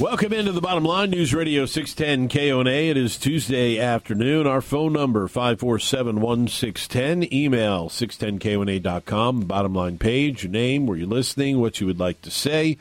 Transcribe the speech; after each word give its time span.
Welcome 0.00 0.32
into 0.32 0.52
the 0.52 0.60
bottom 0.60 0.84
line, 0.84 1.10
News 1.10 1.34
Radio 1.34 1.66
610 1.66 2.28
KONA. 2.28 2.70
It 2.70 2.96
is 2.96 3.18
Tuesday 3.18 3.80
afternoon. 3.80 4.46
Our 4.46 4.60
phone 4.60 4.92
number, 4.92 5.26
547 5.26 6.20
1610. 6.20 7.34
Email, 7.34 7.88
610KONA.com. 7.88 9.40
Bottom 9.40 9.74
line 9.74 9.98
page, 9.98 10.44
your 10.44 10.52
name, 10.52 10.86
where 10.86 10.96
you're 10.96 11.08
listening, 11.08 11.58
what 11.58 11.80
you 11.80 11.88
would 11.88 11.98
like 11.98 12.22
to 12.22 12.30
say. 12.30 12.78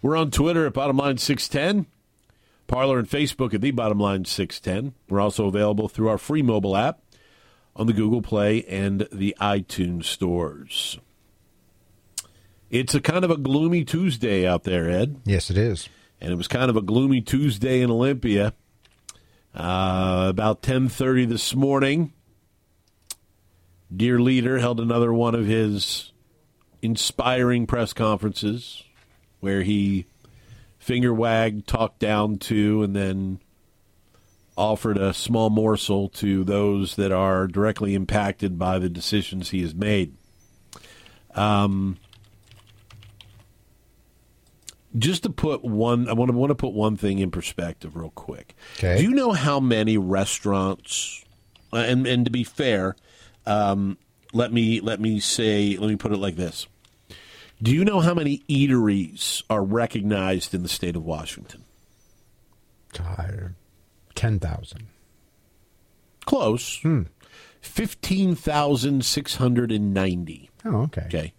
We're 0.00 0.16
on 0.16 0.30
Twitter 0.30 0.64
at 0.64 0.72
Bottom 0.72 0.96
Line 0.96 1.18
610. 1.18 1.84
Parler 2.66 2.98
and 2.98 3.10
Facebook 3.10 3.52
at 3.52 3.60
The 3.60 3.70
Bottom 3.70 4.00
Line 4.00 4.24
610. 4.24 4.94
We're 5.10 5.20
also 5.20 5.48
available 5.48 5.90
through 5.90 6.08
our 6.08 6.16
free 6.16 6.40
mobile 6.40 6.78
app 6.78 7.00
on 7.76 7.86
the 7.86 7.92
Google 7.92 8.22
Play 8.22 8.64
and 8.64 9.06
the 9.12 9.36
iTunes 9.38 10.04
stores. 10.04 10.98
It's 12.70 12.94
a 12.94 13.02
kind 13.02 13.22
of 13.22 13.30
a 13.30 13.36
gloomy 13.36 13.84
Tuesday 13.84 14.46
out 14.46 14.64
there, 14.64 14.88
Ed. 14.88 15.20
Yes, 15.26 15.50
it 15.50 15.58
is 15.58 15.90
and 16.20 16.32
it 16.32 16.36
was 16.36 16.48
kind 16.48 16.70
of 16.70 16.76
a 16.76 16.82
gloomy 16.82 17.20
Tuesday 17.20 17.80
in 17.80 17.90
Olympia. 17.90 18.52
Uh, 19.54 20.26
about 20.28 20.62
10:30 20.62 21.26
this 21.26 21.54
morning, 21.54 22.12
dear 23.94 24.20
leader 24.20 24.58
held 24.58 24.80
another 24.80 25.12
one 25.12 25.34
of 25.34 25.46
his 25.46 26.12
inspiring 26.82 27.66
press 27.66 27.92
conferences 27.92 28.82
where 29.40 29.62
he 29.62 30.06
finger 30.78 31.14
wagged, 31.14 31.66
talked 31.66 31.98
down 31.98 32.36
to, 32.36 32.82
and 32.82 32.94
then 32.94 33.40
offered 34.56 34.98
a 34.98 35.14
small 35.14 35.50
morsel 35.50 36.08
to 36.08 36.44
those 36.44 36.96
that 36.96 37.10
are 37.10 37.46
directly 37.46 37.94
impacted 37.94 38.58
by 38.58 38.78
the 38.78 38.88
decisions 38.88 39.50
he 39.50 39.62
has 39.62 39.74
made. 39.74 40.14
Um, 41.34 41.98
just 44.96 45.22
to 45.24 45.30
put 45.30 45.64
one, 45.64 46.08
I 46.08 46.12
want 46.12 46.30
to 46.30 46.36
want 46.36 46.50
to 46.50 46.54
put 46.54 46.72
one 46.72 46.96
thing 46.96 47.18
in 47.18 47.30
perspective, 47.30 47.96
real 47.96 48.10
quick. 48.10 48.54
Okay. 48.78 48.98
Do 48.98 49.02
you 49.02 49.10
know 49.10 49.32
how 49.32 49.60
many 49.60 49.98
restaurants? 49.98 51.24
uh, 51.72 51.78
And 51.78 52.06
and 52.06 52.24
to 52.24 52.30
be 52.30 52.44
fair, 52.44 52.96
um, 53.46 53.98
let 54.32 54.52
me 54.52 54.80
let 54.80 55.00
me 55.00 55.20
say, 55.20 55.76
let 55.76 55.88
me 55.88 55.96
put 55.96 56.12
it 56.12 56.18
like 56.18 56.36
this. 56.36 56.66
Do 57.62 57.70
you 57.72 57.84
know 57.84 58.00
how 58.00 58.14
many 58.14 58.38
eateries 58.48 59.42
are 59.48 59.62
recognized 59.64 60.54
in 60.54 60.62
the 60.62 60.68
state 60.68 60.96
of 60.96 61.04
Washington? 61.04 61.64
God, 62.92 63.54
ten 64.14 64.38
thousand. 64.38 64.86
Close. 66.26 66.80
Fifteen 67.60 68.34
thousand 68.34 69.04
six 69.04 69.36
hundred 69.36 69.72
and 69.72 69.92
ninety. 69.94 70.50
Oh, 70.64 70.82
okay. 70.82 71.02
Okay. 71.06 71.32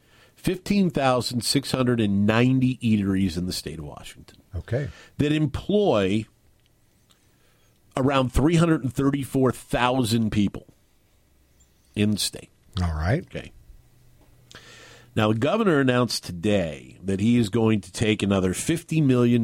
15,690 0.45 2.77
eateries 2.77 3.35
in 3.37 3.45
the 3.47 3.53
state 3.53 3.79
of 3.79 3.85
Washington 3.85 4.37
Okay. 4.55 4.89
that 5.17 5.31
employ 5.31 6.25
around 7.97 8.31
334,000 8.31 10.29
people 10.31 10.67
in 11.95 12.11
the 12.11 12.17
state. 12.19 12.49
All 12.81 12.93
right. 12.93 13.23
Okay. 13.25 13.51
Now, 15.15 15.31
the 15.31 15.39
governor 15.39 15.79
announced 15.79 16.25
today 16.25 16.97
that 17.03 17.19
he 17.21 17.37
is 17.37 17.49
going 17.49 17.79
to 17.81 17.91
take 17.91 18.21
another 18.21 18.53
$50 18.53 19.01
million 19.03 19.43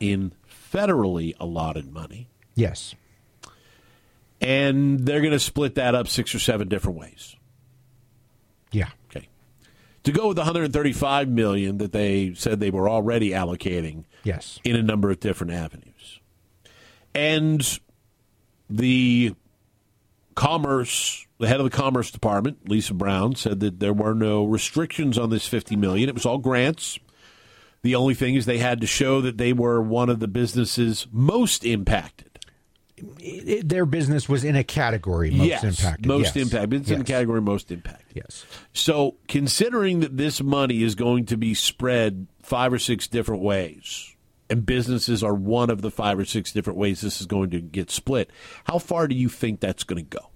in 0.00 0.32
federally 0.72 1.34
allotted 1.38 1.92
money, 1.92 2.28
Yes. 2.54 2.94
and 4.40 5.00
they're 5.00 5.20
going 5.20 5.32
to 5.32 5.38
split 5.38 5.74
that 5.76 5.94
up 5.94 6.08
six 6.08 6.34
or 6.34 6.38
seven 6.38 6.68
different 6.68 6.98
ways. 6.98 7.36
Yeah. 8.72 8.88
Okay. 9.14 9.27
To 10.08 10.12
go 10.14 10.28
with 10.28 10.36
the 10.36 10.40
135 10.40 11.28
million 11.28 11.76
that 11.76 11.92
they 11.92 12.32
said 12.32 12.60
they 12.60 12.70
were 12.70 12.88
already 12.88 13.32
allocating 13.32 14.04
Yes. 14.24 14.58
in 14.64 14.74
a 14.74 14.82
number 14.82 15.10
of 15.10 15.20
different 15.20 15.52
avenues. 15.52 16.20
And 17.14 17.78
the 18.70 19.34
commerce, 20.34 21.26
the 21.36 21.46
head 21.46 21.60
of 21.60 21.70
the 21.70 21.76
commerce 21.76 22.10
department, 22.10 22.70
Lisa 22.70 22.94
Brown, 22.94 23.34
said 23.34 23.60
that 23.60 23.80
there 23.80 23.92
were 23.92 24.14
no 24.14 24.46
restrictions 24.46 25.18
on 25.18 25.28
this 25.28 25.46
50 25.46 25.76
million. 25.76 26.08
It 26.08 26.14
was 26.14 26.24
all 26.24 26.38
grants. 26.38 26.98
The 27.82 27.94
only 27.94 28.14
thing 28.14 28.34
is 28.34 28.46
they 28.46 28.56
had 28.56 28.80
to 28.80 28.86
show 28.86 29.20
that 29.20 29.36
they 29.36 29.52
were 29.52 29.82
one 29.82 30.08
of 30.08 30.20
the 30.20 30.28
businesses 30.28 31.06
most 31.12 31.66
impacted. 31.66 32.27
Their 33.62 33.86
business 33.86 34.28
was 34.28 34.44
in 34.44 34.56
a 34.56 34.64
category 34.64 35.30
most 35.30 35.46
yes, 35.46 35.64
impacted. 35.64 36.06
most 36.06 36.36
yes. 36.36 36.36
impacted. 36.36 36.80
It's 36.82 36.90
in 36.90 36.98
the 36.98 37.04
category 37.04 37.40
most 37.40 37.70
impacted. 37.70 38.16
Yes. 38.16 38.44
So, 38.72 39.16
considering 39.28 40.00
that 40.00 40.16
this 40.16 40.42
money 40.42 40.82
is 40.82 40.94
going 40.94 41.26
to 41.26 41.36
be 41.36 41.54
spread 41.54 42.26
five 42.42 42.72
or 42.72 42.78
six 42.78 43.06
different 43.06 43.42
ways, 43.42 44.14
and 44.50 44.64
businesses 44.64 45.22
are 45.22 45.34
one 45.34 45.70
of 45.70 45.82
the 45.82 45.90
five 45.90 46.18
or 46.18 46.24
six 46.24 46.52
different 46.52 46.78
ways 46.78 47.00
this 47.00 47.20
is 47.20 47.26
going 47.26 47.50
to 47.50 47.60
get 47.60 47.90
split, 47.90 48.30
how 48.64 48.78
far 48.78 49.08
do 49.08 49.14
you 49.14 49.28
think 49.28 49.60
that's 49.60 49.84
going 49.84 50.04
to 50.04 50.08
go? 50.08 50.30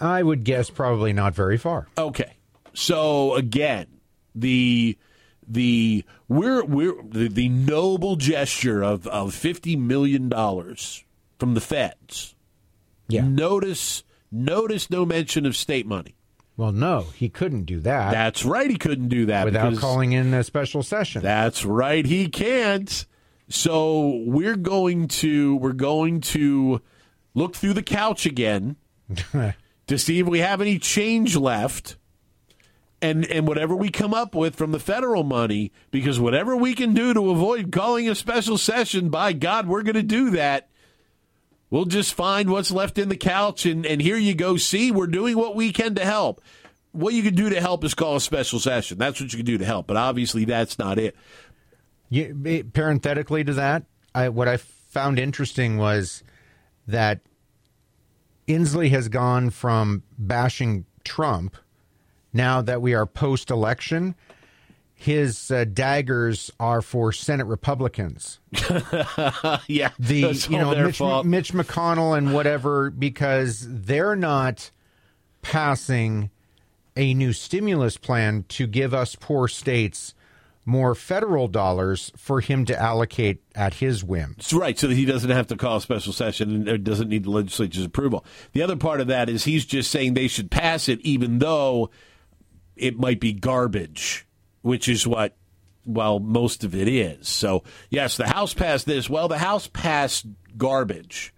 I 0.00 0.22
would 0.22 0.44
guess 0.44 0.70
probably 0.70 1.12
not 1.12 1.34
very 1.34 1.56
far. 1.56 1.88
Okay. 1.96 2.36
So 2.74 3.34
again, 3.34 3.86
the 4.34 4.98
the 5.46 6.04
we're 6.28 6.64
we're 6.64 7.02
the, 7.02 7.28
the 7.28 7.48
noble 7.48 8.16
gesture 8.16 8.82
of 8.82 9.06
of 9.06 9.34
fifty 9.34 9.76
million 9.76 10.28
dollars 10.28 11.04
from 11.38 11.54
the 11.54 11.60
feds. 11.60 12.34
Yeah. 13.08 13.26
Notice 13.26 14.02
notice 14.30 14.90
no 14.90 15.06
mention 15.06 15.46
of 15.46 15.56
state 15.56 15.86
money. 15.86 16.16
Well, 16.56 16.72
no, 16.72 17.02
he 17.14 17.28
couldn't 17.28 17.64
do 17.64 17.80
that 17.80 18.12
That's 18.12 18.44
right. 18.44 18.70
He 18.70 18.78
couldn't 18.78 19.08
do 19.08 19.26
that 19.26 19.44
without 19.44 19.76
calling 19.76 20.12
in 20.12 20.32
a 20.32 20.42
special 20.42 20.82
session. 20.82 21.22
That's 21.22 21.64
right, 21.66 22.04
he 22.04 22.28
can't. 22.28 23.04
So 23.48 24.22
we're 24.24 24.56
going 24.56 25.08
to 25.08 25.56
we're 25.56 25.72
going 25.72 26.20
to 26.22 26.80
look 27.34 27.54
through 27.54 27.74
the 27.74 27.82
couch 27.82 28.26
again 28.26 28.76
to 29.86 29.98
see 29.98 30.18
if 30.18 30.26
we 30.26 30.38
have 30.40 30.60
any 30.60 30.78
change 30.78 31.36
left. 31.36 31.96
And 33.02 33.26
and 33.26 33.46
whatever 33.46 33.76
we 33.76 33.90
come 33.90 34.14
up 34.14 34.34
with 34.34 34.56
from 34.56 34.72
the 34.72 34.80
federal 34.80 35.22
money, 35.22 35.70
because 35.90 36.18
whatever 36.18 36.56
we 36.56 36.74
can 36.74 36.94
do 36.94 37.12
to 37.12 37.30
avoid 37.30 37.70
calling 37.70 38.08
a 38.08 38.14
special 38.14 38.56
session, 38.56 39.10
by 39.10 39.34
God, 39.34 39.66
we're 39.66 39.82
going 39.82 39.96
to 39.96 40.02
do 40.02 40.30
that. 40.30 40.70
We'll 41.68 41.84
just 41.84 42.14
find 42.14 42.48
what's 42.48 42.70
left 42.70 42.96
in 42.96 43.10
the 43.10 43.16
couch, 43.16 43.66
and, 43.66 43.84
and 43.84 44.00
here 44.00 44.16
you 44.16 44.34
go. 44.34 44.56
See, 44.56 44.90
we're 44.90 45.08
doing 45.08 45.36
what 45.36 45.54
we 45.54 45.72
can 45.72 45.94
to 45.96 46.04
help. 46.04 46.40
What 46.92 47.12
you 47.12 47.22
can 47.22 47.34
do 47.34 47.50
to 47.50 47.60
help 47.60 47.84
is 47.84 47.92
call 47.92 48.16
a 48.16 48.20
special 48.20 48.60
session. 48.60 48.96
That's 48.96 49.20
what 49.20 49.30
you 49.30 49.36
can 49.36 49.46
do 49.46 49.58
to 49.58 49.64
help. 49.66 49.86
But 49.86 49.98
obviously, 49.98 50.46
that's 50.46 50.78
not 50.78 50.98
it. 50.98 51.14
Parenthetically 52.72 53.44
to 53.44 53.52
that, 53.54 53.84
I, 54.14 54.30
what 54.30 54.48
I 54.48 54.56
found 54.56 55.18
interesting 55.18 55.76
was 55.76 56.22
that 56.86 57.20
Inslee 58.48 58.90
has 58.90 59.08
gone 59.08 59.50
from 59.50 60.04
bashing 60.16 60.86
Trump 61.04 61.56
now 62.36 62.62
that 62.62 62.80
we 62.82 62.94
are 62.94 63.06
post 63.06 63.50
election. 63.50 64.14
His 64.98 65.50
uh, 65.50 65.64
daggers 65.64 66.50
are 66.58 66.80
for 66.80 67.12
Senate 67.12 67.44
Republicans. 67.44 68.40
yeah, 69.66 69.90
The 69.98 70.46
you 70.48 70.58
know 70.58 70.70
Mitch. 70.70 71.00
Mitch 71.24 71.52
McConnell 71.52 72.16
and 72.16 72.32
whatever 72.32 72.90
because 72.90 73.66
they're 73.68 74.16
not 74.16 74.70
passing 75.42 76.30
a 76.96 77.12
new 77.12 77.34
stimulus 77.34 77.98
plan 77.98 78.44
to 78.48 78.66
give 78.66 78.94
us 78.94 79.14
poor 79.16 79.48
states 79.48 80.14
more 80.66 80.96
federal 80.96 81.46
dollars 81.46 82.10
for 82.16 82.40
him 82.40 82.64
to 82.64 82.76
allocate 82.78 83.40
at 83.54 83.74
his 83.74 84.02
whim. 84.02 84.34
That's 84.36 84.52
right, 84.52 84.76
so 84.76 84.88
that 84.88 84.94
he 84.94 85.04
doesn't 85.04 85.30
have 85.30 85.46
to 85.46 85.56
call 85.56 85.76
a 85.76 85.80
special 85.80 86.12
session 86.12 86.50
and 86.50 86.68
it 86.68 86.82
doesn't 86.82 87.08
need 87.08 87.22
the 87.24 87.30
legislature's 87.30 87.84
approval. 87.84 88.24
The 88.52 88.62
other 88.62 88.76
part 88.76 89.00
of 89.00 89.06
that 89.06 89.28
is 89.28 89.44
he's 89.44 89.64
just 89.64 89.90
saying 89.92 90.14
they 90.14 90.26
should 90.26 90.50
pass 90.50 90.88
it, 90.88 91.00
even 91.02 91.38
though 91.38 91.90
it 92.76 92.98
might 92.98 93.20
be 93.20 93.32
garbage, 93.32 94.26
which 94.62 94.88
is 94.88 95.06
what, 95.06 95.36
well, 95.84 96.18
most 96.18 96.64
of 96.64 96.74
it 96.74 96.88
is. 96.88 97.28
So, 97.28 97.62
yes, 97.90 98.16
the 98.16 98.26
House 98.28 98.54
passed 98.54 98.86
this. 98.86 99.08
Well, 99.08 99.28
the 99.28 99.38
House 99.38 99.68
passed 99.72 100.26
garbage. 100.56 101.32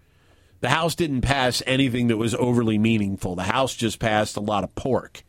The 0.61 0.71
House 0.71 0.95
didn't 0.95 1.21
pass 1.21 1.63
anything 1.67 2.09
that 2.09 2.17
was 2.17 2.35
overly 2.35 2.79
meaningful. 2.79 3.37
The 3.37 3.45
House 3.45 3.75
just 3.75 3.99
passed 4.01 4.37
a 4.37 4.41
lot 4.41 4.65
of 4.65 4.75
pork. 4.75 5.23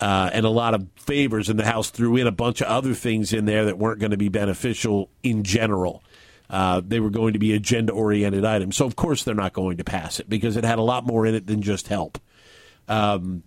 uh, 0.00 0.28
and 0.32 0.44
a 0.44 0.50
lot 0.50 0.74
of 0.74 0.86
favors, 0.96 1.48
and 1.48 1.58
the 1.58 1.64
House 1.64 1.88
threw 1.90 2.16
in 2.16 2.26
a 2.26 2.32
bunch 2.32 2.60
of 2.60 2.66
other 2.66 2.92
things 2.94 3.32
in 3.32 3.44
there 3.46 3.64
that 3.66 3.78
weren't 3.78 4.00
going 4.00 4.10
to 4.10 4.16
be 4.18 4.28
beneficial 4.28 5.08
in 5.22 5.44
general. 5.44 6.02
uh, 6.50 6.82
they 6.86 7.00
were 7.00 7.10
going 7.10 7.32
to 7.32 7.38
be 7.38 7.52
agenda 7.54 7.92
oriented 7.92 8.44
items. 8.44 8.76
So, 8.76 8.84
of 8.86 8.96
course, 8.96 9.24
they're 9.24 9.34
not 9.34 9.52
going 9.52 9.78
to 9.78 9.84
pass 9.84 10.20
it 10.20 10.28
because 10.28 10.56
it 10.56 10.64
had 10.64 10.78
a 10.78 10.82
lot 10.82 11.06
more 11.06 11.26
in 11.26 11.34
it 11.34 11.46
than 11.46 11.62
just 11.62 11.88
help. 11.88 12.18
Um, 12.86 13.42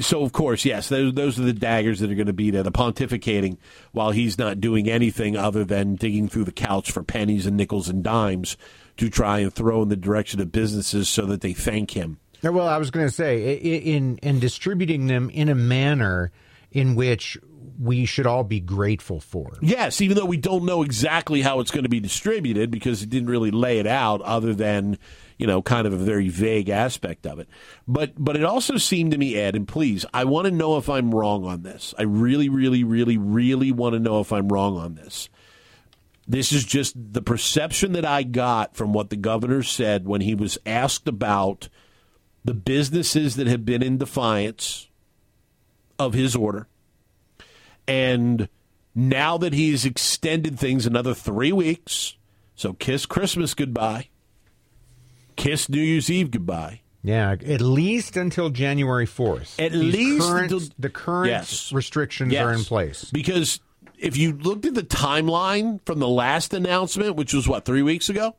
so, 0.00 0.22
of 0.22 0.32
course, 0.32 0.64
yes, 0.64 0.88
those, 0.88 1.14
those 1.14 1.38
are 1.38 1.42
the 1.42 1.52
daggers 1.52 2.00
that 2.00 2.10
are 2.10 2.14
going 2.14 2.26
to 2.26 2.32
be 2.32 2.50
there. 2.50 2.62
The 2.62 2.72
pontificating 2.72 3.58
while 3.92 4.10
he's 4.10 4.38
not 4.38 4.60
doing 4.60 4.88
anything 4.88 5.36
other 5.36 5.64
than 5.64 5.96
digging 5.96 6.28
through 6.28 6.44
the 6.44 6.52
couch 6.52 6.90
for 6.90 7.02
pennies 7.02 7.46
and 7.46 7.56
nickels 7.56 7.88
and 7.88 8.02
dimes 8.02 8.56
to 8.96 9.10
try 9.10 9.40
and 9.40 9.52
throw 9.52 9.82
in 9.82 9.88
the 9.88 9.96
direction 9.96 10.40
of 10.40 10.52
businesses 10.52 11.08
so 11.08 11.26
that 11.26 11.40
they 11.40 11.52
thank 11.52 11.92
him. 11.92 12.18
Well, 12.42 12.66
I 12.66 12.78
was 12.78 12.90
going 12.90 13.06
to 13.06 13.12
say 13.12 13.54
in 13.54 14.18
in 14.18 14.40
distributing 14.40 15.06
them 15.06 15.30
in 15.30 15.48
a 15.48 15.54
manner 15.54 16.32
in 16.72 16.96
which 16.96 17.38
we 17.78 18.04
should 18.04 18.26
all 18.26 18.44
be 18.44 18.60
grateful 18.60 19.20
for. 19.20 19.52
Yes, 19.60 20.00
even 20.00 20.16
though 20.16 20.24
we 20.24 20.36
don't 20.36 20.64
know 20.64 20.82
exactly 20.82 21.42
how 21.42 21.60
it's 21.60 21.70
going 21.70 21.84
to 21.84 21.88
be 21.88 22.00
distributed 22.00 22.70
because 22.70 23.02
it 23.02 23.10
didn't 23.10 23.30
really 23.30 23.50
lay 23.50 23.78
it 23.78 23.86
out 23.86 24.20
other 24.22 24.54
than, 24.54 24.98
you 25.38 25.46
know, 25.46 25.62
kind 25.62 25.86
of 25.86 25.92
a 25.92 25.96
very 25.96 26.28
vague 26.28 26.68
aspect 26.68 27.26
of 27.26 27.38
it. 27.38 27.48
But 27.86 28.12
but 28.16 28.36
it 28.36 28.44
also 28.44 28.76
seemed 28.76 29.12
to 29.12 29.18
me, 29.18 29.36
Ed, 29.36 29.56
and 29.56 29.66
please, 29.66 30.04
I 30.12 30.24
want 30.24 30.46
to 30.46 30.50
know 30.50 30.76
if 30.76 30.88
I'm 30.88 31.14
wrong 31.14 31.44
on 31.44 31.62
this. 31.62 31.94
I 31.98 32.02
really, 32.02 32.48
really, 32.48 32.84
really, 32.84 33.16
really 33.18 33.72
want 33.72 33.94
to 33.94 34.00
know 34.00 34.20
if 34.20 34.32
I'm 34.32 34.48
wrong 34.48 34.76
on 34.76 34.94
this. 34.94 35.28
This 36.26 36.52
is 36.52 36.64
just 36.64 36.94
the 36.96 37.22
perception 37.22 37.92
that 37.92 38.04
I 38.04 38.22
got 38.22 38.76
from 38.76 38.92
what 38.92 39.10
the 39.10 39.16
governor 39.16 39.62
said 39.62 40.06
when 40.06 40.20
he 40.20 40.34
was 40.34 40.56
asked 40.64 41.08
about 41.08 41.68
the 42.44 42.54
businesses 42.54 43.36
that 43.36 43.46
have 43.46 43.64
been 43.64 43.82
in 43.82 43.98
defiance 43.98 44.88
of 45.98 46.14
his 46.14 46.34
order. 46.36 46.68
And 47.86 48.48
now 48.94 49.38
that 49.38 49.52
he's 49.52 49.84
extended 49.84 50.58
things 50.58 50.86
another 50.86 51.14
three 51.14 51.52
weeks, 51.52 52.16
so 52.54 52.72
kiss 52.72 53.06
Christmas 53.06 53.54
goodbye, 53.54 54.08
kiss 55.36 55.68
New 55.68 55.80
Year's 55.80 56.10
Eve 56.10 56.30
goodbye. 56.30 56.80
Yeah, 57.04 57.32
at 57.32 57.60
least 57.60 58.16
until 58.16 58.50
January 58.50 59.06
4th. 59.06 59.58
At 59.58 59.72
These 59.72 59.94
least 59.94 60.28
current, 60.28 60.52
until, 60.52 60.68
the 60.78 60.88
current 60.88 61.30
yes, 61.30 61.72
restrictions 61.72 62.32
yes, 62.32 62.44
are 62.44 62.52
in 62.52 62.62
place. 62.62 63.10
Because 63.12 63.58
if 63.98 64.16
you 64.16 64.34
looked 64.34 64.66
at 64.66 64.74
the 64.74 64.84
timeline 64.84 65.80
from 65.84 65.98
the 65.98 66.08
last 66.08 66.54
announcement, 66.54 67.16
which 67.16 67.34
was 67.34 67.48
what, 67.48 67.64
three 67.64 67.82
weeks 67.82 68.08
ago? 68.08 68.36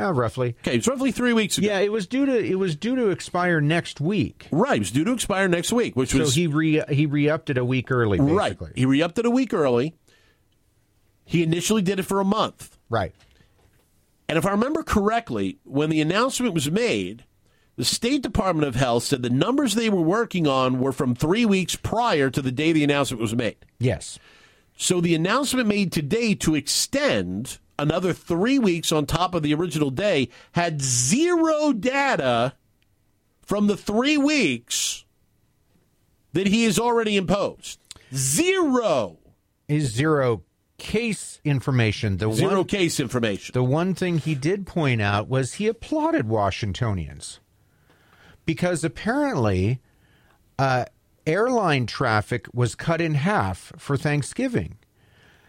Uh, 0.00 0.12
roughly. 0.12 0.56
Okay, 0.60 0.76
it's 0.76 0.88
roughly 0.88 1.12
three 1.12 1.32
weeks 1.32 1.58
ago. 1.58 1.66
Yeah, 1.66 1.80
it 1.80 1.92
was 1.92 2.06
due 2.06 2.26
to 2.26 2.38
it 2.38 2.58
was 2.58 2.74
due 2.76 2.96
to 2.96 3.08
expire 3.10 3.60
next 3.60 4.00
week. 4.00 4.48
Right, 4.50 4.76
it 4.76 4.80
was 4.80 4.90
due 4.90 5.04
to 5.04 5.12
expire 5.12 5.48
next 5.48 5.72
week, 5.72 5.94
which 5.96 6.10
so 6.10 6.18
was 6.18 6.34
he 6.34 6.46
re 6.46 6.82
he 6.88 7.06
re 7.06 7.28
upped 7.28 7.50
it 7.50 7.58
a 7.58 7.64
week 7.64 7.90
early. 7.90 8.18
Basically. 8.18 8.34
Right, 8.34 8.58
he 8.76 8.86
re 8.86 9.02
upped 9.02 9.18
it 9.18 9.26
a 9.26 9.30
week 9.30 9.52
early. 9.52 9.94
He 11.24 11.42
initially 11.42 11.82
did 11.82 11.98
it 12.00 12.04
for 12.04 12.20
a 12.20 12.24
month. 12.24 12.78
Right, 12.88 13.14
and 14.28 14.38
if 14.38 14.46
I 14.46 14.50
remember 14.52 14.82
correctly, 14.82 15.58
when 15.64 15.90
the 15.90 16.00
announcement 16.00 16.54
was 16.54 16.70
made, 16.70 17.24
the 17.76 17.84
State 17.84 18.22
Department 18.22 18.68
of 18.68 18.74
Health 18.74 19.04
said 19.04 19.22
the 19.22 19.30
numbers 19.30 19.74
they 19.74 19.90
were 19.90 20.00
working 20.00 20.46
on 20.46 20.80
were 20.80 20.92
from 20.92 21.14
three 21.14 21.44
weeks 21.44 21.76
prior 21.76 22.30
to 22.30 22.42
the 22.42 22.52
day 22.52 22.72
the 22.72 22.84
announcement 22.84 23.20
was 23.20 23.34
made. 23.34 23.56
Yes. 23.78 24.18
So 24.76 25.00
the 25.00 25.14
announcement 25.14 25.68
made 25.68 25.92
today 25.92 26.34
to 26.36 26.54
extend 26.54 27.58
another 27.82 28.12
three 28.12 28.58
weeks 28.58 28.92
on 28.92 29.06
top 29.06 29.34
of 29.34 29.42
the 29.42 29.54
original 29.54 29.90
day, 29.90 30.28
had 30.52 30.80
zero 30.80 31.72
data 31.72 32.54
from 33.42 33.66
the 33.66 33.76
three 33.76 34.16
weeks 34.16 35.04
that 36.32 36.46
he 36.46 36.64
has 36.64 36.78
already 36.78 37.16
imposed. 37.16 37.78
Zero. 38.14 39.18
Is 39.68 39.92
zero 39.92 40.42
case 40.78 41.40
information. 41.44 42.16
The 42.16 42.32
zero 42.32 42.56
one, 42.56 42.64
case 42.64 42.98
information. 42.98 43.52
The 43.52 43.62
one 43.62 43.94
thing 43.94 44.18
he 44.18 44.34
did 44.34 44.66
point 44.66 45.00
out 45.00 45.28
was 45.28 45.54
he 45.54 45.68
applauded 45.68 46.28
Washingtonians 46.28 47.38
because 48.44 48.82
apparently 48.82 49.80
uh, 50.58 50.86
airline 51.26 51.86
traffic 51.86 52.46
was 52.52 52.74
cut 52.74 53.00
in 53.00 53.14
half 53.14 53.72
for 53.76 53.96
Thanksgiving. 53.96 54.78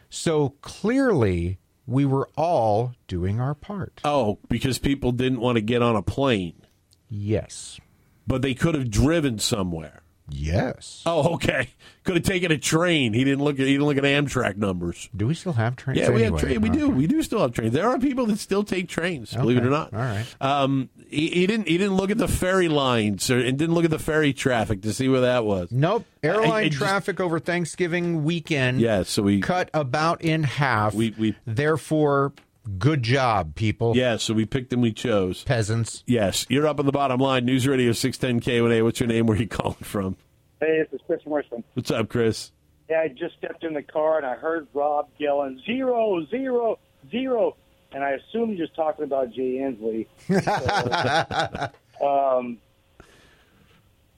So 0.10 0.56
clearly, 0.62 1.58
we 1.92 2.06
were 2.06 2.30
all 2.38 2.94
doing 3.08 3.40
our 3.40 3.54
part. 3.54 4.02
Oh, 4.04 4.40
because 4.50 4.80
people 4.80 5.12
didn't 5.12 5.42
want 5.42 5.58
to 5.58 5.62
get 5.62 5.82
on 5.82 5.96
a 5.96 6.02
plane. 6.02 6.66
Yes. 7.10 7.80
But 8.26 8.42
they 8.42 8.54
could 8.54 8.76
have 8.76 8.90
driven 8.90 9.40
somewhere. 9.40 10.02
Yes. 10.30 11.04
Oh, 11.06 11.36
okay. 11.36 11.70
Could 12.04 12.16
have 12.16 12.26
taken 12.26 12.52
a 12.52 12.58
train. 12.58 13.14
He 13.14 13.24
didn't 13.24 13.44
look 13.44 13.60
at 13.60 13.66
he 13.66 13.74
didn't 13.74 13.86
look 13.86 13.98
at 13.98 14.04
Amtrak 14.04 14.58
numbers. 14.58 15.10
Do 15.16 15.28
we 15.28 15.34
still 15.34 15.54
have 15.54 15.76
trains? 15.76 16.00
Yeah, 16.00 16.10
we 16.10 16.24
anyway, 16.24 16.32
have 16.32 16.40
trains. 16.40 16.60
We 16.60 16.70
okay. 16.70 16.80
do. 16.80 16.90
We 16.90 17.08
do 17.08 17.22
still 17.22 17.42
have 17.42 17.54
trains. 17.54 17.74
There 17.74 17.88
are 17.88 18.00
people 18.00 18.26
that 18.28 18.40
still 18.40 18.64
take 18.64 18.88
trains. 18.88 19.34
Believe 19.34 19.58
okay. 19.58 19.66
it 19.66 19.68
or 19.68 19.72
not. 19.72 19.94
All 19.94 20.00
right. 20.00 20.26
Um, 20.40 20.90
he, 21.10 21.30
he, 21.30 21.48
didn't. 21.48 21.68
He 21.68 21.78
didn't 21.78 21.96
look 21.96 22.10
at 22.10 22.18
the 22.18 22.28
ferry 22.28 22.70
lines 22.70 23.30
or 23.30 23.40
and 23.40 23.58
didn't 23.58 23.76
look 23.76 23.86
at 23.86 23.92
the 23.92 24.00
ferry 24.00 24.34
traffic 24.34 24.82
to 24.84 24.94
see 24.94 25.10
where 25.10 25.22
that 25.22 25.46
was. 25.46 25.72
Nope. 25.72 26.06
Airline 26.24 26.72
traffic 26.72 27.18
just, 27.18 27.24
over 27.24 27.40
Thanksgiving 27.40 28.24
weekend. 28.24 28.80
Yeah. 28.80 29.04
So 29.04 29.22
we 29.24 29.42
cut 29.42 29.70
about 29.74 30.22
in 30.22 30.44
half. 30.44 30.94
We 30.94 31.14
we 31.18 31.36
therefore 31.46 32.34
Good 32.78 33.04
job, 33.04 33.56
people. 33.56 33.96
Yeah, 33.96 34.18
so 34.18 34.34
we 34.34 34.46
picked 34.46 34.72
and 34.74 34.82
we 34.82 34.92
chose. 34.94 35.44
Peasants. 35.44 36.04
Yes. 36.06 36.46
You're 36.50 36.68
up 36.68 36.80
on 36.80 36.86
the 36.86 36.92
bottom 36.92 37.20
line. 37.20 37.46
News 37.46 37.68
Radio 37.68 37.92
610 37.92 38.42
KONA. 38.42 38.84
What's 38.84 39.00
your 39.00 39.08
name? 39.08 39.26
Where 39.26 39.38
are 39.38 39.42
you 39.42 39.48
calling 39.48 39.76
from? 39.76 40.16
Hey, 40.60 40.80
this 40.80 41.00
is 41.00 41.06
Chris 41.08 41.22
Morrison. 41.26 41.64
What's 41.74 41.90
up, 41.92 42.10
Chris? 42.10 42.52
Yeah, 42.90 43.02
I 43.02 43.08
just 43.08 43.36
stepped 43.38 43.64
in 43.64 43.74
the 43.74 43.82
car 43.82 44.18
and 44.18 44.26
I 44.26 44.36
heard 44.36 44.68
Rob 44.74 45.10
yelling 45.18 45.62
zero, 45.66 46.26
zero, 46.30 46.78
zero, 47.10 47.56
and 47.94 48.04
I 48.04 48.12
assumed 48.12 48.56
he 48.56 48.62
was 48.62 48.70
talking 48.76 49.06
about 49.06 49.32
Jay 49.32 49.58
Inslee. 49.60 50.08
So, 52.00 52.06
um, 52.38 52.58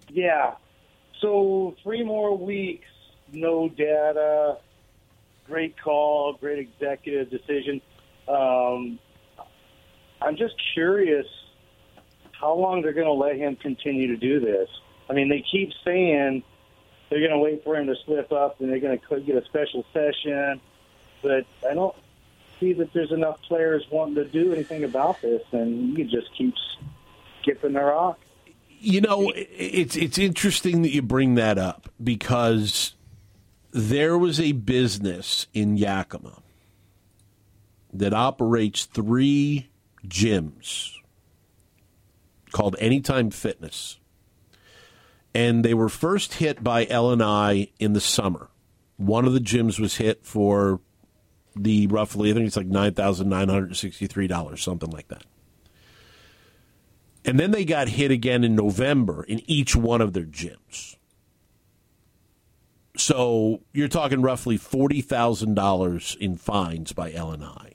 yeah. 0.09 0.55
So 1.21 1.75
three 1.83 2.03
more 2.03 2.37
weeks, 2.37 2.87
no 3.31 3.69
data. 3.69 4.57
Great 5.45 5.79
call, 5.81 6.33
great 6.33 6.59
executive 6.59 7.29
decision. 7.29 7.81
Um, 8.27 8.99
I'm 10.21 10.37
just 10.37 10.55
curious 10.73 11.27
how 12.31 12.55
long 12.55 12.81
they're 12.81 12.93
going 12.93 13.07
to 13.07 13.13
let 13.13 13.35
him 13.35 13.55
continue 13.55 14.07
to 14.07 14.17
do 14.17 14.39
this. 14.39 14.69
I 15.09 15.13
mean, 15.13 15.29
they 15.29 15.43
keep 15.49 15.71
saying 15.83 16.43
they're 17.09 17.19
going 17.19 17.31
to 17.31 17.39
wait 17.39 17.63
for 17.63 17.75
him 17.75 17.87
to 17.87 17.95
slip 18.05 18.31
up 18.31 18.59
and 18.59 18.69
they're 18.69 18.79
going 18.79 18.99
to 18.99 19.19
get 19.21 19.35
a 19.35 19.45
special 19.45 19.85
session, 19.93 20.61
but 21.21 21.45
I 21.69 21.73
don't 21.73 21.95
see 22.59 22.73
that 22.73 22.93
there's 22.93 23.11
enough 23.11 23.41
players 23.43 23.85
wanting 23.91 24.15
to 24.15 24.25
do 24.25 24.53
anything 24.53 24.83
about 24.83 25.21
this, 25.21 25.41
and 25.51 25.97
he 25.97 26.03
just 26.03 26.33
keeps 26.35 26.59
skipping 27.41 27.73
the 27.73 27.81
rock. 27.81 28.19
You 28.67 29.01
know, 29.01 29.31
it's 29.35 29.95
it's 29.95 30.17
interesting 30.17 30.81
that 30.81 30.89
you 30.89 31.01
bring 31.01 31.35
that 31.35 31.57
up 31.57 31.89
because 32.03 32.95
there 33.71 34.17
was 34.17 34.39
a 34.39 34.51
business 34.51 35.47
in 35.53 35.77
Yakima 35.77 36.42
that 37.93 38.13
operates 38.13 38.85
three 38.85 39.69
gyms 40.07 40.91
called 42.51 42.75
Anytime 42.79 43.29
Fitness 43.29 43.99
and 45.33 45.65
they 45.65 45.73
were 45.73 45.89
first 45.89 46.35
hit 46.35 46.63
by 46.63 46.85
L&I 46.85 47.69
in 47.79 47.93
the 47.93 48.01
summer. 48.01 48.49
One 48.97 49.25
of 49.25 49.33
the 49.33 49.39
gyms 49.39 49.79
was 49.79 49.95
hit 49.97 50.23
for 50.25 50.79
the 51.55 51.87
roughly, 51.87 52.29
I 52.31 52.33
think 52.33 52.45
it's 52.47 52.57
like 52.57 52.69
$9,963, 52.69 54.59
something 54.59 54.91
like 54.91 55.07
that. 55.07 55.23
And 57.25 57.39
then 57.39 57.51
they 57.51 57.65
got 57.65 57.87
hit 57.89 58.11
again 58.11 58.43
in 58.43 58.55
November 58.55 59.23
in 59.23 59.41
each 59.49 59.75
one 59.75 60.01
of 60.01 60.13
their 60.13 60.25
gyms. 60.25 60.97
So 62.95 63.61
you're 63.71 63.87
talking 63.87 64.21
roughly 64.21 64.59
$40,000 64.59 66.17
in 66.17 66.35
fines 66.35 66.91
by 66.93 67.11
L&I. 67.11 67.73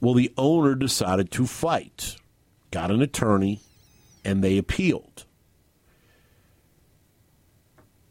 Well, 0.00 0.14
the 0.14 0.32
owner 0.38 0.74
decided 0.74 1.30
to 1.32 1.46
fight, 1.46 2.16
got 2.70 2.90
an 2.90 3.02
attorney, 3.02 3.60
and 4.24 4.42
they 4.42 4.56
appealed. 4.56 5.24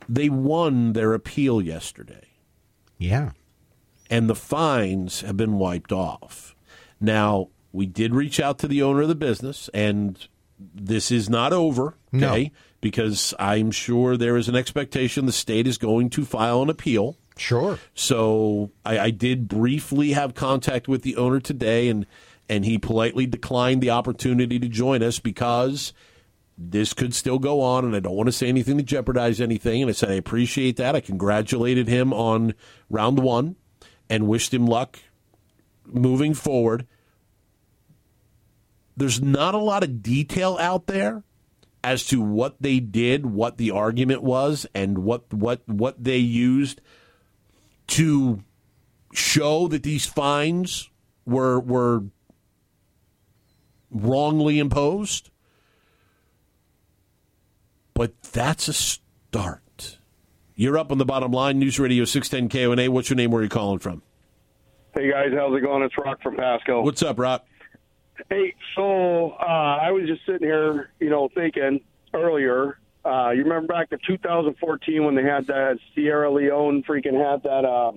They 0.07 0.29
won 0.29 0.93
their 0.93 1.13
appeal 1.13 1.61
yesterday. 1.61 2.27
Yeah. 2.97 3.31
And 4.09 4.29
the 4.29 4.35
fines 4.35 5.21
have 5.21 5.37
been 5.37 5.59
wiped 5.59 5.91
off. 5.91 6.55
Now, 6.99 7.49
we 7.71 7.85
did 7.85 8.15
reach 8.15 8.39
out 8.39 8.57
to 8.59 8.67
the 8.67 8.81
owner 8.81 9.01
of 9.01 9.07
the 9.07 9.15
business, 9.15 9.69
and 9.73 10.27
this 10.59 11.11
is 11.11 11.29
not 11.29 11.53
over. 11.53 11.95
Okay? 12.13 12.43
No. 12.43 12.49
Because 12.81 13.33
I'm 13.37 13.71
sure 13.71 14.15
there 14.15 14.37
is 14.37 14.47
an 14.47 14.55
expectation 14.55 15.25
the 15.25 15.31
state 15.31 15.67
is 15.67 15.77
going 15.77 16.09
to 16.11 16.25
file 16.25 16.61
an 16.61 16.69
appeal. 16.69 17.17
Sure. 17.39 17.79
So 17.93 18.71
I, 18.85 18.99
I 18.99 19.09
did 19.11 19.47
briefly 19.47 20.11
have 20.11 20.33
contact 20.35 20.87
with 20.87 21.03
the 21.03 21.15
owner 21.15 21.39
today, 21.39 21.87
and 21.89 22.05
and 22.47 22.65
he 22.65 22.77
politely 22.77 23.25
declined 23.25 23.81
the 23.81 23.91
opportunity 23.91 24.59
to 24.59 24.67
join 24.67 25.03
us 25.03 25.19
because 25.19 25.93
this 26.57 26.93
could 26.93 27.13
still 27.13 27.39
go 27.39 27.61
on, 27.61 27.85
and 27.85 27.95
I 27.95 27.99
don't 27.99 28.15
want 28.15 28.27
to 28.27 28.33
say 28.33 28.47
anything 28.49 28.77
to 28.77 28.83
jeopardize 28.83 29.39
anything. 29.39 29.81
And 29.81 29.89
I 29.89 29.93
said 29.93 30.11
I 30.11 30.15
appreciate 30.15 30.75
that. 30.77 30.95
I 30.95 30.99
congratulated 30.99 31.87
him 31.87 32.11
on 32.11 32.53
round 32.89 33.19
one 33.19 33.55
and 34.09 34.27
wished 34.27 34.53
him 34.53 34.65
luck 34.65 34.99
moving 35.85 36.33
forward. 36.33 36.85
There's 38.97 39.21
not 39.21 39.55
a 39.55 39.59
lot 39.59 39.83
of 39.83 40.03
detail 40.03 40.57
out 40.59 40.87
there 40.87 41.23
as 41.83 42.05
to 42.07 42.21
what 42.21 42.61
they 42.61 42.81
did, 42.81 43.25
what 43.25 43.57
the 43.57 43.71
argument 43.71 44.23
was, 44.23 44.67
and 44.73 44.99
what 44.99 45.33
what 45.33 45.61
what 45.67 46.03
they 46.03 46.17
used 46.17 46.81
to 47.89 48.43
show 49.13 49.67
that 49.67 49.83
these 49.83 50.05
fines 50.05 50.89
were 51.25 51.59
were 51.59 52.03
wrongly 53.91 54.59
imposed. 54.59 55.29
But 57.93 58.21
that's 58.21 58.67
a 58.67 58.73
start. 58.73 59.97
You're 60.55 60.77
up 60.77 60.91
on 60.91 60.97
the 60.97 61.05
bottom 61.05 61.31
line. 61.31 61.59
News 61.59 61.79
Radio 61.79 62.05
610 62.05 62.49
KONA. 62.49 62.91
What's 62.91 63.09
your 63.09 63.17
name? 63.17 63.31
Where 63.31 63.41
are 63.41 63.43
you 63.43 63.49
calling 63.49 63.79
from? 63.79 64.01
Hey 64.93 65.09
guys, 65.09 65.27
how's 65.35 65.55
it 65.55 65.61
going? 65.61 65.83
It's 65.83 65.97
Rock 65.97 66.21
from 66.21 66.35
Pasco. 66.35 66.81
What's 66.81 67.03
up, 67.03 67.19
Rock? 67.19 67.45
Hey, 68.29 68.53
so 68.75 69.31
uh, 69.31 69.77
I 69.81 69.91
was 69.91 70.05
just 70.07 70.25
sitting 70.25 70.47
here, 70.47 70.91
you 70.99 71.09
know, 71.09 71.29
thinking 71.33 71.79
earlier. 72.13 72.79
Uh, 73.05 73.31
you 73.31 73.43
remember 73.43 73.67
back 73.73 73.89
to 73.89 73.97
2014 74.05 75.03
when 75.05 75.15
they 75.15 75.23
had 75.23 75.47
that 75.47 75.79
Sierra 75.95 76.31
Leone 76.31 76.83
freaking 76.83 77.13
had 77.13 77.43
that 77.43 77.65
uh, 77.65 77.91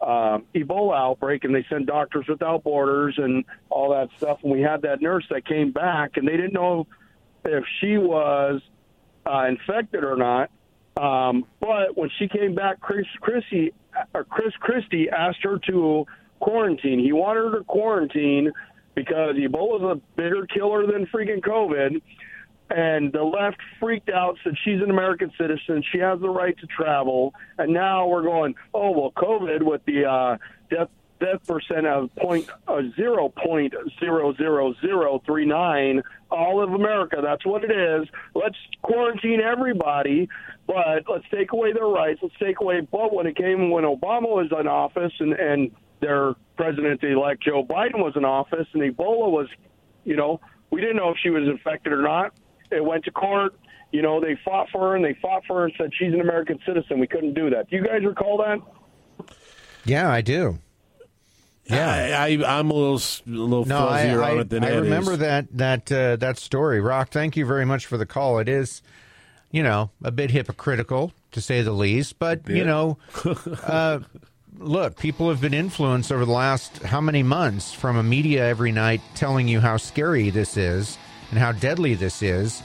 uh, 0.00 0.38
Ebola 0.54 0.96
outbreak, 0.96 1.44
and 1.44 1.54
they 1.54 1.66
sent 1.68 1.86
Doctors 1.86 2.26
Without 2.28 2.62
Borders 2.62 3.14
and 3.18 3.44
all 3.68 3.90
that 3.90 4.08
stuff. 4.16 4.38
And 4.42 4.52
we 4.52 4.60
had 4.60 4.82
that 4.82 5.02
nurse 5.02 5.24
that 5.30 5.46
came 5.46 5.72
back, 5.72 6.16
and 6.16 6.26
they 6.26 6.36
didn't 6.36 6.54
know 6.54 6.86
if 7.44 7.64
she 7.80 7.98
was 7.98 8.60
uh, 9.26 9.46
infected 9.48 10.04
or 10.04 10.16
not. 10.16 10.50
Um, 10.96 11.44
but 11.60 11.96
when 11.96 12.10
she 12.18 12.28
came 12.28 12.54
back, 12.54 12.80
Chris 12.80 13.06
Christie 13.20 13.72
or 14.14 14.24
Chris 14.24 14.54
Christie 14.60 15.08
asked 15.10 15.42
her 15.42 15.58
to 15.68 16.06
quarantine. 16.40 16.98
He 17.00 17.12
wanted 17.12 17.52
her 17.52 17.58
to 17.58 17.64
quarantine 17.64 18.52
because 18.94 19.36
Ebola 19.36 19.76
is 19.76 19.98
a 19.98 20.16
bigger 20.16 20.46
killer 20.46 20.86
than 20.86 21.06
freaking 21.06 21.40
COVID. 21.40 22.00
And 22.70 23.12
the 23.12 23.22
left 23.22 23.58
freaked 23.80 24.10
out, 24.10 24.36
said 24.44 24.54
she's 24.64 24.82
an 24.82 24.90
American 24.90 25.32
citizen, 25.38 25.82
she 25.90 25.98
has 25.98 26.20
the 26.20 26.28
right 26.28 26.56
to 26.58 26.66
travel. 26.66 27.34
And 27.56 27.72
now 27.72 28.06
we're 28.06 28.22
going, 28.22 28.54
oh 28.74 28.90
well, 28.90 29.12
COVID 29.16 29.62
with 29.62 29.84
the 29.86 30.04
uh, 30.04 30.36
death 30.70 30.88
death 31.20 31.44
percent 31.46 31.86
of 31.86 32.14
point 32.14 32.48
uh, 32.68 32.80
zero 32.94 33.28
point 33.28 33.74
zero 33.98 34.34
zero 34.34 34.74
zero 34.80 35.22
three 35.24 35.46
nine. 35.46 36.02
All 36.30 36.62
of 36.62 36.72
America, 36.74 37.20
that's 37.22 37.44
what 37.46 37.64
it 37.64 37.70
is. 37.70 38.06
Let's 38.34 38.56
quarantine 38.82 39.40
everybody, 39.40 40.28
but 40.66 41.04
let's 41.08 41.24
take 41.30 41.52
away 41.52 41.72
their 41.72 41.86
rights. 41.86 42.20
Let's 42.22 42.36
take 42.38 42.60
away. 42.60 42.80
But 42.80 43.14
when 43.14 43.26
it 43.26 43.36
came 43.36 43.70
when 43.70 43.84
Obama 43.84 44.28
was 44.28 44.48
in 44.58 44.66
office 44.68 45.12
and 45.20 45.32
and 45.32 45.70
their 46.00 46.34
president-elect 46.56 47.42
Joe 47.42 47.64
Biden 47.64 47.98
was 47.98 48.14
in 48.14 48.24
office 48.24 48.66
and 48.72 48.82
Ebola 48.82 49.30
was, 49.30 49.48
you 50.04 50.14
know, 50.16 50.40
we 50.70 50.80
didn't 50.80 50.96
know 50.96 51.10
if 51.10 51.16
she 51.22 51.30
was 51.30 51.48
infected 51.48 51.92
or 51.92 52.02
not. 52.02 52.32
It 52.70 52.84
went 52.84 53.04
to 53.04 53.10
court. 53.10 53.54
You 53.92 54.02
know, 54.02 54.20
they 54.20 54.38
fought 54.44 54.68
for 54.70 54.80
her 54.80 54.96
and 54.96 55.04
they 55.04 55.16
fought 55.20 55.44
for 55.46 55.60
her 55.60 55.64
and 55.64 55.74
said 55.78 55.90
she's 55.98 56.12
an 56.12 56.20
American 56.20 56.58
citizen. 56.66 57.00
We 57.00 57.06
couldn't 57.06 57.34
do 57.34 57.48
that. 57.50 57.70
Do 57.70 57.76
you 57.76 57.84
guys 57.84 58.04
recall 58.04 58.38
that? 58.38 58.60
Yeah, 59.84 60.10
I 60.10 60.20
do. 60.20 60.58
Yeah, 61.64 62.18
I, 62.18 62.32
I, 62.32 62.58
am 62.58 62.70
a 62.70 62.74
little 62.74 62.96
a 62.96 63.30
little 63.30 63.64
no, 63.66 63.88
fuzzier 63.88 64.22
I, 64.22 64.32
on 64.32 64.38
it 64.40 64.48
than 64.48 64.64
I 64.64 64.70
Ed 64.70 64.84
remember 64.84 65.12
is. 65.12 65.18
that 65.18 65.46
that 65.52 65.92
uh, 65.92 66.16
that 66.16 66.38
story. 66.38 66.80
Rock, 66.80 67.10
thank 67.10 67.36
you 67.36 67.44
very 67.44 67.66
much 67.66 67.84
for 67.84 67.98
the 67.98 68.06
call. 68.06 68.38
It 68.38 68.48
is, 68.48 68.80
you 69.50 69.62
know, 69.62 69.90
a 70.02 70.10
bit 70.10 70.30
hypocritical 70.30 71.12
to 71.32 71.42
say 71.42 71.60
the 71.60 71.72
least, 71.72 72.18
but 72.18 72.48
you 72.48 72.64
know, 72.64 72.96
uh, 73.64 74.00
look, 74.58 74.98
people 74.98 75.28
have 75.28 75.42
been 75.42 75.52
influenced 75.52 76.10
over 76.10 76.24
the 76.24 76.32
last 76.32 76.82
how 76.84 77.02
many 77.02 77.22
months 77.22 77.74
from 77.74 77.98
a 77.98 78.02
media 78.02 78.46
every 78.46 78.72
night 78.72 79.02
telling 79.14 79.46
you 79.46 79.60
how 79.60 79.76
scary 79.76 80.30
this 80.30 80.56
is 80.56 80.96
and 81.30 81.38
how 81.38 81.52
deadly 81.52 81.94
this 81.94 82.22
is, 82.22 82.62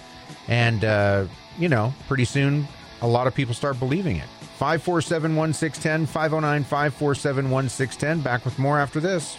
and 0.48 0.84
uh, 0.84 1.26
you 1.58 1.70
know, 1.70 1.94
pretty 2.08 2.26
soon 2.26 2.68
a 3.02 3.08
lot 3.08 3.28
of 3.28 3.36
people 3.36 3.54
start 3.54 3.80
believing 3.80 4.16
it. 4.18 4.28
547 4.58 5.36
1610, 5.36 6.06
509 6.06 6.64
547 6.64 7.50
1610. 7.50 8.22
Back 8.22 8.46
with 8.46 8.58
more 8.58 8.80
after 8.80 9.00
this. 9.00 9.38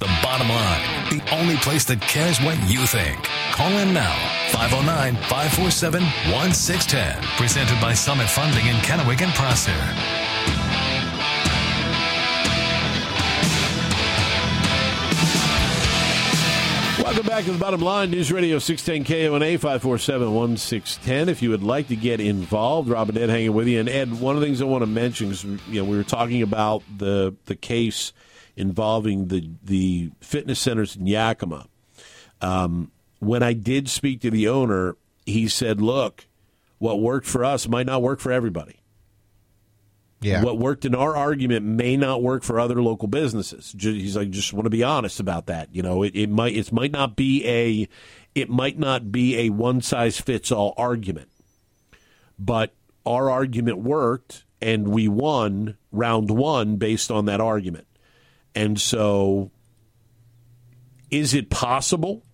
The 0.00 0.08
bottom 0.22 0.48
line, 0.48 1.10
the 1.10 1.34
only 1.34 1.56
place 1.56 1.84
that 1.86 2.00
cares 2.00 2.40
what 2.40 2.56
you 2.68 2.86
think. 2.86 3.18
Call 3.52 3.72
in 3.78 3.92
now, 3.92 4.14
509 4.52 5.16
547 5.28 6.02
1610. 6.32 7.22
Presented 7.36 7.80
by 7.80 7.92
Summit 7.92 8.30
Funding 8.30 8.66
in 8.66 8.76
Kennewick 8.76 9.20
and 9.20 9.34
Prosser. 9.34 9.76
Welcome 17.08 17.26
back 17.26 17.44
to 17.46 17.52
the 17.52 17.58
bottom 17.58 17.80
line. 17.80 18.10
News 18.10 18.30
Radio 18.30 18.58
610 18.58 19.30
KONA 19.30 19.56
547 19.56 20.30
1610. 20.30 21.30
If 21.30 21.40
you 21.40 21.48
would 21.48 21.62
like 21.62 21.88
to 21.88 21.96
get 21.96 22.20
involved, 22.20 22.90
Rob 22.90 23.08
and 23.08 23.16
Ed 23.16 23.30
hanging 23.30 23.54
with 23.54 23.66
you. 23.66 23.80
And 23.80 23.88
Ed, 23.88 24.20
one 24.20 24.34
of 24.34 24.42
the 24.42 24.46
things 24.46 24.60
I 24.60 24.66
want 24.66 24.82
to 24.82 24.86
mention 24.86 25.30
is 25.30 25.42
you 25.42 25.58
know, 25.70 25.84
we 25.84 25.96
were 25.96 26.04
talking 26.04 26.42
about 26.42 26.82
the 26.98 27.34
the 27.46 27.56
case 27.56 28.12
involving 28.58 29.28
the, 29.28 29.48
the 29.64 30.10
fitness 30.20 30.60
centers 30.60 30.96
in 30.96 31.06
Yakima. 31.06 31.66
Um, 32.42 32.92
when 33.20 33.42
I 33.42 33.54
did 33.54 33.88
speak 33.88 34.20
to 34.20 34.30
the 34.30 34.46
owner, 34.46 34.94
he 35.24 35.48
said, 35.48 35.80
look, 35.80 36.26
what 36.76 37.00
worked 37.00 37.26
for 37.26 37.42
us 37.42 37.66
might 37.66 37.86
not 37.86 38.02
work 38.02 38.20
for 38.20 38.32
everybody. 38.32 38.77
Yeah. 40.20 40.42
What 40.42 40.58
worked 40.58 40.84
in 40.84 40.94
our 40.94 41.16
argument 41.16 41.64
may 41.64 41.96
not 41.96 42.22
work 42.22 42.42
for 42.42 42.58
other 42.58 42.82
local 42.82 43.06
businesses. 43.06 43.74
He's 43.78 44.16
like, 44.16 44.30
just 44.30 44.52
want 44.52 44.64
to 44.64 44.70
be 44.70 44.82
honest 44.82 45.20
about 45.20 45.46
that. 45.46 45.68
You 45.72 45.82
know, 45.82 46.02
it, 46.02 46.16
it 46.16 46.28
might 46.28 46.56
it 46.56 46.72
might 46.72 46.90
not 46.90 47.14
be 47.14 47.46
a 47.46 47.88
it 48.34 48.50
might 48.50 48.78
not 48.78 49.12
be 49.12 49.38
a 49.38 49.50
one 49.50 49.80
size 49.80 50.20
fits 50.20 50.50
all 50.50 50.74
argument, 50.76 51.28
but 52.38 52.74
our 53.06 53.30
argument 53.30 53.78
worked, 53.78 54.44
and 54.60 54.88
we 54.88 55.06
won 55.06 55.76
round 55.92 56.30
one 56.30 56.76
based 56.76 57.10
on 57.10 57.26
that 57.26 57.40
argument. 57.40 57.86
And 58.54 58.80
so, 58.80 59.52
is 61.10 61.32
it 61.32 61.48
possible? 61.48 62.24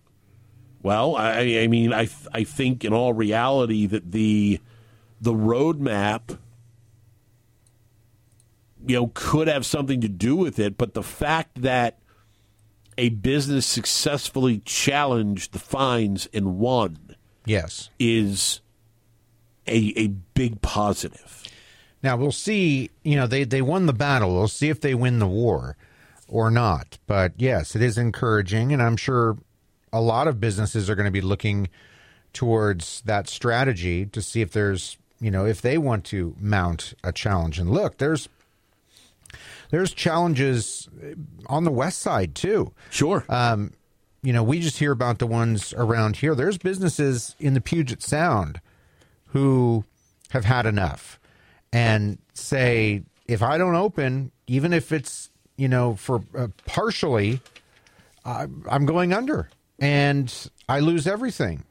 Well, 0.81 1.15
I, 1.15 1.59
I 1.61 1.67
mean, 1.67 1.93
I 1.93 2.09
I 2.33 2.43
think 2.43 2.83
in 2.83 2.93
all 2.93 3.13
reality 3.13 3.85
that 3.85 4.11
the 4.11 4.59
the 5.21 5.33
roadmap 5.33 6.37
you 8.87 8.95
know, 8.95 9.11
could 9.13 9.47
have 9.47 9.65
something 9.65 10.01
to 10.01 10.09
do 10.09 10.35
with 10.35 10.59
it. 10.59 10.77
But 10.77 10.93
the 10.93 11.03
fact 11.03 11.61
that 11.61 11.99
a 12.97 13.09
business 13.09 13.65
successfully 13.65 14.59
challenged 14.59 15.53
the 15.53 15.59
fines 15.59 16.27
and 16.33 16.57
won, 16.57 17.15
yes, 17.45 17.89
is 17.99 18.61
a 19.67 19.93
a 19.95 20.07
big 20.07 20.61
positive. 20.61 21.43
Now 22.03 22.17
we'll 22.17 22.31
see. 22.31 22.91
You 23.03 23.15
know, 23.15 23.27
they 23.27 23.43
they 23.43 23.61
won 23.61 23.85
the 23.85 23.93
battle. 23.93 24.33
We'll 24.33 24.47
see 24.47 24.69
if 24.69 24.81
they 24.81 24.95
win 24.95 25.19
the 25.19 25.27
war 25.27 25.77
or 26.27 26.51
not. 26.51 26.97
But 27.07 27.33
yes, 27.37 27.75
it 27.75 27.81
is 27.81 27.97
encouraging, 27.97 28.71
and 28.71 28.81
I'm 28.81 28.97
sure 28.97 29.37
a 29.91 30.01
lot 30.01 30.27
of 30.27 30.39
businesses 30.39 30.89
are 30.89 30.95
going 30.95 31.05
to 31.05 31.11
be 31.11 31.21
looking 31.21 31.69
towards 32.33 33.01
that 33.05 33.29
strategy 33.29 34.05
to 34.05 34.21
see 34.21 34.41
if 34.41 34.51
there's 34.51 34.97
you 35.19 35.31
know 35.31 35.45
if 35.45 35.61
they 35.61 35.77
want 35.77 36.05
to 36.05 36.35
mount 36.39 36.93
a 37.03 37.11
challenge. 37.11 37.59
And 37.59 37.71
look, 37.71 37.97
there's 37.97 38.29
there's 39.69 39.93
challenges 39.93 40.87
on 41.47 41.63
the 41.63 41.71
west 41.71 41.99
side 41.99 42.35
too. 42.35 42.73
Sure. 42.89 43.25
Um, 43.29 43.73
you 44.21 44.33
know, 44.33 44.43
we 44.43 44.59
just 44.59 44.77
hear 44.79 44.91
about 44.91 45.19
the 45.19 45.27
ones 45.27 45.73
around 45.77 46.17
here. 46.17 46.33
There's 46.33 46.57
businesses 46.57 47.35
in 47.39 47.53
the 47.53 47.61
Puget 47.61 48.01
Sound 48.01 48.59
who 49.27 49.85
have 50.31 50.45
had 50.45 50.65
enough 50.65 51.19
and 51.71 52.17
say, 52.33 53.03
if 53.27 53.43
I 53.43 53.57
don't 53.57 53.75
open, 53.75 54.31
even 54.47 54.73
if 54.73 54.91
it's 54.91 55.29
you 55.57 55.67
know 55.67 55.95
for 55.95 56.23
uh, 56.37 56.47
partially, 56.65 57.39
uh, 58.25 58.47
I'm 58.69 58.85
going 58.85 59.13
under 59.13 59.49
and 59.79 60.33
I 60.67 60.79
lose 60.79 61.07
everything. 61.07 61.63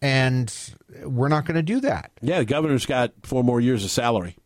And 0.00 0.54
we're 1.02 1.28
not 1.28 1.44
going 1.44 1.56
to 1.56 1.62
do 1.62 1.80
that. 1.80 2.12
Yeah, 2.20 2.38
the 2.38 2.44
governor's 2.44 2.86
got 2.86 3.12
four 3.24 3.42
more 3.42 3.60
years 3.60 3.84
of 3.84 3.90
salary. 3.90 4.36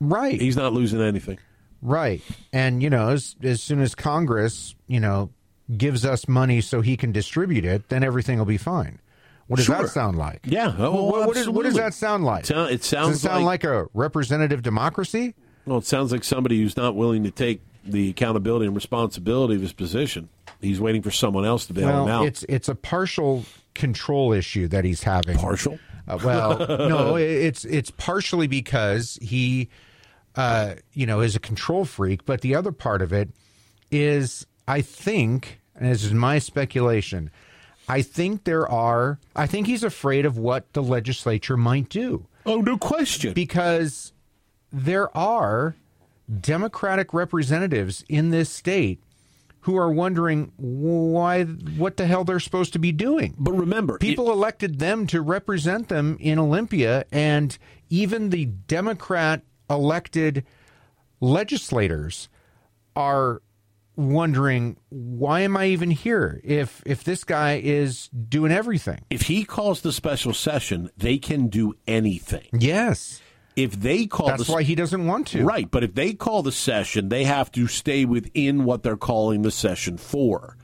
Right. 0.00 0.40
He's 0.40 0.56
not 0.56 0.72
losing 0.72 1.00
anything. 1.00 1.38
Right. 1.82 2.22
And, 2.52 2.82
you 2.82 2.90
know, 2.90 3.08
as, 3.10 3.36
as 3.42 3.62
soon 3.62 3.80
as 3.80 3.94
Congress, 3.94 4.74
you 4.86 5.00
know, 5.00 5.30
gives 5.76 6.04
us 6.04 6.28
money 6.28 6.60
so 6.60 6.80
he 6.80 6.96
can 6.96 7.12
distribute 7.12 7.64
it, 7.64 7.88
then 7.88 8.02
everything 8.04 8.38
will 8.38 8.44
be 8.44 8.58
fine. 8.58 8.98
What 9.46 9.56
does 9.56 9.66
Sure. 9.66 9.82
that 9.82 9.88
sound 9.88 10.16
like? 10.18 10.40
Yeah. 10.44 10.74
Oh, 10.78 10.92
Well, 10.92 11.06
what, 11.10 11.26
what, 11.28 11.36
is, 11.36 11.48
what 11.48 11.64
does 11.64 11.74
that 11.74 11.94
sound 11.94 12.24
like? 12.24 12.44
It 12.44 12.46
sound- 12.48 12.70
it 12.70 12.84
sounds 12.84 13.08
does 13.08 13.16
it 13.16 13.20
sound 13.28 13.44
like, 13.44 13.64
a 13.64 13.86
representative 13.94 14.62
democracy? 14.62 15.34
Well, 15.66 15.78
it 15.78 15.86
sounds 15.86 16.12
like 16.12 16.22
somebody 16.24 16.60
who's 16.60 16.76
not 16.76 16.94
willing 16.96 17.24
to 17.24 17.30
take 17.30 17.60
the 17.84 18.10
accountability 18.10 18.66
and 18.66 18.74
responsibility 18.74 19.54
of 19.56 19.62
his 19.62 19.72
position. 19.72 20.28
He's 20.60 20.80
waiting 20.80 21.02
for 21.02 21.10
someone 21.10 21.44
else 21.46 21.66
to 21.66 21.72
bail 21.72 21.88
him 21.88 22.04
Well, 22.04 22.08
out. 22.20 22.26
it's 22.26 22.44
it's 22.48 22.68
a 22.68 22.74
partial 22.74 23.44
control 23.74 24.32
issue 24.32 24.68
that 24.68 24.84
he's 24.84 25.02
having. 25.02 25.38
partial. 25.38 25.78
Uh, 26.06 26.18
well, 26.22 26.58
no, 26.88 27.16
it- 27.16 27.22
it's 27.24 27.64
it's 27.64 27.90
partially 27.92 28.46
because 28.46 29.18
he 29.22 29.68
uh, 30.36 30.74
you 30.92 31.06
know, 31.06 31.20
is 31.20 31.36
a 31.36 31.40
control 31.40 31.84
freak. 31.84 32.24
But 32.24 32.40
the 32.40 32.54
other 32.54 32.72
part 32.72 33.02
of 33.02 33.12
it 33.12 33.30
is, 33.90 34.46
I 34.68 34.80
think, 34.82 35.60
and 35.74 35.90
this 35.90 36.04
is 36.04 36.12
my 36.12 36.38
speculation, 36.38 37.30
I 37.88 38.02
think 38.02 38.44
there 38.44 38.68
are, 38.70 39.18
I 39.34 39.46
think 39.46 39.66
he's 39.66 39.82
afraid 39.82 40.24
of 40.24 40.38
what 40.38 40.72
the 40.74 40.82
legislature 40.82 41.56
might 41.56 41.88
do 41.88 42.26
Oh, 42.46 42.60
no 42.60 42.78
question. 42.78 43.32
because 43.34 44.12
there 44.72 45.14
are 45.16 45.74
Democratic 46.40 47.12
representatives 47.12 48.04
in 48.08 48.30
this 48.30 48.48
state 48.50 49.02
who 49.62 49.76
are 49.76 49.90
wondering 49.90 50.52
why, 50.56 51.42
what 51.44 51.96
the 51.96 52.06
hell 52.06 52.24
they're 52.24 52.38
supposed 52.40 52.72
to 52.72 52.78
be 52.78 52.92
doing. 52.92 53.34
but 53.38 53.52
remember, 53.52 53.98
People 53.98 54.30
elected 54.30 54.78
them 54.78 55.06
to 55.08 55.20
represent 55.20 55.88
them 55.88 56.16
in 56.20 56.38
Olympia, 56.38 57.04
and 57.12 57.58
even 57.90 58.30
the 58.30 58.46
Democrat 58.46 59.42
elected 59.70 60.44
legislators 61.20 62.28
are 62.96 63.40
wondering 63.96 64.76
why 64.88 65.40
am 65.40 65.56
I 65.56 65.66
even 65.66 65.90
here 65.90 66.40
if 66.42 66.82
if 66.86 67.04
this 67.04 67.24
guy 67.24 67.60
is 67.62 68.08
doing 68.08 68.52
everything? 68.52 69.04
if 69.10 69.22
he 69.22 69.44
calls 69.44 69.82
the 69.82 69.92
special 69.92 70.32
session, 70.32 70.90
they 70.96 71.18
can 71.18 71.48
do 71.48 71.74
anything. 71.86 72.48
Yes. 72.52 73.20
If 73.56 73.72
they 73.72 74.06
call 74.06 74.28
That's 74.28 74.46
the 74.46 74.52
why 74.52 74.62
he 74.62 74.74
doesn't 74.74 75.06
want 75.06 75.26
to. 75.28 75.44
Right, 75.44 75.70
but 75.70 75.84
if 75.84 75.94
they 75.94 76.14
call 76.14 76.42
the 76.42 76.52
session, 76.52 77.08
they 77.08 77.24
have 77.24 77.50
to 77.52 77.66
stay 77.66 78.04
within 78.04 78.64
what 78.64 78.82
they're 78.82 78.96
calling 78.96 79.42
the 79.42 79.50
session 79.50 79.98
for. 79.98 80.56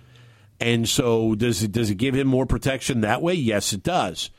And 0.61 0.89
so 0.89 1.35
does 1.35 1.63
it 1.63 1.73
does 1.73 1.91
it 1.91 1.97
give 1.97 2.15
him 2.15 2.27
more 2.27 2.47
protection 2.47 3.03
that 3.03 3.21
way? 3.21 3.35
Yes, 3.35 3.73
it 3.73 3.83
does. 3.83 4.31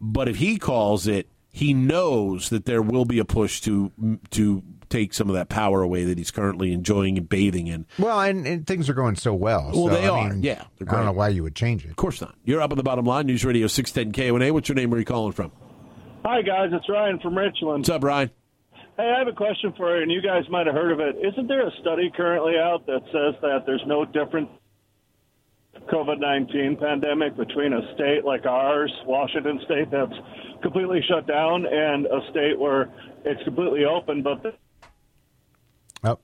But 0.00 0.28
if 0.28 0.36
he 0.36 0.58
calls 0.58 1.06
it, 1.06 1.30
he 1.56 1.72
knows 1.72 2.50
that 2.50 2.66
there 2.66 2.82
will 2.82 3.06
be 3.06 3.18
a 3.18 3.24
push 3.24 3.62
to 3.62 3.90
to 4.30 4.62
take 4.90 5.14
some 5.14 5.30
of 5.30 5.34
that 5.34 5.48
power 5.48 5.80
away 5.80 6.04
that 6.04 6.18
he's 6.18 6.30
currently 6.30 6.70
enjoying 6.70 7.16
and 7.16 7.30
bathing 7.30 7.66
in. 7.66 7.86
Well, 7.98 8.20
and, 8.20 8.46
and 8.46 8.66
things 8.66 8.90
are 8.90 8.94
going 8.94 9.16
so 9.16 9.32
well. 9.32 9.70
Well, 9.72 9.88
so, 9.88 9.94
they 9.94 10.04
I 10.04 10.08
are. 10.10 10.28
mean, 10.28 10.42
Yeah, 10.42 10.64
I 10.82 10.84
don't 10.84 11.06
know 11.06 11.12
why 11.12 11.30
you 11.30 11.42
would 11.42 11.56
change 11.56 11.86
it. 11.86 11.90
Of 11.90 11.96
course 11.96 12.20
not. 12.20 12.34
You're 12.44 12.60
up 12.60 12.72
on 12.72 12.76
the 12.76 12.82
bottom 12.82 13.06
line. 13.06 13.26
News 13.26 13.42
Radio 13.42 13.68
610 13.68 14.12
KONA. 14.12 14.52
What's 14.52 14.68
your 14.68 14.76
name? 14.76 14.90
Where 14.90 14.98
are 14.98 15.00
you 15.00 15.06
calling 15.06 15.32
from? 15.32 15.50
Hi, 16.26 16.42
guys. 16.42 16.68
It's 16.72 16.88
Ryan 16.90 17.18
from 17.20 17.38
Richland. 17.38 17.80
What's 17.80 17.88
up, 17.88 18.04
Ryan? 18.04 18.30
Hey, 18.98 19.10
I 19.14 19.18
have 19.18 19.28
a 19.28 19.32
question 19.32 19.72
for 19.78 19.96
you, 19.96 20.02
and 20.02 20.12
you 20.12 20.20
guys 20.20 20.44
might 20.50 20.66
have 20.66 20.74
heard 20.74 20.92
of 20.92 21.00
it. 21.00 21.16
Isn't 21.26 21.48
there 21.48 21.66
a 21.66 21.70
study 21.80 22.12
currently 22.14 22.58
out 22.58 22.84
that 22.86 23.00
says 23.06 23.40
that 23.40 23.64
there's 23.64 23.82
no 23.86 24.04
difference 24.04 24.50
COVID 25.90 26.18
19 26.18 26.76
pandemic 26.76 27.36
between 27.36 27.72
a 27.72 27.94
state 27.94 28.24
like 28.24 28.46
ours, 28.46 28.92
Washington 29.06 29.60
State, 29.64 29.90
that's 29.90 30.14
completely 30.62 31.00
shut 31.08 31.26
down, 31.26 31.66
and 31.66 32.06
a 32.06 32.20
state 32.30 32.58
where 32.58 32.92
it's 33.24 33.42
completely 33.44 33.84
open, 33.84 34.22
but 34.22 34.42
the 34.42 34.54
Oh, 36.04 36.18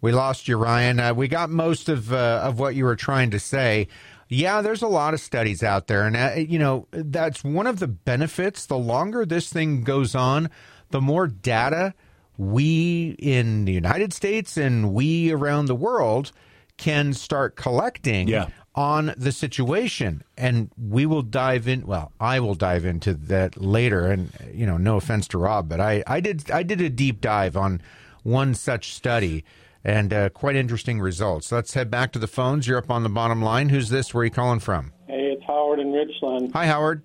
we 0.00 0.12
lost 0.12 0.48
you, 0.48 0.56
Ryan. 0.56 1.00
Uh, 1.00 1.14
we 1.14 1.28
got 1.28 1.50
most 1.50 1.88
of 1.88 2.12
uh, 2.12 2.42
of 2.44 2.58
what 2.58 2.74
you 2.74 2.84
were 2.84 2.96
trying 2.96 3.30
to 3.30 3.38
say. 3.38 3.88
Yeah, 4.28 4.60
there's 4.60 4.82
a 4.82 4.88
lot 4.88 5.14
of 5.14 5.20
studies 5.20 5.62
out 5.62 5.86
there, 5.86 6.06
and 6.06 6.16
uh, 6.16 6.32
you 6.36 6.58
know 6.58 6.86
that's 6.90 7.42
one 7.42 7.66
of 7.66 7.78
the 7.78 7.88
benefits. 7.88 8.66
The 8.66 8.78
longer 8.78 9.24
this 9.24 9.50
thing 9.50 9.82
goes 9.82 10.14
on, 10.14 10.50
the 10.90 11.00
more 11.00 11.26
data 11.26 11.94
we 12.38 13.16
in 13.18 13.64
the 13.64 13.72
United 13.72 14.12
States 14.12 14.56
and 14.56 14.94
we 14.94 15.32
around 15.32 15.66
the 15.66 15.74
world 15.74 16.30
can 16.76 17.12
start 17.12 17.56
collecting 17.56 18.28
Yeah. 18.28 18.48
On 18.78 19.12
the 19.16 19.32
situation. 19.32 20.22
And 20.36 20.70
we 20.80 21.04
will 21.04 21.22
dive 21.22 21.66
in 21.66 21.84
well 21.84 22.12
i 22.20 22.38
will 22.38 22.54
dive 22.54 22.84
into 22.84 23.12
that 23.12 23.60
later. 23.60 24.06
And 24.06 24.30
you 24.54 24.66
know 24.66 24.76
no 24.76 24.96
offense 24.96 25.26
to 25.28 25.38
rob 25.38 25.68
but 25.68 25.80
i 25.80 26.04
i 26.06 26.20
did 26.20 26.48
i 26.52 26.62
did 26.62 26.80
a 26.80 26.88
deep 26.88 27.20
dive 27.20 27.56
on 27.56 27.82
one 28.22 28.54
such 28.54 28.94
study 28.94 29.44
and 29.84 30.12
uh, 30.12 30.28
quite 30.28 30.54
interesting 30.54 31.00
results. 31.00 31.50
Let's 31.50 31.74
head 31.74 31.90
back 31.90 32.12
to 32.12 32.18
the 32.20 32.26
phones. 32.28 32.66
You're 32.68 32.78
up 32.78 32.90
on 32.90 33.02
the 33.02 33.08
bottom 33.08 33.42
line. 33.42 33.68
Who's 33.70 33.88
this? 33.88 34.14
Where 34.14 34.22
are 34.22 34.24
you 34.26 34.30
calling 34.30 34.60
from? 34.60 34.92
Hey, 35.06 35.32
it's 35.32 35.42
Howard 35.46 35.80
in 35.80 35.92
Richland. 35.92 36.52
hi 36.52 36.66
howard. 36.66 37.02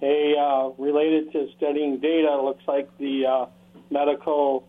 Hey, 0.00 0.34
uh, 0.36 0.70
related 0.78 1.30
to 1.32 1.46
studying 1.56 2.00
data, 2.00 2.40
looks 2.42 2.64
like 2.66 2.88
the 2.98 3.26
uh, 3.26 3.46
Medical 3.90 4.66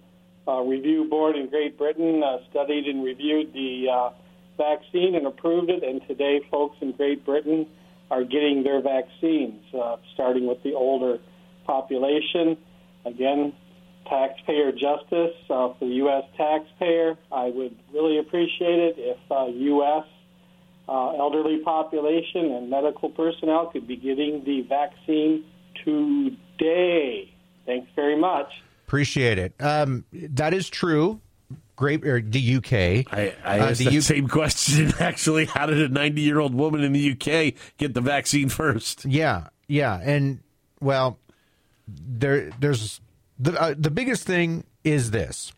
uh, 0.48 0.62
Review 0.62 1.06
Board 1.10 1.36
in 1.36 1.48
Great 1.48 1.78
Britain 1.78 2.22
uh, 2.24 2.38
studied 2.52 2.86
and 2.86 3.04
reviewed 3.04 3.52
the 3.54 3.88
uh, 3.92 4.10
vaccine 4.58 5.16
and 5.16 5.28
approved 5.28 5.70
it, 5.70 5.84
and 5.84 6.06
today 6.08 6.42
folks 6.52 6.78
in 6.82 6.92
Great 6.94 7.26
Britain 7.26 7.68
are 8.12 8.24
getting 8.24 8.64
their 8.64 8.82
vaccines, 8.82 9.64
uh, 9.74 9.98
starting 10.14 10.46
with 10.48 10.62
the 10.64 10.74
older 10.74 11.20
population. 11.66 12.58
Again, 13.06 13.54
taxpayer 14.08 14.72
justice 14.72 15.36
uh, 15.50 15.74
for 15.74 15.78
the 15.80 15.96
U.S. 15.96 16.24
taxpayer. 16.38 17.18
I 17.32 17.46
would 17.46 17.76
really 17.94 18.20
appreciate 18.20 18.80
it 18.80 18.96
if 18.98 19.18
uh, 19.32 19.46
U.S 19.46 20.06
uh, 20.88 21.12
elderly 21.18 21.60
population 21.60 22.52
and 22.52 22.70
medical 22.70 23.10
personnel 23.10 23.68
could 23.68 23.88
be 23.88 23.96
getting 23.96 24.44
the 24.44 24.62
vaccine 24.62 25.46
today. 25.84 27.34
Thanks 27.66 27.90
very 27.96 28.18
much. 28.18 28.48
appreciate 28.88 29.38
it 29.40 29.54
um, 29.60 30.04
that 30.12 30.54
is 30.54 30.70
true 30.70 31.22
great 31.76 32.06
or 32.06 32.22
the 32.22 32.56
uk 32.58 32.72
I, 32.74 33.34
I 33.44 33.60
Uh, 33.60 33.66
asked 33.70 33.80
the 33.80 33.92
U- 33.92 34.02
same 34.02 34.28
question, 34.40 34.94
actually. 35.00 35.46
How 35.46 35.66
did 35.66 35.82
a 35.82 35.90
90 35.90 36.22
year 36.22 36.40
old 36.40 36.54
woman 36.54 36.82
in 36.84 36.94
the 36.94 37.12
UK 37.12 37.56
get 37.78 37.94
the 37.94 38.02
vaccine 38.02 38.50
first? 38.50 39.06
Yeah, 39.06 39.48
yeah, 39.68 40.00
and 40.04 40.40
well, 40.80 41.20
there, 41.88 42.52
there's 42.60 43.02
the 43.40 43.60
uh, 43.60 43.74
the 43.78 43.92
biggest 43.92 44.26
thing 44.26 44.66
is 44.84 45.12
this: 45.12 45.52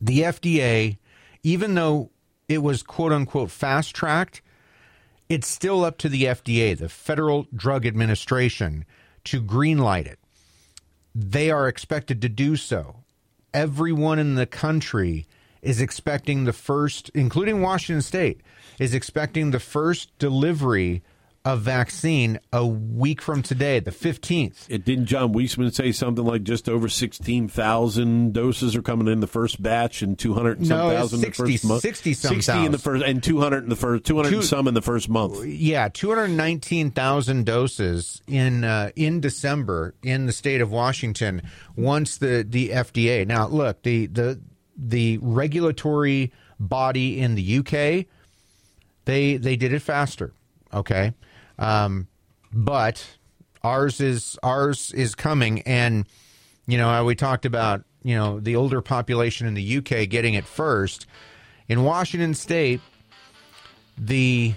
the 0.00 0.20
FDA, 0.22 0.98
even 1.42 1.74
though 1.74 2.10
it 2.48 2.58
was 2.62 2.82
quote 2.82 3.12
unquote 3.12 3.50
fast 3.50 3.94
tracked, 3.94 4.42
it's 5.28 5.46
still 5.46 5.84
up 5.84 5.98
to 5.98 6.08
the 6.08 6.24
FDA, 6.24 6.76
the 6.76 6.88
Federal 6.88 7.46
Drug 7.54 7.86
Administration, 7.86 8.84
to 9.24 9.40
greenlight 9.42 10.06
it. 10.06 10.18
They 11.14 11.50
are 11.50 11.68
expected 11.68 12.22
to 12.22 12.28
do 12.28 12.56
so. 12.56 12.96
Everyone 13.58 14.20
in 14.20 14.36
the 14.36 14.46
country 14.46 15.26
is 15.62 15.80
expecting 15.80 16.44
the 16.44 16.52
first, 16.52 17.10
including 17.12 17.60
Washington 17.60 18.02
State, 18.02 18.40
is 18.78 18.94
expecting 18.94 19.50
the 19.50 19.58
first 19.58 20.16
delivery 20.20 21.02
of 21.48 21.62
vaccine 21.62 22.38
a 22.52 22.66
week 22.66 23.22
from 23.22 23.42
today, 23.42 23.80
the 23.80 23.90
15th. 23.90 24.66
It 24.68 24.84
didn't 24.84 25.06
John 25.06 25.32
Wiesman 25.32 25.72
say 25.74 25.92
something 25.92 26.24
like 26.24 26.42
just 26.42 26.68
over 26.68 26.88
16,000 26.88 28.32
doses 28.34 28.76
are 28.76 28.82
coming 28.82 29.08
in 29.08 29.20
the 29.20 29.26
first 29.26 29.62
batch 29.62 30.02
and 30.02 30.18
200 30.18 30.58
and 30.58 30.66
some 30.66 30.76
No, 30.78 30.90
thousand 30.90 31.24
in 31.24 31.30
the 31.30 31.34
first 31.34 31.64
month? 31.64 31.82
60 31.82 32.12
some 32.14 32.34
60 32.34 32.66
in 32.66 32.72
the 32.72 32.78
first 32.78 33.04
and 33.04 33.22
200 33.22 33.62
in 33.64 33.70
the 33.70 33.76
first 33.76 34.04
200 34.04 34.28
Two- 34.28 34.36
and 34.36 34.44
some 34.44 34.68
in 34.68 34.74
the 34.74 34.82
first 34.82 35.08
month. 35.08 35.44
Yeah, 35.46 35.88
219,000 35.88 37.44
doses 37.46 38.22
in 38.26 38.64
uh, 38.64 38.90
in 38.96 39.20
December 39.20 39.94
in 40.02 40.26
the 40.26 40.32
state 40.32 40.60
of 40.60 40.70
Washington 40.70 41.42
once 41.76 42.18
the 42.18 42.44
the 42.48 42.70
FDA. 42.70 43.26
Now, 43.26 43.46
look, 43.48 43.82
the 43.82 44.06
the 44.06 44.40
the 44.76 45.18
regulatory 45.22 46.32
body 46.60 47.20
in 47.20 47.34
the 47.36 47.58
UK 47.58 48.06
they 49.04 49.36
they 49.38 49.56
did 49.56 49.72
it 49.72 49.80
faster, 49.80 50.32
okay? 50.74 51.14
Um, 51.58 52.08
but 52.52 53.04
ours 53.62 54.00
is 54.00 54.38
ours 54.42 54.92
is 54.92 55.14
coming 55.14 55.62
and 55.62 56.06
you 56.68 56.76
know, 56.76 57.02
we 57.04 57.14
talked 57.14 57.46
about, 57.46 57.82
you 58.04 58.14
know, 58.14 58.38
the 58.38 58.54
older 58.54 58.82
population 58.82 59.46
in 59.46 59.54
the 59.54 59.78
UK 59.78 60.08
getting 60.08 60.34
it 60.34 60.44
first. 60.44 61.06
In 61.66 61.82
Washington 61.82 62.34
state, 62.34 62.82
the 63.96 64.52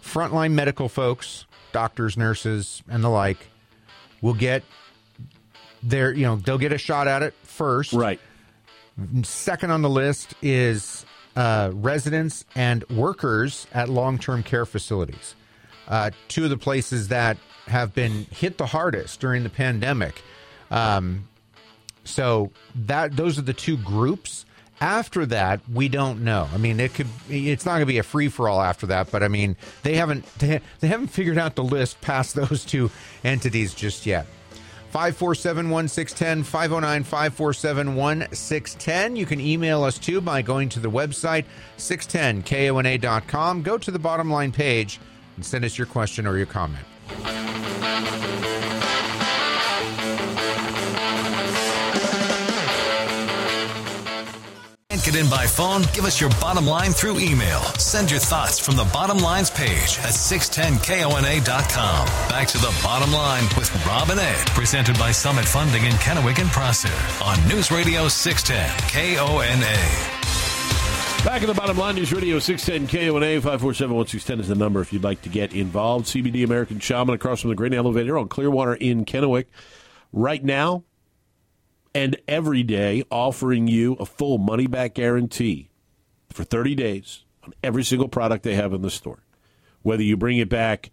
frontline 0.00 0.52
medical 0.52 0.88
folks, 0.88 1.46
doctors, 1.72 2.16
nurses, 2.16 2.84
and 2.88 3.02
the 3.02 3.08
like, 3.08 3.48
will 4.22 4.34
get 4.34 4.62
their, 5.82 6.12
you 6.12 6.24
know, 6.24 6.36
they'll 6.36 6.56
get 6.56 6.72
a 6.72 6.78
shot 6.78 7.08
at 7.08 7.22
it 7.22 7.34
first. 7.42 7.92
Right. 7.92 8.20
Second 9.24 9.72
on 9.72 9.82
the 9.82 9.90
list 9.90 10.34
is 10.40 11.04
uh, 11.34 11.72
residents 11.74 12.44
and 12.54 12.88
workers 12.90 13.66
at 13.72 13.88
long 13.88 14.18
term 14.18 14.44
care 14.44 14.66
facilities. 14.66 15.34
Uh, 15.90 16.10
two 16.28 16.44
of 16.44 16.50
the 16.50 16.56
places 16.56 17.08
that 17.08 17.36
have 17.66 17.92
been 17.92 18.26
hit 18.30 18.58
the 18.58 18.66
hardest 18.66 19.20
during 19.20 19.42
the 19.42 19.50
pandemic. 19.50 20.22
Um, 20.70 21.28
so 22.04 22.52
that 22.74 23.16
those 23.16 23.38
are 23.38 23.42
the 23.42 23.52
two 23.52 23.76
groups. 23.76 24.46
After 24.80 25.26
that, 25.26 25.60
we 25.70 25.88
don't 25.88 26.24
know. 26.24 26.48
I 26.54 26.56
mean, 26.56 26.80
it 26.80 26.94
could. 26.94 27.08
It's 27.28 27.66
not 27.66 27.72
going 27.72 27.82
to 27.82 27.86
be 27.86 27.98
a 27.98 28.02
free 28.02 28.28
for 28.28 28.48
all 28.48 28.62
after 28.62 28.86
that. 28.86 29.10
But 29.10 29.22
I 29.22 29.28
mean, 29.28 29.56
they 29.82 29.96
haven't 29.96 30.24
they, 30.38 30.60
haven't 30.80 31.08
figured 31.08 31.36
out 31.36 31.54
the 31.54 31.64
list 31.64 32.00
past 32.00 32.34
those 32.36 32.64
two 32.64 32.90
entities 33.22 33.74
just 33.74 34.06
yet. 34.06 34.26
547 34.90 35.70
1610, 35.70 36.44
509 36.44 37.04
547 37.04 37.94
1610. 37.94 39.16
You 39.16 39.26
can 39.26 39.40
email 39.40 39.84
us 39.84 39.98
too 39.98 40.20
by 40.20 40.42
going 40.42 40.68
to 40.70 40.80
the 40.80 40.90
website 40.90 41.44
610kona.com. 41.76 43.62
Go 43.62 43.78
to 43.78 43.90
the 43.90 43.98
bottom 43.98 44.30
line 44.30 44.50
page 44.50 44.98
and 45.40 45.44
send 45.46 45.64
us 45.64 45.78
your 45.78 45.86
question 45.86 46.26
or 46.26 46.36
your 46.36 46.44
comment. 46.44 46.84
Get 55.02 55.16
in 55.16 55.30
by 55.30 55.46
phone? 55.46 55.82
Give 55.94 56.04
us 56.04 56.20
your 56.20 56.30
bottom 56.40 56.66
line 56.66 56.92
through 56.92 57.18
email. 57.18 57.60
Send 57.78 58.10
your 58.10 58.20
thoughts 58.20 58.60
from 58.60 58.76
the 58.76 58.84
bottom 58.92 59.18
lines 59.18 59.50
page 59.50 59.98
at 59.98 60.12
610kona.com. 60.12 62.06
Back 62.28 62.46
to 62.48 62.58
the 62.58 62.80
bottom 62.84 63.10
line 63.10 63.44
with 63.56 63.74
Rob 63.86 64.10
and 64.10 64.20
Ed, 64.20 64.46
presented 64.48 64.96
by 64.98 65.10
Summit 65.10 65.46
Funding 65.46 65.84
in 65.84 65.92
Kennewick 65.94 66.38
and 66.38 66.50
Prosser 66.50 66.92
on 67.24 67.42
News 67.48 67.72
Radio 67.72 68.06
610 68.06 69.16
KONA. 69.16 70.19
Back 71.24 71.42
at 71.42 71.48
the 71.48 71.54
bottom 71.54 71.76
line, 71.76 71.96
News 71.96 72.14
Radio 72.14 72.38
610 72.38 72.88
KONA 72.88 73.42
547 73.42 73.94
1610 73.94 74.40
is 74.40 74.48
the 74.48 74.54
number 74.54 74.80
if 74.80 74.90
you'd 74.90 75.04
like 75.04 75.20
to 75.22 75.28
get 75.28 75.52
involved. 75.52 76.06
CBD 76.06 76.44
American 76.44 76.80
Shaman 76.80 77.14
across 77.14 77.42
from 77.42 77.50
the 77.50 77.56
Grain 77.56 77.74
Elevator 77.74 78.16
on 78.16 78.26
Clearwater 78.26 78.74
in 78.74 79.04
Kennewick. 79.04 79.44
Right 80.14 80.42
now 80.42 80.84
and 81.94 82.16
every 82.26 82.62
day, 82.62 83.04
offering 83.10 83.68
you 83.68 83.94
a 83.94 84.06
full 84.06 84.38
money 84.38 84.66
back 84.66 84.94
guarantee 84.94 85.68
for 86.30 86.42
30 86.42 86.74
days 86.74 87.24
on 87.44 87.52
every 87.62 87.84
single 87.84 88.08
product 88.08 88.42
they 88.42 88.54
have 88.54 88.72
in 88.72 88.80
the 88.80 88.90
store. 88.90 89.22
Whether 89.82 90.02
you 90.02 90.16
bring 90.16 90.38
it 90.38 90.48
back 90.48 90.90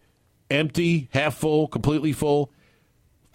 empty, 0.52 1.08
half 1.14 1.36
full, 1.36 1.70
completely 1.70 2.12
full, 2.12 2.52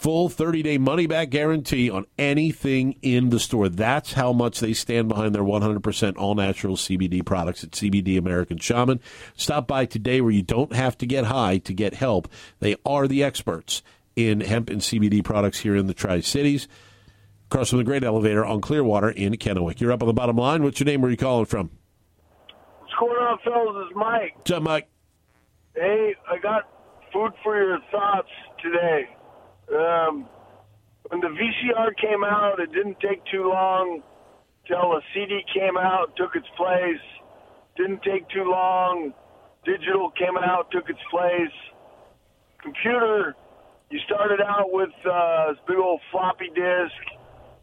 full 0.03 0.27
30 0.27 0.61
day 0.63 0.77
money 0.77 1.07
back 1.07 1.29
guarantee 1.29 1.89
on 1.89 2.05
anything 2.19 2.97
in 3.01 3.29
the 3.29 3.39
store. 3.39 3.69
That's 3.69 4.11
how 4.13 4.33
much 4.33 4.59
they 4.59 4.73
stand 4.73 5.07
behind 5.07 5.33
their 5.33 5.43
100% 5.43 6.17
all 6.17 6.35
natural 6.35 6.75
CBD 6.75 7.25
products 7.25 7.63
at 7.63 7.71
CBD 7.71 8.19
American 8.19 8.57
Shaman. 8.57 8.99
Stop 9.37 9.65
by 9.65 9.85
today 9.85 10.19
where 10.19 10.31
you 10.31 10.41
don't 10.41 10.73
have 10.73 10.97
to 10.97 11.05
get 11.05 11.23
high 11.23 11.57
to 11.59 11.73
get 11.73 11.93
help. 11.93 12.27
They 12.59 12.75
are 12.85 13.07
the 13.07 13.23
experts 13.23 13.81
in 14.17 14.41
hemp 14.41 14.69
and 14.69 14.81
CBD 14.81 15.23
products 15.23 15.59
here 15.59 15.75
in 15.77 15.87
the 15.87 15.93
Tri 15.93 16.19
Cities. 16.19 16.67
Across 17.49 17.69
from 17.69 17.77
the 17.77 17.85
Great 17.85 18.03
Elevator 18.03 18.43
on 18.43 18.59
Clearwater 18.59 19.09
in 19.09 19.33
Kennewick. 19.35 19.79
You're 19.79 19.93
up 19.93 20.03
on 20.03 20.07
the 20.07 20.13
bottom 20.13 20.35
line. 20.35 20.63
What's 20.63 20.81
your 20.81 20.85
name? 20.85 21.01
Where 21.01 21.07
are 21.07 21.11
you 21.11 21.17
calling 21.17 21.45
from? 21.45 21.69
What's 22.79 22.93
going 22.99 23.11
on, 23.11 23.37
fellas? 23.45 23.87
Is 23.89 23.95
Mike. 23.95 24.35
What's 24.35 24.51
up, 24.51 24.63
Mike? 24.63 24.89
Hey, 25.75 26.13
I 26.29 26.39
got 26.39 26.63
food 27.13 27.31
for 27.41 27.55
your 27.55 27.79
thoughts 27.89 28.29
today. 28.61 29.07
Um, 29.69 30.27
when 31.09 31.21
the 31.21 31.27
VCR 31.27 31.95
came 31.97 32.23
out, 32.23 32.59
it 32.59 32.71
didn't 32.73 32.99
take 32.99 33.23
too 33.31 33.49
long 33.49 34.01
till 34.67 34.93
a 34.93 35.01
CD 35.13 35.41
came 35.53 35.77
out, 35.77 36.15
took 36.15 36.35
its 36.35 36.47
place. 36.57 37.03
Didn't 37.75 38.01
take 38.03 38.27
too 38.29 38.45
long. 38.45 39.13
Digital 39.65 40.11
came 40.11 40.37
out, 40.37 40.69
took 40.71 40.89
its 40.89 40.99
place. 41.09 41.55
Computer, 42.61 43.35
you 43.89 43.99
started 44.05 44.39
out 44.41 44.71
with 44.71 44.93
uh, 45.05 45.51
this 45.51 45.59
big 45.67 45.77
old 45.77 46.01
floppy 46.11 46.49
disk, 46.55 47.03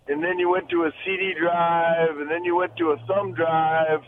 and 0.08 0.22
then 0.22 0.38
you 0.38 0.50
went 0.50 0.68
to 0.70 0.84
a 0.84 0.90
CD 1.04 1.32
drive, 1.40 2.18
and 2.18 2.30
then 2.30 2.44
you 2.44 2.56
went 2.56 2.76
to 2.76 2.90
a 2.90 2.96
thumb 3.06 3.34
drive. 3.34 4.00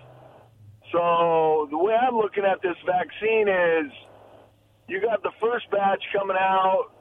So 0.93 1.69
the 1.71 1.79
way 1.79 1.95
I'm 1.95 2.17
looking 2.17 2.45
at 2.45 2.61
this 2.63 2.77
vaccine 2.85 3.49
is 3.49 3.93
you 4.89 5.01
got 5.01 5.23
the 5.23 5.33
first 5.41 5.71
batch 5.71 6.03
coming 6.13 6.37
out. 6.39 6.93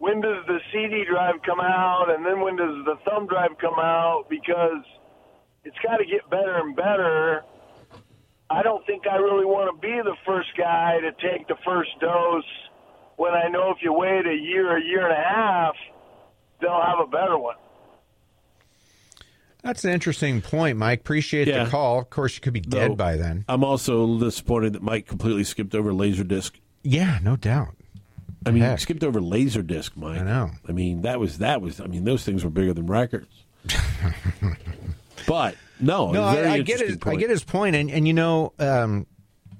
When 0.00 0.22
does 0.22 0.44
the 0.46 0.58
CD 0.72 1.04
drive 1.04 1.34
come 1.44 1.60
out? 1.60 2.06
And 2.08 2.24
then 2.24 2.40
when 2.40 2.56
does 2.56 2.74
the 2.86 2.96
thumb 3.04 3.26
drive 3.26 3.50
come 3.60 3.78
out? 3.78 4.24
Because 4.30 4.82
it's 5.62 5.76
got 5.84 5.98
to 5.98 6.04
get 6.06 6.28
better 6.30 6.56
and 6.56 6.74
better. 6.74 7.42
I 8.48 8.62
don't 8.62 8.84
think 8.86 9.04
I 9.06 9.16
really 9.16 9.44
want 9.44 9.68
to 9.70 9.78
be 9.80 10.00
the 10.02 10.16
first 10.26 10.48
guy 10.56 10.98
to 11.00 11.12
take 11.20 11.46
the 11.48 11.56
first 11.66 11.90
dose 12.00 12.42
when 13.16 13.32
I 13.34 13.48
know 13.48 13.70
if 13.70 13.76
you 13.82 13.92
wait 13.92 14.26
a 14.26 14.34
year, 14.34 14.74
a 14.78 14.82
year 14.82 15.04
and 15.06 15.12
a 15.12 15.22
half, 15.22 15.74
they'll 16.62 16.80
have 16.80 16.98
a 17.06 17.06
better 17.10 17.36
one. 17.36 17.56
That's 19.62 19.84
an 19.84 19.90
interesting 19.92 20.40
point, 20.40 20.78
Mike. 20.78 21.00
Appreciate 21.00 21.46
Yeah. 21.46 21.64
the 21.64 21.70
call. 21.70 21.98
Of 21.98 22.08
course, 22.08 22.34
you 22.36 22.40
could 22.40 22.54
be 22.54 22.60
dead 22.62 22.92
No. 22.92 22.96
by 22.96 23.16
then. 23.16 23.44
I'm 23.46 23.62
also 23.62 24.18
disappointed 24.18 24.72
that 24.72 24.82
Mike 24.82 25.06
completely 25.06 25.44
skipped 25.44 25.74
over 25.74 25.92
Laserdisc. 25.92 26.52
Yeah, 26.82 27.18
no 27.22 27.36
doubt. 27.36 27.74
I 28.46 28.50
mean, 28.50 28.62
Heck. 28.62 28.80
skipped 28.80 29.04
over 29.04 29.20
Laserdisc, 29.20 29.96
Mike. 29.96 30.20
I 30.20 30.24
know. 30.24 30.50
I 30.68 30.72
mean, 30.72 31.02
that 31.02 31.20
was 31.20 31.38
that 31.38 31.60
was. 31.60 31.80
I 31.80 31.86
mean, 31.86 32.04
those 32.04 32.24
things 32.24 32.42
were 32.42 32.50
bigger 32.50 32.72
than 32.72 32.86
records. 32.86 33.44
but 35.26 35.54
no, 35.78 36.12
No, 36.12 36.24
I, 36.24 36.52
I 36.52 36.62
get 36.62 36.80
his. 36.80 36.98
I 37.04 37.16
get 37.16 37.30
his 37.30 37.44
point, 37.44 37.76
and 37.76 37.90
and 37.90 38.06
you 38.06 38.14
know, 38.14 38.52
um, 38.58 39.06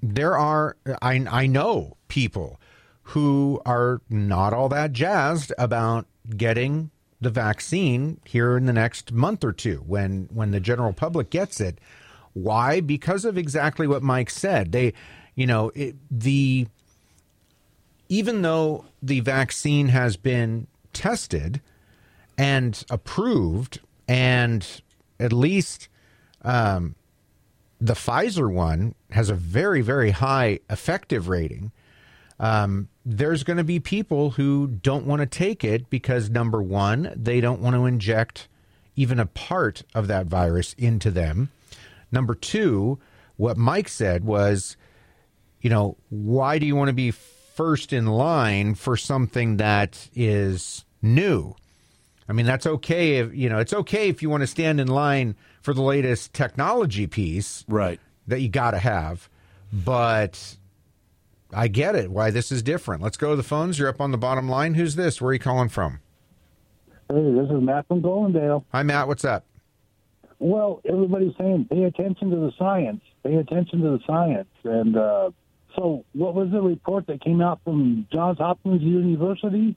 there 0.02 0.36
are 0.36 0.76
I 1.02 1.24
I 1.30 1.46
know 1.46 1.96
people 2.08 2.60
who 3.02 3.60
are 3.66 4.00
not 4.08 4.52
all 4.52 4.68
that 4.70 4.92
jazzed 4.92 5.52
about 5.58 6.06
getting 6.36 6.90
the 7.20 7.30
vaccine 7.30 8.20
here 8.24 8.56
in 8.56 8.66
the 8.66 8.72
next 8.72 9.12
month 9.12 9.44
or 9.44 9.52
two 9.52 9.82
when 9.86 10.28
when 10.32 10.52
the 10.52 10.60
general 10.60 10.92
public 10.92 11.30
gets 11.30 11.60
it. 11.60 11.78
Why? 12.32 12.80
Because 12.80 13.24
of 13.24 13.36
exactly 13.36 13.86
what 13.86 14.02
Mike 14.02 14.30
said. 14.30 14.72
They, 14.72 14.92
you 15.34 15.46
know, 15.46 15.72
it, 15.74 15.96
the 16.10 16.68
even 18.10 18.42
though 18.42 18.84
the 19.00 19.20
vaccine 19.20 19.88
has 19.88 20.16
been 20.16 20.66
tested 20.92 21.60
and 22.36 22.84
approved, 22.90 23.80
and 24.08 24.82
at 25.20 25.32
least 25.32 25.88
um, 26.42 26.96
the 27.80 27.94
Pfizer 27.94 28.52
one 28.52 28.96
has 29.12 29.30
a 29.30 29.34
very, 29.34 29.80
very 29.80 30.10
high 30.10 30.58
effective 30.68 31.28
rating. 31.28 31.70
Um, 32.40 32.88
there's 33.06 33.44
going 33.44 33.58
to 33.58 33.64
be 33.64 33.78
people 33.78 34.30
who 34.30 34.66
don't 34.66 35.06
want 35.06 35.20
to 35.20 35.26
take 35.26 35.62
it 35.62 35.88
because 35.88 36.28
number 36.28 36.60
one, 36.60 37.12
they 37.14 37.40
don't 37.40 37.60
want 37.60 37.76
to 37.76 37.86
inject 37.86 38.48
even 38.96 39.20
a 39.20 39.26
part 39.26 39.84
of 39.94 40.08
that 40.08 40.26
virus 40.26 40.74
into 40.76 41.12
them. 41.12 41.50
Number 42.10 42.34
two, 42.34 42.98
what 43.36 43.56
Mike 43.56 43.88
said 43.88 44.24
was, 44.24 44.76
you 45.60 45.70
know, 45.70 45.96
why 46.08 46.58
do 46.58 46.66
you 46.66 46.74
want 46.74 46.88
to 46.88 46.94
be 46.94 47.12
first 47.60 47.92
in 47.92 48.06
line 48.06 48.74
for 48.74 48.96
something 48.96 49.58
that 49.58 50.08
is 50.14 50.86
new? 51.02 51.54
I 52.26 52.32
mean, 52.32 52.46
that's 52.46 52.64
okay 52.64 53.18
if, 53.18 53.34
you 53.34 53.50
know, 53.50 53.58
it's 53.58 53.74
okay 53.74 54.08
if 54.08 54.22
you 54.22 54.30
want 54.30 54.40
to 54.40 54.46
stand 54.46 54.80
in 54.80 54.88
line 54.88 55.36
for 55.60 55.74
the 55.74 55.82
latest 55.82 56.32
technology 56.32 57.06
piece 57.06 57.66
right 57.68 58.00
that 58.28 58.40
you 58.40 58.48
got 58.48 58.70
to 58.70 58.78
have, 58.78 59.28
but 59.74 60.56
I 61.52 61.68
get 61.68 61.96
it 61.96 62.10
why 62.10 62.30
this 62.30 62.50
is 62.50 62.62
different. 62.62 63.02
Let's 63.02 63.18
go 63.18 63.30
to 63.30 63.36
the 63.36 63.42
phones. 63.42 63.78
You're 63.78 63.90
up 63.90 64.00
on 64.00 64.10
the 64.10 64.16
bottom 64.16 64.48
line. 64.48 64.72
Who's 64.72 64.94
this? 64.94 65.20
Where 65.20 65.28
are 65.28 65.32
you 65.34 65.38
calling 65.38 65.68
from? 65.68 66.00
Hey, 67.10 67.30
this 67.34 67.50
is 67.50 67.60
Matt 67.60 67.88
from 67.88 68.00
Goldendale. 68.00 68.64
Hi, 68.72 68.82
Matt. 68.82 69.06
What's 69.06 69.26
up? 69.26 69.44
Well, 70.38 70.80
everybody's 70.88 71.34
saying 71.36 71.66
pay 71.70 71.82
attention 71.82 72.30
to 72.30 72.36
the 72.36 72.52
science. 72.58 73.02
Pay 73.22 73.34
attention 73.34 73.82
to 73.82 73.98
the 73.98 74.00
science. 74.06 74.48
And 74.64 74.96
uh, 74.96 75.32
so, 75.76 76.04
what 76.12 76.34
was 76.34 76.50
the 76.50 76.60
report 76.60 77.06
that 77.06 77.22
came 77.22 77.40
out 77.40 77.60
from 77.64 78.06
Johns 78.12 78.38
Hopkins 78.38 78.82
University? 78.82 79.76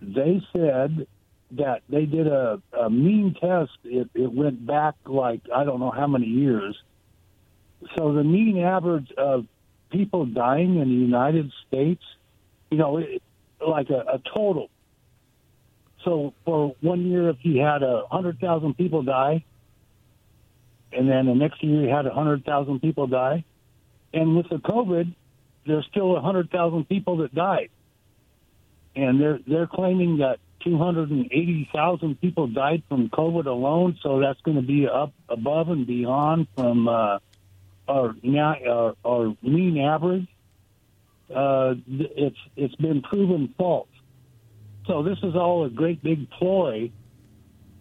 They 0.00 0.40
said 0.52 1.06
that 1.52 1.82
they 1.88 2.04
did 2.04 2.26
a, 2.26 2.60
a 2.78 2.90
mean 2.90 3.34
test. 3.40 3.72
It, 3.84 4.08
it 4.14 4.32
went 4.32 4.66
back 4.66 4.94
like 5.06 5.40
I 5.54 5.64
don't 5.64 5.80
know 5.80 5.90
how 5.90 6.06
many 6.06 6.26
years. 6.26 6.76
So 7.96 8.12
the 8.12 8.24
mean 8.24 8.58
average 8.58 9.10
of 9.16 9.46
people 9.90 10.26
dying 10.26 10.78
in 10.78 10.88
the 10.88 10.94
United 10.94 11.50
States, 11.66 12.02
you 12.70 12.78
know, 12.78 12.98
it, 12.98 13.22
like 13.60 13.90
a, 13.90 14.00
a 14.14 14.22
total 14.34 14.68
so 16.04 16.32
for 16.44 16.74
one 16.80 17.06
year, 17.06 17.28
if 17.28 17.36
you 17.42 17.60
had 17.60 17.82
a 17.82 18.04
hundred 18.10 18.38
thousand 18.38 18.76
people 18.76 19.02
die, 19.02 19.44
and 20.92 21.08
then 21.08 21.26
the 21.26 21.34
next 21.34 21.62
year 21.62 21.82
you 21.82 21.88
had 21.88 22.06
a 22.06 22.14
hundred 22.14 22.44
thousand 22.44 22.80
people 22.80 23.06
die, 23.06 23.44
and 24.12 24.36
with 24.36 24.48
the 24.48 24.56
COVID, 24.56 25.14
there's 25.66 25.86
still 25.90 26.16
a 26.16 26.20
hundred 26.20 26.50
thousand 26.50 26.88
people 26.88 27.18
that 27.18 27.34
died, 27.34 27.70
and 28.96 29.20
they're 29.20 29.38
they're 29.46 29.66
claiming 29.66 30.18
that 30.18 30.38
two 30.64 30.78
hundred 30.78 31.10
and 31.10 31.26
eighty 31.26 31.68
thousand 31.72 32.20
people 32.20 32.46
died 32.46 32.82
from 32.88 33.08
COVID 33.10 33.46
alone. 33.46 33.98
So 34.02 34.20
that's 34.20 34.40
going 34.42 34.56
to 34.56 34.66
be 34.66 34.88
up 34.88 35.12
above 35.28 35.68
and 35.68 35.86
beyond 35.86 36.48
from 36.56 36.88
uh, 36.88 37.18
our 37.86 38.14
our, 38.26 38.94
our 39.04 39.36
mean 39.42 39.78
average. 39.78 40.26
Uh, 41.34 41.74
it's 41.86 42.38
it's 42.56 42.74
been 42.76 43.02
proven 43.02 43.54
false. 43.58 43.88
So 44.86 45.02
this 45.02 45.18
is 45.22 45.34
all 45.34 45.64
a 45.64 45.70
great 45.70 46.02
big 46.02 46.30
ploy 46.30 46.90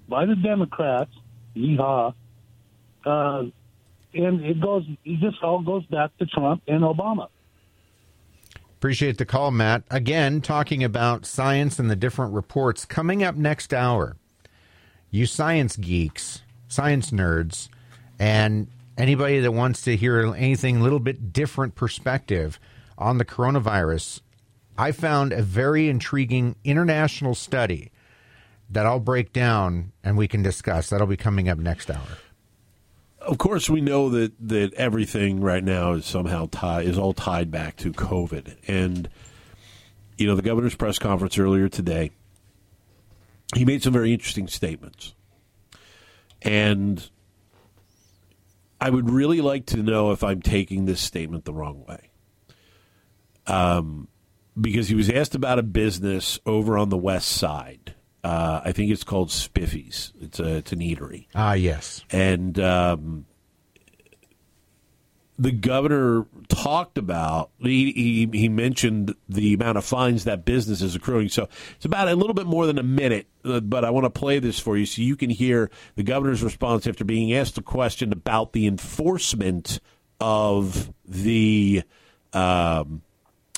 by 0.10 0.26
the 0.26 0.36
Democrats. 0.36 1.12
Yeehaw! 1.56 2.14
Uh, 3.06 3.44
and 4.18 4.44
it 4.44 4.60
goes. 4.60 4.86
It 5.06 5.20
just 5.20 5.42
all 5.44 5.62
goes 5.62 5.86
back 5.88 6.16
to 6.18 6.26
Trump 6.26 6.64
and 6.68 6.82
Obama. 6.82 7.28
Appreciate 8.78 9.18
the 9.18 9.26
call, 9.26 9.50
Matt. 9.52 9.84
Again, 9.90 10.40
talking 10.42 10.84
about 10.84 11.26
science 11.26 11.80
and 11.80 11.90
the 11.90 11.96
different 11.96 12.34
reports 12.34 12.86
coming 12.86 13.24
up 13.24 13.36
next 13.36 13.74
hour. 13.74 14.18
You 15.10 15.26
science 15.26 15.76
geeks, 15.78 16.44
science 16.68 17.10
nerds, 17.12 17.70
and 18.20 18.68
anybody 18.98 19.40
that 19.40 19.52
wants 19.52 19.82
to 19.84 19.96
hear 19.96 20.34
anything 20.36 20.78
a 20.78 20.84
little 20.84 21.00
bit 21.00 21.34
different 21.34 21.74
perspective 21.74 22.60
on 22.98 23.18
the 23.18 23.26
coronavirus, 23.26 24.22
I 24.78 24.92
found 24.92 25.34
a 25.34 25.42
very 25.42 25.90
intriguing 25.90 26.56
international 26.64 27.34
study 27.34 27.92
that 28.70 28.86
I'll 28.86 29.00
break 29.00 29.34
down 29.34 29.92
and 30.04 30.18
we 30.18 30.28
can 30.28 30.44
discuss. 30.44 30.90
That'll 30.90 31.08
be 31.08 31.18
coming 31.18 31.50
up 31.50 31.58
next 31.58 31.90
hour. 31.90 32.18
Of 33.28 33.38
course, 33.38 33.70
we 33.70 33.82
know 33.82 34.10
that, 34.10 34.34
that 34.48 34.74
everything 34.76 35.42
right 35.42 35.64
now 35.64 35.94
is 35.94 36.06
somehow 36.06 36.48
tied 36.50 36.86
is 36.86 36.98
all 36.98 37.14
tied 37.14 37.52
back 37.52 37.76
to 37.78 37.92
COVID, 37.92 38.56
and 38.68 39.10
you 40.18 40.28
know 40.28 40.36
the 40.36 40.42
governor's 40.42 40.76
press 40.76 40.98
conference 40.98 41.38
earlier 41.38 41.68
today. 41.68 42.12
He 43.56 43.66
made 43.66 43.84
some 43.84 43.94
very 43.94 44.14
interesting 44.14 44.48
statements, 44.48 45.14
and 46.42 47.10
I 48.80 48.90
would 48.90 49.10
really 49.10 49.42
like 49.42 49.66
to 49.68 49.78
know 49.78 50.12
if 50.12 50.24
I'm 50.24 50.42
taking 50.42 50.86
this 50.86 51.02
statement 51.02 51.46
the 51.46 51.54
wrong 51.54 51.86
way. 51.86 52.10
Um, 53.46 54.08
because 54.60 54.88
he 54.88 54.96
was 54.96 55.10
asked 55.10 55.36
about 55.36 55.60
a 55.60 55.64
business 55.64 56.40
over 56.46 56.78
on 56.78 56.90
the 56.90 56.98
west 56.98 57.30
side. 57.30 57.94
Uh, 58.24 58.62
I 58.66 58.72
think 58.72 58.92
it's 58.92 59.04
called 59.04 59.32
Spiffy's. 59.32 60.12
It's 60.20 60.40
a 60.40 60.58
it's 60.58 60.72
an 60.72 60.80
eatery. 60.80 61.28
Ah, 61.36 61.54
yes. 61.54 62.04
And 62.12 62.60
um, 62.60 63.26
the 65.40 65.52
governor 65.52 66.26
talked 66.48 66.98
about 66.98 67.52
he, 67.60 67.92
he 67.92 68.40
he 68.40 68.50
mentioned 68.50 69.16
the 69.30 69.54
amount 69.54 69.78
of 69.78 69.86
fines 69.86 70.24
that 70.24 70.46
business 70.46 70.82
is 70.82 70.96
accruing. 70.96 71.30
So 71.30 71.48
it's 71.76 71.86
about 71.86 72.08
a 72.08 72.16
little 72.16 72.34
bit 72.34 72.48
more 72.48 72.66
than 72.66 72.78
a 72.78 72.84
minute, 72.84 73.28
uh, 73.46 73.60
but 73.60 73.86
I 73.86 73.92
want 73.92 74.06
to 74.06 74.10
play 74.10 74.40
this 74.40 74.60
for 74.60 74.78
you 74.78 74.86
so 74.86 75.02
you 75.02 75.16
can 75.16 75.30
hear 75.30 75.70
the 75.96 76.04
governor's 76.04 76.44
response 76.44 76.88
after 76.88 77.06
being 77.06 77.34
asked 77.34 77.58
a 77.58 77.62
question 77.62 78.12
about 78.12 78.54
the 78.54 78.66
enforcement 78.66 79.80
of 80.20 80.92
the 81.06 81.84
um, 82.34 83.04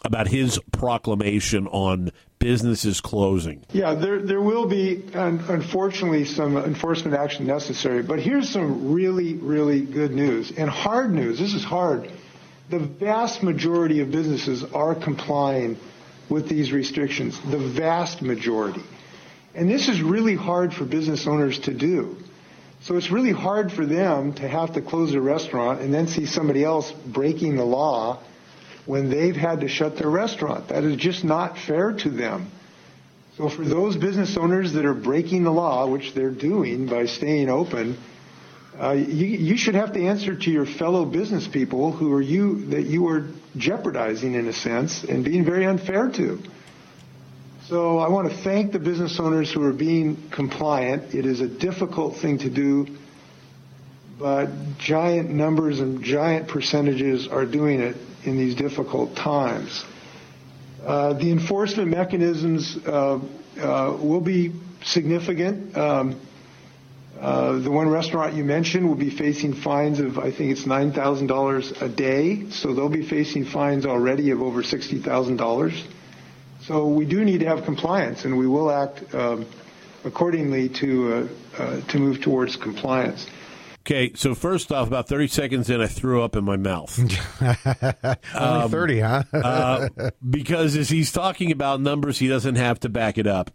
about 0.04 0.28
his 0.28 0.60
proclamation 0.72 1.68
on 1.68 2.12
businesses 2.40 3.02
closing. 3.02 3.64
Yeah, 3.74 3.96
there 3.96 4.20
there 4.20 4.42
will 4.42 4.66
be 4.66 5.04
un- 5.14 5.44
unfortunately 5.50 6.26
some 6.26 6.58
enforcement 6.58 7.16
action 7.16 7.46
necessary, 7.46 8.02
but 8.02 8.20
here's 8.20 8.50
some 8.50 8.92
really 8.92 9.34
really 9.34 9.82
good 9.82 10.12
news 10.12 10.52
and 10.52 10.70
hard 10.70 11.12
news. 11.12 11.38
This 11.38 11.54
is 11.54 11.64
hard. 11.64 12.12
The 12.70 12.80
vast 12.80 13.44
majority 13.44 14.00
of 14.00 14.12
businesses 14.12 14.64
are 14.64 14.96
complying 14.96 15.78
with 16.30 16.48
these 16.48 16.72
restrictions. 16.72 17.40
The 17.40 17.58
vast 17.58 18.22
majority. 18.22 18.84
And 19.56 19.70
this 19.70 19.90
is 19.90 20.02
really 20.02 20.36
hard 20.36 20.74
for 20.74 20.86
business 20.86 21.26
owners 21.26 21.60
to 21.60 21.74
do. 21.74 22.18
So 22.82 22.96
it's 22.96 23.12
really 23.12 23.32
hard 23.32 23.74
for 23.74 23.86
them 23.86 24.34
to 24.34 24.48
have 24.48 24.74
to 24.74 24.82
close 24.82 25.14
a 25.14 25.20
restaurant 25.20 25.82
and 25.82 25.94
then 25.94 26.08
see 26.08 26.26
somebody 26.26 26.64
else 26.64 26.92
breaking 26.92 27.58
the 27.58 27.66
law 27.66 28.22
when 28.86 29.10
they've 29.10 29.36
had 29.36 29.62
to 29.62 29.68
shut 29.68 29.98
their 29.98 30.10
restaurant. 30.10 30.70
That 30.70 30.84
is 30.84 30.96
just 30.96 31.24
not 31.24 31.58
fair 31.58 31.94
to 31.94 32.10
them. 32.10 32.50
So 33.38 33.48
for 33.48 33.63
those 33.63 33.96
business 33.96 34.36
owners 34.36 34.74
that 34.74 34.86
are 34.86 34.94
breaking 34.94 35.44
the 35.44 35.52
law, 35.52 35.88
which 35.88 36.13
they're 36.13 36.30
doing 36.30 36.88
by 36.88 37.06
staying 37.06 37.50
open, 37.50 37.98
uh, 38.78 38.92
you, 38.92 39.28
you 39.28 39.58
should 39.58 39.76
have 39.76 39.94
to 39.94 40.06
answer 40.06 40.36
to 40.36 40.52
your 40.52 40.65
fellow 40.65 41.06
business 41.06 41.48
people 41.48 41.92
who 41.92 42.13
are 42.13 42.22
you 42.22 42.65
that 42.68 42.84
you 42.84 43.08
are 43.08 43.28
jeopardizing 43.58 44.36
in 44.36 44.48
a 44.48 44.54
sense 44.54 45.04
and 45.04 45.24
being 45.24 45.46
very 45.46 45.65
unfair 45.65 46.10
to. 46.10 46.39
So 47.68 48.00
I 48.00 48.10
want 48.10 48.30
to 48.30 48.36
thank 48.36 48.72
the 48.72 48.80
business 48.80 49.20
owners 49.20 49.52
who 49.52 49.63
are 49.63 49.74
being 49.74 50.30
compliant. 50.32 51.13
It 51.13 51.26
is 51.26 51.39
a 51.39 51.48
difficult 51.48 52.18
thing 52.18 52.39
to 52.39 52.50
do, 52.50 52.88
but 54.18 54.50
giant 54.80 55.30
numbers 55.30 55.80
and 55.80 56.04
giant 56.04 56.48
percentages 56.48 57.28
are 57.28 57.46
doing 57.46 57.80
it 57.80 57.96
in 58.24 58.38
these 58.38 58.56
difficult 58.56 59.16
times. 59.16 59.84
Uh, 60.86 61.14
the 61.14 61.32
enforcement 61.32 61.90
mechanisms 61.90 62.78
uh, 62.86 63.20
uh, 63.60 63.98
will 64.02 64.22
be 64.22 64.54
significant. 64.84 65.76
Um, 65.78 66.20
uh, 67.20 67.60
the 67.60 67.70
one 67.70 67.90
restaurant 67.90 68.34
you 68.34 68.46
mentioned 68.46 68.88
will 68.88 68.96
be 68.96 69.10
facing 69.10 69.54
fines 69.54 70.00
of, 70.00 70.18
I 70.18 70.32
think 70.32 70.52
it's 70.52 70.64
$9,000 70.64 71.82
a 71.82 71.90
day. 71.90 72.50
So 72.50 72.74
they'll 72.74 72.88
be 72.88 73.06
facing 73.08 73.46
fines 73.46 73.86
already 73.86 74.32
of 74.32 74.42
over 74.42 74.64
$60,000. 74.64 75.84
So 76.62 76.88
we 76.88 77.06
do 77.06 77.26
need 77.26 77.40
to 77.40 77.46
have 77.48 77.66
compliance, 77.66 78.26
and 78.26 78.38
we 78.38 78.48
will 78.48 78.70
act 78.72 79.14
um, 79.14 79.46
accordingly 80.04 80.70
to 80.70 81.14
uh, 81.58 81.62
uh, 81.62 81.82
to 81.88 81.98
move 81.98 82.22
towards 82.22 82.56
compliance. 82.56 83.26
Okay, 83.89 84.12
so 84.13 84.36
first 84.36 84.71
off, 84.71 84.88
about 84.88 85.08
30 85.08 85.30
seconds 85.30 85.67
in, 85.67 85.82
I 85.82 85.88
threw 85.88 86.21
up 86.21 86.36
in 86.36 86.45
my 86.45 86.58
mouth. 86.58 86.95
Only 88.36 88.69
30, 88.69 88.99
huh? 88.99 89.23
uh, 89.34 89.89
because 90.30 90.75
as 90.78 90.89
he's 90.89 91.12
talking 91.12 91.52
about 91.52 91.82
numbers, 91.82 92.19
he 92.19 92.28
doesn't 92.28 92.54
have 92.54 92.80
to 92.82 92.89
back 92.89 93.17
it 93.17 93.25
up. 93.25 93.49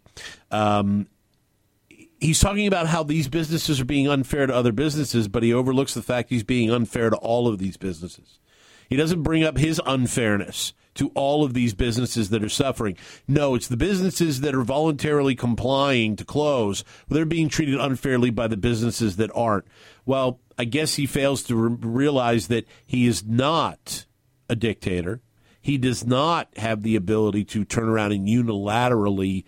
Um, 0.50 1.06
he's 2.18 2.40
talking 2.40 2.66
about 2.66 2.88
how 2.88 3.04
these 3.04 3.28
businesses 3.28 3.80
are 3.80 3.84
being 3.84 4.08
unfair 4.08 4.48
to 4.48 4.52
other 4.52 4.72
businesses, 4.72 5.28
but 5.28 5.44
he 5.44 5.54
overlooks 5.54 5.94
the 5.94 6.02
fact 6.02 6.30
he's 6.30 6.42
being 6.42 6.68
unfair 6.68 7.10
to 7.10 7.16
all 7.18 7.46
of 7.46 7.60
these 7.60 7.76
businesses. 7.76 8.40
He 8.94 8.98
doesn't 8.98 9.24
bring 9.24 9.42
up 9.42 9.58
his 9.58 9.80
unfairness 9.84 10.72
to 10.94 11.08
all 11.16 11.42
of 11.42 11.52
these 11.52 11.74
businesses 11.74 12.30
that 12.30 12.44
are 12.44 12.48
suffering. 12.48 12.96
No, 13.26 13.56
it's 13.56 13.66
the 13.66 13.76
businesses 13.76 14.40
that 14.42 14.54
are 14.54 14.62
voluntarily 14.62 15.34
complying 15.34 16.14
to 16.14 16.24
close. 16.24 16.84
They're 17.08 17.24
being 17.24 17.48
treated 17.48 17.80
unfairly 17.80 18.30
by 18.30 18.46
the 18.46 18.56
businesses 18.56 19.16
that 19.16 19.32
aren't. 19.34 19.64
Well, 20.06 20.38
I 20.56 20.64
guess 20.64 20.94
he 20.94 21.06
fails 21.06 21.42
to 21.42 21.56
re- 21.56 21.76
realize 21.80 22.46
that 22.46 22.68
he 22.86 23.08
is 23.08 23.24
not 23.24 24.06
a 24.48 24.54
dictator. 24.54 25.20
He 25.60 25.76
does 25.76 26.06
not 26.06 26.56
have 26.56 26.84
the 26.84 26.94
ability 26.94 27.46
to 27.46 27.64
turn 27.64 27.88
around 27.88 28.12
and 28.12 28.28
unilaterally 28.28 29.42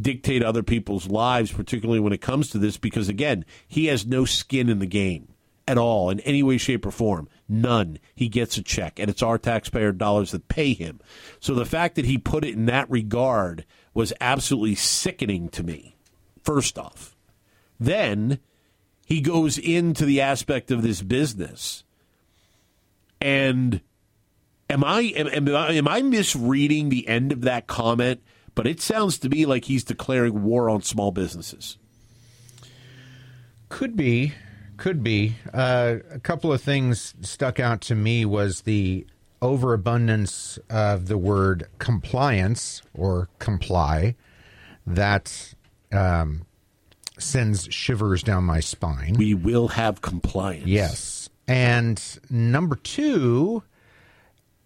dictate 0.00 0.42
other 0.42 0.62
people's 0.62 1.06
lives, 1.06 1.52
particularly 1.52 2.00
when 2.00 2.14
it 2.14 2.22
comes 2.22 2.48
to 2.48 2.58
this, 2.58 2.78
because 2.78 3.10
again, 3.10 3.44
he 3.66 3.88
has 3.88 4.06
no 4.06 4.24
skin 4.24 4.70
in 4.70 4.78
the 4.78 4.86
game 4.86 5.34
at 5.66 5.76
all 5.76 6.08
in 6.08 6.20
any 6.20 6.42
way, 6.42 6.56
shape, 6.56 6.86
or 6.86 6.90
form. 6.90 7.28
None. 7.48 7.98
He 8.14 8.28
gets 8.28 8.58
a 8.58 8.62
check, 8.62 8.98
and 8.98 9.08
it's 9.08 9.22
our 9.22 9.38
taxpayer 9.38 9.92
dollars 9.92 10.32
that 10.32 10.48
pay 10.48 10.74
him. 10.74 11.00
So 11.40 11.54
the 11.54 11.64
fact 11.64 11.94
that 11.94 12.04
he 12.04 12.18
put 12.18 12.44
it 12.44 12.54
in 12.54 12.66
that 12.66 12.90
regard 12.90 13.64
was 13.94 14.12
absolutely 14.20 14.74
sickening 14.74 15.48
to 15.50 15.62
me, 15.62 15.96
first 16.42 16.78
off. 16.78 17.16
Then 17.80 18.40
he 19.06 19.22
goes 19.22 19.56
into 19.56 20.04
the 20.04 20.20
aspect 20.20 20.70
of 20.70 20.82
this 20.82 21.00
business. 21.00 21.84
And 23.20 23.80
am 24.68 24.84
I 24.84 25.00
am, 25.16 25.28
am, 25.28 25.56
I 25.56 25.72
am 25.72 25.88
I 25.88 26.02
misreading 26.02 26.90
the 26.90 27.08
end 27.08 27.32
of 27.32 27.40
that 27.42 27.66
comment? 27.66 28.22
But 28.54 28.66
it 28.66 28.80
sounds 28.80 29.18
to 29.20 29.28
me 29.28 29.46
like 29.46 29.64
he's 29.64 29.84
declaring 29.84 30.42
war 30.42 30.68
on 30.68 30.82
small 30.82 31.12
businesses. 31.12 31.78
Could 33.68 33.96
be. 33.96 34.34
Could 34.78 35.02
be. 35.04 35.34
Uh, 35.52 35.96
a 36.10 36.20
couple 36.20 36.52
of 36.52 36.62
things 36.62 37.14
stuck 37.20 37.60
out 37.60 37.80
to 37.82 37.94
me 37.94 38.24
was 38.24 38.62
the 38.62 39.06
overabundance 39.42 40.58
of 40.70 41.06
the 41.06 41.18
word 41.18 41.66
compliance 41.78 42.80
or 42.94 43.28
comply 43.38 44.14
that 44.86 45.54
um, 45.92 46.46
sends 47.18 47.68
shivers 47.72 48.22
down 48.22 48.44
my 48.44 48.60
spine. 48.60 49.14
We 49.18 49.34
will 49.34 49.68
have 49.68 50.00
compliance. 50.00 50.66
Yes. 50.66 51.28
And 51.46 52.00
number 52.30 52.76
two, 52.76 53.62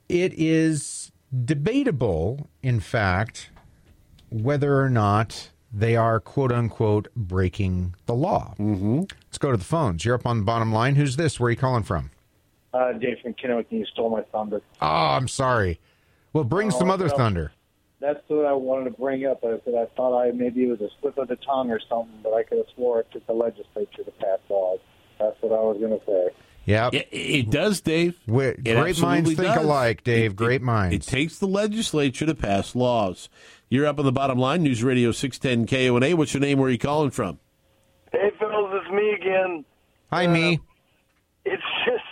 it 0.09 0.35
is 0.35 1.11
debatable, 1.45 2.51
in 2.63 2.81
fact, 2.81 3.51
whether 4.31 4.81
or 4.81 4.91
not 4.91 5.51
they 5.73 5.97
are 5.97 6.21
quote 6.21 6.53
unquote 6.53 7.09
breaking 7.17 7.95
the 8.07 8.15
law. 8.15 8.55
Mm-hmm. 8.59 9.01
Let's 9.27 9.39
go 9.39 9.51
to 9.51 9.57
the 9.57 9.65
phones. 9.65 10.05
You're 10.05 10.15
up 10.15 10.27
on 10.27 10.39
the 10.39 10.45
bottom 10.45 10.73
line. 10.73 10.97
Who's 10.97 11.17
this? 11.17 11.41
Where 11.41 11.49
are 11.49 11.51
you 11.51 11.57
calling 11.57 11.83
from? 11.83 12.11
Uh, 12.75 12.93
Dave 12.93 13.19
from 13.23 13.35
Kennewick, 13.35 13.67
and 13.71 13.81
you 13.81 13.87
stole 13.87 14.11
my 14.11 14.23
thunder. 14.23 14.63
Oh, 14.81 14.87
I'm 14.87 15.29
sorry. 15.29 15.79
Well, 16.33 16.45
bring 16.45 16.71
some 16.71 16.91
other 16.91 17.09
no. 17.09 17.17
thunder. 17.17 17.53
That's 18.01 18.21
what 18.29 18.47
I 18.47 18.53
wanted 18.53 18.85
to 18.85 18.91
bring 18.91 19.27
up. 19.27 19.45
I 19.45 19.61
said 19.65 19.75
I 19.75 19.87
thought 19.95 20.19
I 20.19 20.33
maybe 20.33 20.65
it 20.65 20.69
was 20.69 20.81
a 20.81 20.89
slip 21.01 21.19
of 21.19 21.29
the 21.29 21.37
tongue 21.37 21.71
or 21.71 21.81
something, 21.89 22.19
but 22.23 22.33
I 22.33 22.43
could 22.43 22.59
have 22.59 22.67
swore 22.75 23.01
it 23.01 23.09
took 23.13 23.27
the 23.27 23.33
legislature 23.33 24.03
to 24.05 24.11
pass 24.13 24.39
laws. 24.49 24.81
That's 25.19 25.37
what 25.41 25.53
I 25.53 25.63
was 25.63 25.79
going 25.79 25.99
to 25.99 26.05
say. 26.05 26.29
Yeah, 26.65 26.91
it, 26.93 27.09
it, 27.11 27.51
does, 27.51 27.81
Dave. 27.81 28.19
Great 28.27 28.61
It 28.65 29.01
minds 29.01 29.31
think 29.31 29.55
does. 29.55 29.65
alike, 29.65 30.05
Dave. 30.05 30.33
It- 30.33 30.37
Great 30.37 30.61
it- 30.61 30.65
minds. 30.65 30.95
It 30.95 31.03
takes 31.11 31.39
the 31.39 31.47
legislature 31.47 32.27
to 32.27 32.35
pass 32.35 32.75
laws. 32.77 33.29
You're 33.69 33.87
up 33.87 33.99
on 33.99 34.05
the 34.05 34.13
bottom 34.13 34.39
line. 34.39 34.63
News 34.63 34.85
Radio 34.85 35.13
610 35.13 35.67
KONA. 35.67 36.15
What's 36.17 36.35
your 36.35 36.41
name? 36.41 36.59
Where 36.59 36.69
are 36.69 36.71
you 36.71 36.79
calling 36.79 37.11
from? 37.11 37.39
Hey, 38.13 38.31
Phil, 38.39 38.71
it's 38.75 38.91
me 38.91 39.11
again. 39.13 39.65
Hi, 40.13 40.27
me. 40.27 40.61
It's 41.45 41.63
just 41.87 42.05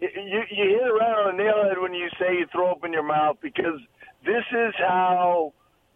you 0.00 0.08
you 0.50 0.64
hit 0.70 0.82
it 0.82 0.92
right 0.98 1.26
on 1.26 1.36
the 1.36 1.42
nail 1.42 1.62
head 1.64 1.78
when 1.78 1.94
you 1.94 2.08
say 2.18 2.38
you 2.38 2.46
throw 2.50 2.72
up 2.72 2.84
in 2.84 2.92
your 2.92 3.02
mouth 3.04 3.36
because 3.40 3.78
this 4.24 4.42
is 4.52 4.74
how 4.78 5.52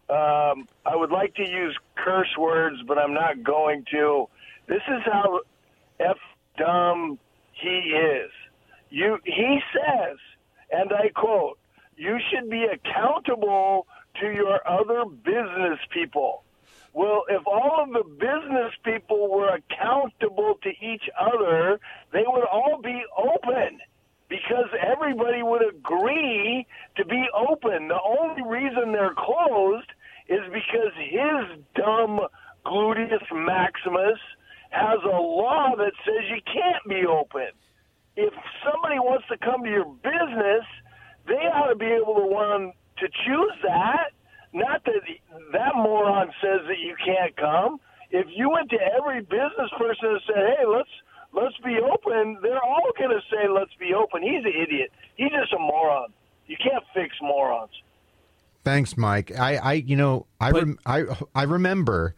um, 0.09 0.67
I 0.85 0.95
would 0.95 1.11
like 1.11 1.33
to 1.35 1.43
use 1.49 1.75
curse 1.95 2.33
words, 2.39 2.77
but 2.87 2.97
I'm 2.97 3.13
not 3.13 3.43
going 3.43 3.83
to. 3.91 4.27
This 4.67 4.81
is 4.87 5.01
how 5.05 5.41
f 5.99 6.17
dumb 6.57 7.17
he 7.59 7.93
is. 7.95 8.31
You 8.89 9.19
he 9.25 9.59
says, 9.73 10.17
and 10.71 10.91
I 10.93 11.09
quote, 11.09 11.57
"You 11.95 12.17
should 12.29 12.49
be 12.49 12.65
accountable 12.65 13.87
to 14.21 14.31
your 14.31 14.67
other 14.67 15.05
business 15.05 15.79
people." 15.89 16.43
Well, 16.93 17.25
if 17.29 17.45
all 17.45 17.83
of 17.83 17.91
the 17.91 18.03
business 18.03 18.73
people 18.83 19.29
were 19.29 19.49
accountable 19.49 20.55
to 20.63 20.69
each 20.83 21.09
other, 21.19 21.79
they 22.11 22.23
would 22.25 22.45
all 22.45 22.81
be 22.81 23.03
open 23.15 23.79
because 24.29 24.69
everybody 24.81 25.43
would 25.43 25.61
agree 25.61 26.65
to 26.95 27.05
be 27.05 27.27
open. 27.33 27.87
The 27.87 28.01
only 28.01 28.41
reason 28.43 28.91
they're 28.91 29.13
closed 29.13 29.91
is 30.27 30.41
because 30.51 30.93
his 30.97 31.59
dumb 31.75 32.21
gluteus 32.65 33.31
maximus 33.31 34.19
has 34.69 34.99
a 35.03 35.17
law 35.17 35.75
that 35.77 35.93
says 36.05 36.23
you 36.29 36.41
can't 36.45 36.83
be 36.87 37.05
open. 37.05 37.49
If 38.15 38.33
somebody 38.65 38.99
wants 38.99 39.27
to 39.29 39.37
come 39.37 39.63
to 39.63 39.69
your 39.69 39.85
business, 40.03 40.65
they 41.27 41.45
ought 41.53 41.69
to 41.69 41.75
be 41.75 41.85
able 41.85 42.15
to 42.15 42.27
want 42.27 42.73
to 42.99 43.07
choose 43.25 43.53
that. 43.63 44.11
Not 44.53 44.83
that 44.85 45.01
that 45.53 45.75
moron 45.75 46.31
says 46.41 46.61
that 46.67 46.79
you 46.79 46.95
can't 47.03 47.35
come. 47.35 47.79
If 48.09 48.25
you 48.33 48.49
went 48.49 48.69
to 48.71 48.79
every 48.97 49.21
business 49.21 49.69
person 49.77 50.17
and 50.17 50.21
said, 50.25 50.43
"Hey, 50.57 50.65
let's 50.65 50.89
let's 51.33 51.57
be 51.63 51.77
open," 51.77 52.39
they're 52.41 52.63
all 52.63 52.89
going 52.97 53.11
to 53.11 53.21
say, 53.29 53.47
"Let's 53.49 53.73
be 53.79 53.93
open." 53.93 54.23
He's 54.23 54.45
an 54.45 54.53
idiot. 54.55 54.91
He's 55.15 55.31
just 55.31 55.53
a 55.53 55.59
moron. 55.59 56.13
You 56.47 56.55
can't 56.57 56.83
fix 56.93 57.15
morons. 57.21 57.71
Thanks, 58.63 58.97
Mike. 58.97 59.37
I, 59.37 59.57
I 59.57 59.73
you 59.73 59.95
know, 59.95 60.25
I, 60.41 60.51
rem- 60.51 60.79
I, 60.85 61.03
I 61.35 61.43
remember 61.43 62.15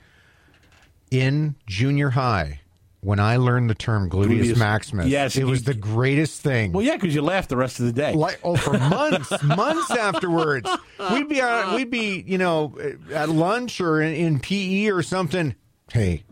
in 1.11 1.55
junior 1.65 2.11
high 2.11 2.61
when 3.01 3.19
I 3.19 3.37
learned 3.37 3.69
the 3.69 3.75
term 3.75 4.09
gluteus, 4.09 4.51
Gluteus- 4.51 4.57
maximus. 4.57 5.07
Yes, 5.07 5.37
it 5.37 5.45
was 5.45 5.63
the 5.63 5.73
greatest 5.73 6.41
thing. 6.41 6.73
Well, 6.73 6.83
yeah, 6.83 6.95
because 6.95 7.15
you 7.15 7.21
laughed 7.21 7.49
the 7.49 7.57
rest 7.57 7.79
of 7.79 7.85
the 7.85 7.93
day. 7.93 8.13
Like 8.13 8.39
oh, 8.43 8.55
for 8.55 8.73
months, 8.77 9.43
months 9.43 9.91
afterwards, 9.91 10.69
we'd 11.11 11.29
be 11.29 11.41
on, 11.41 11.75
we'd 11.75 11.89
be 11.89 12.23
you 12.25 12.37
know 12.37 12.75
at 13.13 13.29
lunch 13.29 13.79
or 13.79 14.01
in, 14.01 14.13
in 14.13 14.39
PE 14.39 14.87
or 14.89 15.01
something. 15.01 15.55
Hey, 15.91 16.23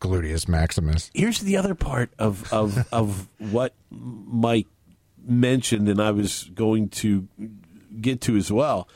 gluteus 0.00 0.48
maximus. 0.48 1.10
Here's 1.14 1.40
the 1.40 1.56
other 1.56 1.74
part 1.74 2.10
of 2.18 2.52
of 2.52 2.86
of 2.92 3.28
what 3.38 3.74
Mike 3.90 4.66
mentioned, 5.22 5.88
and 5.88 6.00
I 6.00 6.10
was 6.10 6.44
going 6.54 6.88
to 6.90 7.26
get 8.00 8.20
to 8.22 8.36
as 8.36 8.52
well. 8.52 8.88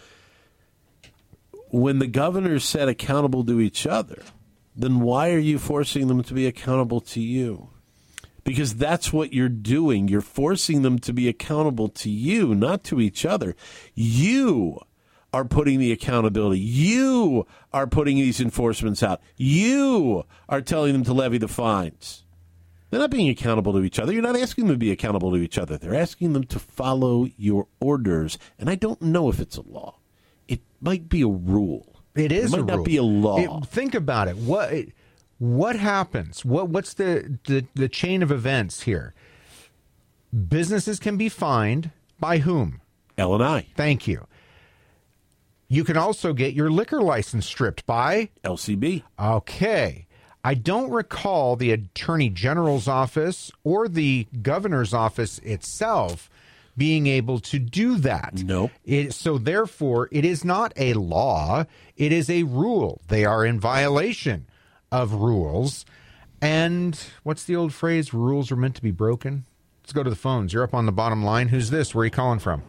When 1.70 1.98
the 1.98 2.06
governors 2.06 2.64
said 2.64 2.88
accountable 2.88 3.44
to 3.46 3.60
each 3.60 3.84
other, 3.84 4.22
then 4.74 5.00
why 5.00 5.30
are 5.30 5.38
you 5.38 5.58
forcing 5.58 6.08
them 6.08 6.22
to 6.22 6.34
be 6.34 6.46
accountable 6.46 7.00
to 7.00 7.20
you? 7.20 7.70
Because 8.42 8.74
that's 8.74 9.12
what 9.12 9.32
you're 9.32 9.48
doing. 9.48 10.08
You're 10.08 10.20
forcing 10.20 10.82
them 10.82 10.98
to 11.00 11.12
be 11.12 11.28
accountable 11.28 11.88
to 11.88 12.10
you, 12.10 12.54
not 12.54 12.84
to 12.84 13.00
each 13.00 13.24
other. 13.24 13.56
You 13.94 14.80
are 15.32 15.44
putting 15.44 15.78
the 15.78 15.92
accountability. 15.92 16.60
You 16.60 17.46
are 17.72 17.86
putting 17.86 18.16
these 18.16 18.40
enforcements 18.40 19.02
out. 19.02 19.20
You 19.36 20.24
are 20.48 20.60
telling 20.60 20.92
them 20.92 21.04
to 21.04 21.14
levy 21.14 21.38
the 21.38 21.48
fines. 21.48 22.24
They're 22.90 23.00
not 23.00 23.10
being 23.10 23.28
accountable 23.28 23.72
to 23.72 23.82
each 23.82 23.98
other. 23.98 24.12
You're 24.12 24.22
not 24.22 24.36
asking 24.36 24.66
them 24.66 24.76
to 24.76 24.78
be 24.78 24.92
accountable 24.92 25.32
to 25.32 25.38
each 25.38 25.58
other. 25.58 25.76
They're 25.76 25.96
asking 25.96 26.32
them 26.32 26.44
to 26.44 26.60
follow 26.60 27.26
your 27.36 27.66
orders. 27.80 28.38
And 28.58 28.70
I 28.70 28.76
don't 28.76 29.02
know 29.02 29.28
if 29.28 29.40
it's 29.40 29.56
a 29.56 29.62
law. 29.62 29.98
It 30.46 30.60
might 30.80 31.08
be 31.08 31.22
a 31.22 31.28
rule. 31.28 31.93
It 32.14 32.30
is 32.32 32.52
It 32.52 32.58
might 32.58 32.66
not 32.66 32.76
rule. 32.76 32.84
be 32.84 32.96
a 32.96 33.02
law. 33.02 33.38
It- 33.62 33.66
think 33.66 33.94
about 33.94 34.28
it. 34.28 34.36
What 34.36 34.72
what 35.38 35.76
happens? 35.76 36.44
What 36.44 36.68
what's 36.68 36.94
the, 36.94 37.38
the 37.46 37.66
the 37.74 37.88
chain 37.88 38.22
of 38.22 38.30
events 38.30 38.82
here? 38.82 39.14
Businesses 40.48 40.98
can 40.98 41.16
be 41.16 41.28
fined 41.28 41.90
by 42.18 42.38
whom? 42.38 42.80
L 43.18 43.34
and 43.34 43.42
I. 43.44 43.66
Thank 43.76 44.06
you. 44.08 44.26
You 45.68 45.84
can 45.84 45.96
also 45.96 46.32
get 46.32 46.54
your 46.54 46.70
liquor 46.70 47.00
license 47.02 47.46
stripped 47.46 47.86
by 47.86 48.30
LCB. 48.44 49.02
Okay. 49.18 50.06
I 50.46 50.54
don't 50.54 50.90
recall 50.90 51.56
the 51.56 51.72
Attorney 51.72 52.28
General's 52.28 52.86
office 52.86 53.50
or 53.64 53.88
the 53.88 54.26
governor's 54.42 54.92
office 54.92 55.38
itself 55.38 56.28
being 56.76 57.06
able 57.06 57.38
to 57.40 57.58
do 57.58 57.96
that. 57.98 58.42
No. 58.42 58.70
It, 58.84 59.14
so 59.14 59.38
therefore, 59.38 60.08
it 60.10 60.24
is 60.24 60.44
not 60.44 60.72
a 60.76 60.94
law, 60.94 61.64
it 61.96 62.12
is 62.12 62.28
a 62.28 62.42
rule. 62.44 63.00
They 63.08 63.24
are 63.24 63.44
in 63.44 63.60
violation 63.60 64.46
of 64.90 65.12
rules. 65.14 65.84
And 66.40 66.98
what's 67.22 67.44
the 67.44 67.56
old 67.56 67.72
phrase? 67.72 68.12
Rules 68.12 68.52
are 68.52 68.56
meant 68.56 68.76
to 68.76 68.82
be 68.82 68.90
broken. 68.90 69.44
Let's 69.82 69.92
go 69.92 70.02
to 70.02 70.10
the 70.10 70.16
phones. 70.16 70.52
You're 70.52 70.64
up 70.64 70.74
on 70.74 70.86
the 70.86 70.92
bottom 70.92 71.22
line. 71.24 71.48
Who's 71.48 71.70
this? 71.70 71.94
Where 71.94 72.02
are 72.02 72.04
you 72.06 72.10
calling 72.10 72.38
from? 72.38 72.62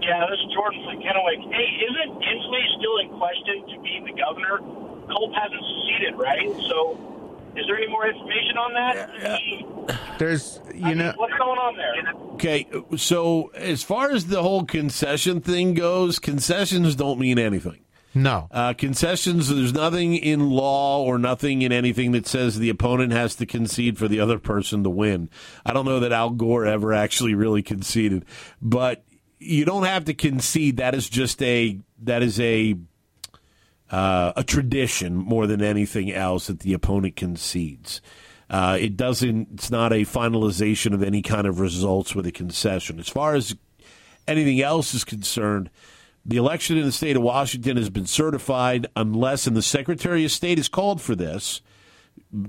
Yeah, 0.00 0.26
this 0.28 0.38
is 0.40 0.52
Jordan 0.52 0.84
from 0.84 1.00
Kennewick. 1.00 1.40
Hey, 1.48 1.68
isn't 1.80 2.12
Inslee 2.20 2.66
still 2.76 2.96
in 3.00 3.08
question 3.16 3.64
to 3.72 3.80
be 3.80 4.04
the 4.04 4.12
governor? 4.20 4.58
Culp 5.08 5.32
hasn't 5.32 5.64
seceded, 5.64 6.18
right? 6.18 6.48
So, 6.68 6.96
is 7.56 7.64
there 7.66 7.76
any 7.76 7.88
more 7.88 8.06
information 8.06 8.56
on 8.58 8.72
that? 8.74 10.18
There's, 10.18 10.60
you 10.74 10.94
know, 10.94 11.12
What's 11.16 11.34
going 11.34 11.58
on 11.58 11.76
there? 11.76 12.14
Okay, 12.34 12.66
so 12.96 13.48
as 13.54 13.82
far 13.82 14.10
as 14.10 14.26
the 14.26 14.42
whole 14.42 14.64
concession 14.64 15.40
thing 15.40 15.74
goes, 15.74 16.18
concessions 16.18 16.94
don't 16.94 17.18
mean 17.18 17.38
anything. 17.38 17.80
No. 18.14 18.48
Uh, 18.50 18.74
concessions, 18.74 19.48
there's 19.48 19.72
nothing 19.72 20.14
in 20.14 20.50
law 20.50 21.02
or 21.02 21.18
nothing 21.18 21.62
in 21.62 21.72
anything 21.72 22.12
that 22.12 22.26
says 22.26 22.58
the 22.58 22.70
opponent 22.70 23.12
has 23.12 23.34
to 23.36 23.46
concede 23.46 23.98
for 23.98 24.06
the 24.06 24.20
other 24.20 24.38
person 24.38 24.84
to 24.84 24.90
win. 24.90 25.28
I 25.66 25.72
don't 25.72 25.84
know 25.84 26.00
that 26.00 26.12
Al 26.12 26.30
Gore 26.30 26.64
ever 26.64 26.92
actually 26.92 27.34
really 27.34 27.62
conceded, 27.62 28.24
but 28.62 29.04
you 29.40 29.64
don't 29.64 29.84
have 29.84 30.04
to 30.04 30.14
concede. 30.14 30.76
That 30.76 30.94
is 30.94 31.08
just 31.08 31.42
a 31.42 31.80
that 32.02 32.22
is 32.22 32.38
a 32.38 32.76
uh, 33.94 34.32
a 34.34 34.42
tradition 34.42 35.14
more 35.14 35.46
than 35.46 35.62
anything 35.62 36.12
else 36.12 36.48
that 36.48 36.58
the 36.60 36.72
opponent 36.72 37.14
concedes. 37.14 38.02
Uh, 38.50 38.76
it 38.80 38.96
doesn't. 38.96 39.48
It's 39.54 39.70
not 39.70 39.92
a 39.92 40.00
finalization 40.00 40.94
of 40.94 41.02
any 41.02 41.22
kind 41.22 41.46
of 41.46 41.60
results 41.60 42.12
with 42.12 42.26
a 42.26 42.32
concession. 42.32 42.98
As 42.98 43.08
far 43.08 43.36
as 43.36 43.54
anything 44.26 44.60
else 44.60 44.94
is 44.94 45.04
concerned, 45.04 45.70
the 46.26 46.38
election 46.38 46.76
in 46.76 46.84
the 46.84 46.90
state 46.90 47.14
of 47.14 47.22
Washington 47.22 47.76
has 47.76 47.88
been 47.88 48.06
certified 48.06 48.88
unless, 48.96 49.46
and 49.46 49.56
the 49.56 49.62
Secretary 49.62 50.24
of 50.24 50.32
State 50.32 50.58
has 50.58 50.68
called 50.68 51.00
for 51.00 51.14
this 51.14 51.62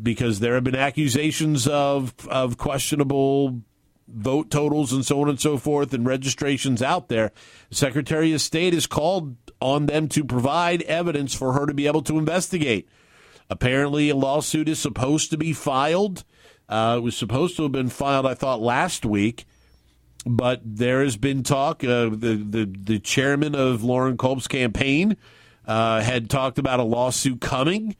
because 0.01 0.39
there 0.39 0.55
have 0.55 0.63
been 0.63 0.75
accusations 0.75 1.67
of 1.67 2.15
of 2.27 2.57
questionable 2.57 3.61
vote 4.07 4.51
totals 4.51 4.93
and 4.93 5.05
so 5.05 5.21
on 5.21 5.29
and 5.29 5.39
so 5.39 5.57
forth 5.57 5.93
and 5.93 6.05
registrations 6.05 6.81
out 6.81 7.09
there. 7.09 7.31
The 7.69 7.75
Secretary 7.75 8.33
of 8.33 8.41
State 8.41 8.73
has 8.73 8.87
called 8.87 9.35
on 9.59 9.87
them 9.87 10.07
to 10.09 10.23
provide 10.23 10.81
evidence 10.83 11.33
for 11.33 11.53
her 11.53 11.65
to 11.65 11.73
be 11.73 11.87
able 11.87 12.03
to 12.03 12.17
investigate. 12.17 12.87
Apparently, 13.49 14.09
a 14.09 14.15
lawsuit 14.15 14.69
is 14.69 14.79
supposed 14.79 15.29
to 15.31 15.37
be 15.37 15.53
filed. 15.53 16.23
Uh, 16.67 16.95
it 16.97 17.01
was 17.01 17.15
supposed 17.15 17.55
to 17.57 17.63
have 17.63 17.71
been 17.71 17.89
filed, 17.89 18.25
I 18.25 18.33
thought, 18.33 18.61
last 18.61 19.05
week 19.05 19.45
but 20.25 20.61
there 20.63 21.03
has 21.03 21.17
been 21.17 21.43
talk. 21.43 21.83
Uh, 21.83 22.09
the, 22.09 22.43
the 22.49 22.65
the 22.65 22.99
chairman 22.99 23.53
of 23.55 23.83
Loren 23.83 24.17
Culp's 24.17 24.47
campaign 24.47 25.17
uh, 25.67 26.01
had 26.01 26.29
talked 26.29 26.57
about 26.57 26.79
a 26.79 26.83
lawsuit 26.83 27.41
coming. 27.41 27.95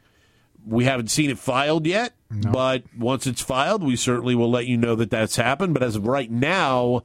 We 0.65 0.85
haven't 0.85 1.11
seen 1.11 1.29
it 1.29 1.37
filed 1.37 1.85
yet, 1.85 2.14
but 2.29 2.83
once 2.97 3.27
it's 3.27 3.41
filed, 3.41 3.83
we 3.83 3.95
certainly 3.95 4.35
will 4.35 4.49
let 4.49 4.65
you 4.65 4.77
know 4.77 4.95
that 4.95 5.11
that's 5.11 5.35
happened. 5.35 5.73
But 5.73 5.83
as 5.83 5.95
of 5.95 6.07
right 6.07 6.29
now, 6.29 7.03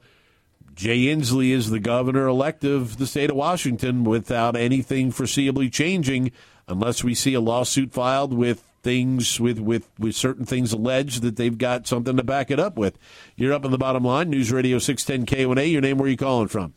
Jay 0.73 1.05
Inslee 1.05 1.51
is 1.51 1.69
the 1.69 1.79
governor 1.79 2.27
elect 2.27 2.63
of 2.63 2.97
the 2.97 3.07
state 3.07 3.29
of 3.29 3.35
Washington 3.35 4.03
without 4.03 4.55
anything 4.55 5.11
foreseeably 5.11 5.71
changing 5.71 6.31
unless 6.67 7.03
we 7.03 7.13
see 7.13 7.33
a 7.33 7.41
lawsuit 7.41 7.91
filed 7.91 8.33
with 8.33 8.63
things 8.81 9.39
with, 9.39 9.59
with, 9.59 9.87
with 9.99 10.15
certain 10.15 10.45
things 10.45 10.73
alleged 10.73 11.21
that 11.21 11.35
they've 11.35 11.57
got 11.57 11.85
something 11.85 12.17
to 12.17 12.23
back 12.23 12.49
it 12.49 12.59
up 12.59 12.77
with. 12.77 12.97
You're 13.35 13.53
up 13.53 13.65
on 13.65 13.71
the 13.71 13.77
bottom 13.77 14.03
line, 14.03 14.29
News 14.29 14.51
Radio 14.51 14.79
610 14.79 15.25
KONA. 15.25 15.63
Your 15.63 15.81
name, 15.81 15.97
where 15.97 16.07
are 16.07 16.09
you 16.09 16.17
calling 16.17 16.47
from? 16.47 16.73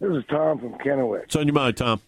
This 0.00 0.10
is 0.10 0.24
Tom 0.28 0.58
from 0.58 0.74
Kennewick. 0.74 1.20
What's 1.20 1.36
on 1.36 1.46
your 1.46 1.54
mind, 1.54 1.76
Tom? 1.76 2.00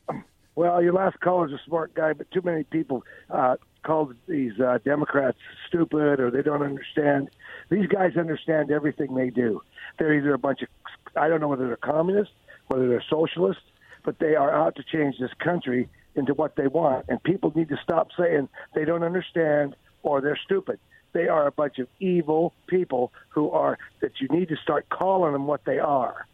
Well, 0.55 0.83
your 0.83 0.95
last 0.95 1.21
caller's 1.21 1.53
a 1.53 1.61
smart 1.67 1.95
guy, 1.95 2.15
but 2.15 2.31
too 2.31 2.41
many 2.43 2.65
people 2.65 3.05
uh, 3.31 3.57
called 3.87 4.15
these 4.27 4.59
uh, 4.61 4.79
Democrats 4.85 5.39
stupid 5.69 6.19
or 6.19 6.31
they 6.31 6.43
don't 6.43 6.63
understand. 6.63 7.31
These 7.71 7.87
guys 7.87 8.17
understand 8.17 8.71
everything 8.71 9.15
they 9.15 9.31
do. 9.31 9.63
They're 9.99 10.15
either 10.15 10.35
a 10.35 10.39
bunch 10.39 10.63
of, 10.63 10.69
I 11.15 11.29
don't 11.29 11.41
know 11.41 11.49
whether 11.49 11.69
they're 11.69 11.77
communists, 11.77 12.35
whether 12.67 12.89
they're 12.89 13.05
socialists, 13.09 13.63
but 14.05 14.19
they 14.19 14.35
are 14.35 14.53
out 14.53 14.75
to 14.77 14.83
change 14.83 15.19
this 15.19 15.31
country 15.39 15.89
into 16.17 16.35
what 16.35 16.57
they 16.57 16.67
want. 16.67 17.07
And 17.09 17.23
people 17.23 17.53
need 17.55 17.69
to 17.69 17.79
stop 17.83 18.09
saying 18.19 18.49
they 18.75 18.85
don't 18.85 19.05
understand 19.05 19.77
or 20.03 20.21
they're 20.21 20.39
stupid. 20.45 20.81
They 21.13 21.29
are 21.29 21.47
a 21.47 21.53
bunch 21.53 21.79
of 21.79 21.89
evil 22.01 22.53
people 22.67 23.13
who 23.29 23.51
are, 23.51 23.79
that 24.01 24.21
you 24.21 24.29
need 24.29 24.49
to 24.49 24.57
start 24.57 24.89
calling 24.89 25.33
them 25.33 25.47
what 25.47 25.65
they 25.65 25.79
are. 25.79 26.27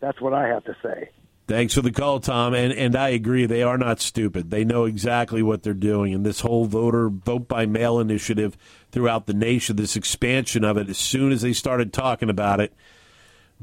That's 0.00 0.20
what 0.20 0.32
I 0.32 0.48
have 0.48 0.64
to 0.64 0.76
say. 0.82 1.10
Thanks 1.52 1.74
for 1.74 1.82
the 1.82 1.92
call, 1.92 2.18
Tom. 2.18 2.54
And 2.54 2.72
and 2.72 2.96
I 2.96 3.10
agree, 3.10 3.44
they 3.44 3.62
are 3.62 3.76
not 3.76 4.00
stupid. 4.00 4.50
They 4.50 4.64
know 4.64 4.86
exactly 4.86 5.42
what 5.42 5.62
they're 5.62 5.74
doing. 5.74 6.14
And 6.14 6.24
this 6.24 6.40
whole 6.40 6.64
voter 6.64 7.10
vote 7.10 7.46
by 7.46 7.66
mail 7.66 8.00
initiative 8.00 8.56
throughout 8.90 9.26
the 9.26 9.34
nation, 9.34 9.76
this 9.76 9.94
expansion 9.94 10.64
of 10.64 10.78
it, 10.78 10.88
as 10.88 10.96
soon 10.96 11.30
as 11.30 11.42
they 11.42 11.52
started 11.52 11.92
talking 11.92 12.30
about 12.30 12.60
it, 12.60 12.72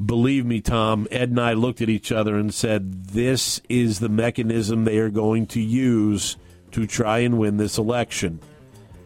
believe 0.05 0.45
me, 0.45 0.61
Tom, 0.61 1.07
Ed 1.09 1.29
and 1.29 1.39
I 1.39 1.53
looked 1.53 1.81
at 1.81 1.89
each 1.89 2.11
other 2.11 2.37
and 2.37 2.53
said, 2.53 3.05
This 3.05 3.59
is 3.69 3.99
the 3.99 4.07
mechanism 4.07 4.85
they 4.85 4.99
are 4.99 5.09
going 5.09 5.47
to 5.47 5.59
use 5.59 6.37
to 6.73 6.85
try 6.85 7.19
and 7.19 7.39
win 7.39 7.57
this 7.57 7.79
election. 7.79 8.39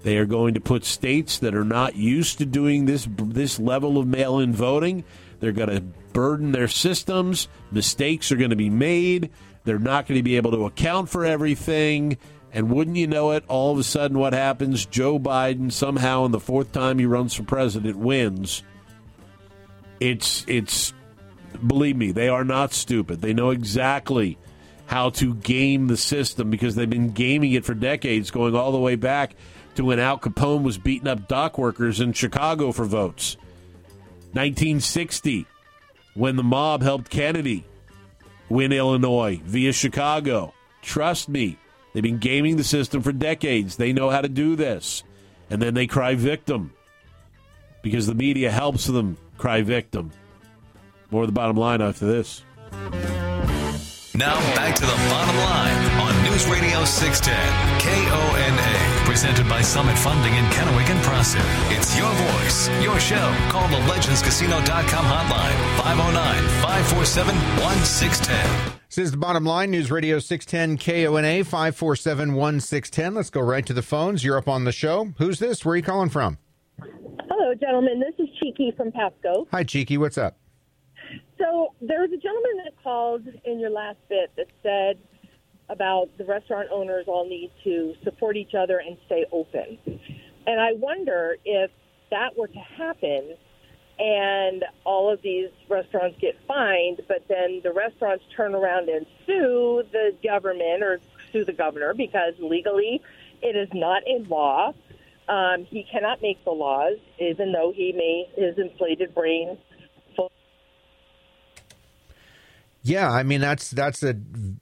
They 0.01 0.17
are 0.17 0.25
going 0.25 0.55
to 0.55 0.59
put 0.59 0.83
states 0.83 1.39
that 1.39 1.55
are 1.55 1.63
not 1.63 1.95
used 1.95 2.37
to 2.39 2.45
doing 2.45 2.83
this 2.83 3.07
this 3.17 3.61
level 3.61 3.97
of 3.97 4.07
mail-in 4.07 4.51
voting. 4.51 5.05
They're 5.43 5.51
going 5.51 5.75
to 5.75 5.81
burden 6.13 6.53
their 6.53 6.69
systems. 6.69 7.49
Mistakes 7.69 8.31
are 8.31 8.37
going 8.37 8.51
to 8.51 8.55
be 8.55 8.69
made. 8.69 9.29
They're 9.65 9.77
not 9.77 10.07
going 10.07 10.17
to 10.17 10.23
be 10.23 10.37
able 10.37 10.51
to 10.51 10.65
account 10.65 11.09
for 11.09 11.25
everything. 11.25 12.17
And 12.53 12.71
wouldn't 12.71 12.95
you 12.95 13.07
know 13.07 13.31
it, 13.31 13.43
all 13.49 13.73
of 13.73 13.77
a 13.77 13.83
sudden, 13.83 14.17
what 14.17 14.31
happens? 14.31 14.85
Joe 14.85 15.19
Biden 15.19 15.69
somehow, 15.69 16.23
in 16.23 16.31
the 16.31 16.39
fourth 16.39 16.71
time 16.71 16.97
he 16.97 17.05
runs 17.05 17.33
for 17.33 17.43
president, 17.43 17.97
wins. 17.97 18.63
It's 19.99 20.45
it's 20.47 20.93
believe 21.67 21.97
me, 21.97 22.13
they 22.13 22.29
are 22.29 22.45
not 22.45 22.71
stupid. 22.71 23.19
They 23.19 23.33
know 23.33 23.49
exactly 23.49 24.37
how 24.85 25.09
to 25.09 25.33
game 25.35 25.87
the 25.87 25.97
system 25.97 26.51
because 26.51 26.75
they've 26.75 26.89
been 26.89 27.11
gaming 27.11 27.51
it 27.51 27.65
for 27.65 27.73
decades, 27.73 28.31
going 28.31 28.55
all 28.55 28.71
the 28.71 28.79
way 28.79 28.95
back 28.95 29.35
to 29.75 29.83
when 29.83 29.99
Al 29.99 30.19
Capone 30.19 30.63
was 30.63 30.77
beating 30.77 31.09
up 31.09 31.27
dock 31.27 31.57
workers 31.57 31.99
in 31.99 32.13
Chicago 32.13 32.71
for 32.71 32.85
votes. 32.85 33.35
1960, 34.33 35.45
when 36.15 36.35
the 36.35 36.43
mob 36.43 36.81
helped 36.81 37.09
Kennedy 37.09 37.65
win 38.49 38.71
Illinois 38.71 39.41
via 39.43 39.73
Chicago. 39.73 40.53
Trust 40.81 41.29
me, 41.29 41.57
they've 41.93 42.03
been 42.03 42.17
gaming 42.17 42.57
the 42.57 42.63
system 42.63 43.01
for 43.01 43.11
decades. 43.11 43.77
They 43.77 43.93
know 43.93 44.09
how 44.09 44.21
to 44.21 44.29
do 44.29 44.55
this. 44.55 45.03
And 45.49 45.61
then 45.61 45.73
they 45.73 45.87
cry 45.87 46.15
victim 46.15 46.73
because 47.81 48.07
the 48.07 48.15
media 48.15 48.49
helps 48.49 48.85
them 48.85 49.17
cry 49.37 49.61
victim. 49.61 50.11
More 51.11 51.23
of 51.23 51.27
the 51.27 51.33
bottom 51.33 51.57
line 51.57 51.81
after 51.81 52.05
this. 52.05 52.43
Now 54.15 54.35
back 54.55 54.75
to 54.75 54.81
the 54.81 54.95
bottom 55.09 55.37
line 55.37 55.82
News 56.43 56.51
Radio 56.51 56.83
610 56.83 57.79
KONA, 57.79 59.05
presented 59.05 59.47
by 59.47 59.61
Summit 59.61 59.97
Funding 59.97 60.33
in 60.33 60.43
Kennewick 60.45 60.89
and 60.89 61.01
Prosser. 61.01 61.39
It's 61.69 61.97
your 61.97 62.11
voice, 62.11 62.67
your 62.83 62.99
show. 62.99 63.33
Call 63.49 63.67
the 63.69 63.77
legendscasino.com 63.87 65.05
hotline 65.05 65.77
509 65.77 66.43
547 66.61 67.35
1610. 67.63 68.79
This 68.89 68.97
is 68.97 69.11
the 69.11 69.17
bottom 69.17 69.45
line. 69.45 69.71
News 69.71 69.89
Radio 69.89 70.19
610 70.19 70.79
KONA 70.79 71.45
547 71.45 72.35
1610. 72.35 73.13
Let's 73.13 73.29
go 73.29 73.39
right 73.39 73.65
to 73.65 73.73
the 73.73 73.81
phones. 73.81 74.25
You're 74.25 74.37
up 74.37 74.49
on 74.49 74.65
the 74.65 74.73
show. 74.73 75.13
Who's 75.19 75.39
this? 75.39 75.63
Where 75.63 75.73
are 75.73 75.77
you 75.77 75.83
calling 75.83 76.09
from? 76.09 76.39
Hello, 76.79 77.53
gentlemen. 77.55 78.01
This 78.01 78.15
is 78.19 78.33
Cheeky 78.41 78.73
from 78.75 78.91
Pasco. 78.91 79.47
Hi, 79.51 79.63
Cheeky. 79.63 79.97
What's 79.97 80.17
up? 80.17 80.35
So 81.37 81.73
there 81.79 82.01
was 82.01 82.11
a 82.11 82.17
gentleman 82.17 82.65
that 82.65 82.73
called 82.83 83.27
in 83.45 83.59
your 83.59 83.69
last 83.69 83.99
bit 84.09 84.31
that 84.35 84.47
said 84.61 84.97
about 85.69 86.09
the 86.17 86.25
restaurant 86.25 86.69
owners 86.71 87.05
all 87.07 87.27
need 87.27 87.51
to 87.63 87.95
support 88.03 88.37
each 88.37 88.53
other 88.53 88.79
and 88.79 88.97
stay 89.05 89.25
open. 89.31 89.77
And 90.45 90.59
I 90.59 90.73
wonder 90.73 91.37
if 91.45 91.71
that 92.11 92.37
were 92.37 92.47
to 92.47 92.59
happen 92.59 93.35
and 93.99 94.65
all 94.85 95.11
of 95.11 95.21
these 95.21 95.49
restaurants 95.69 96.17
get 96.19 96.35
fined, 96.47 97.01
but 97.07 97.27
then 97.27 97.61
the 97.63 97.71
restaurants 97.71 98.23
turn 98.35 98.55
around 98.55 98.89
and 98.89 99.05
sue 99.25 99.83
the 99.91 100.15
government 100.23 100.83
or 100.83 100.99
sue 101.31 101.45
the 101.45 101.53
governor 101.53 101.93
because 101.93 102.33
legally 102.39 103.01
it 103.41 103.55
is 103.55 103.69
not 103.73 104.03
in 104.07 104.27
law. 104.27 104.73
Um, 105.29 105.65
he 105.65 105.83
cannot 105.83 106.21
make 106.21 106.43
the 106.43 106.51
laws, 106.51 106.97
even 107.19 107.51
though 107.51 107.71
he 107.73 107.93
may 107.93 108.29
his 108.35 108.57
inflated 108.57 109.13
brain 109.15 109.57
Yeah, 112.83 113.09
I 113.09 113.23
mean 113.23 113.39
that's 113.39 113.71
that's 113.71 114.03
a 114.03 114.15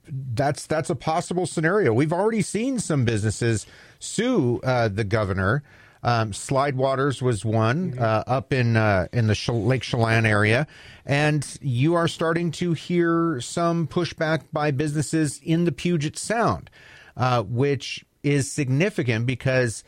that's 0.08 0.66
that's 0.66 0.90
a 0.90 0.94
possible 0.94 1.44
scenario. 1.44 1.92
We've 1.92 2.12
already 2.12 2.42
seen 2.42 2.78
some 2.78 3.04
businesses 3.04 3.66
sue 3.98 4.60
uh, 4.62 4.88
the 4.88 5.04
governor. 5.04 5.64
Um, 6.04 6.30
Slidewaters 6.32 7.20
was 7.22 7.44
one 7.44 7.98
uh, 7.98 8.22
up 8.26 8.52
in 8.52 8.76
uh, 8.76 9.08
in 9.12 9.26
the 9.26 9.52
Lake 9.52 9.82
Chelan 9.82 10.24
area, 10.24 10.68
and 11.04 11.46
you 11.60 11.94
are 11.94 12.06
starting 12.06 12.52
to 12.52 12.74
hear 12.74 13.40
some 13.40 13.88
pushback 13.88 14.42
by 14.52 14.70
businesses 14.70 15.40
in 15.42 15.64
the 15.64 15.72
Puget 15.72 16.16
Sound, 16.16 16.70
uh, 17.16 17.42
which 17.42 18.04
is 18.22 18.50
significant 18.50 19.26
because 19.26 19.82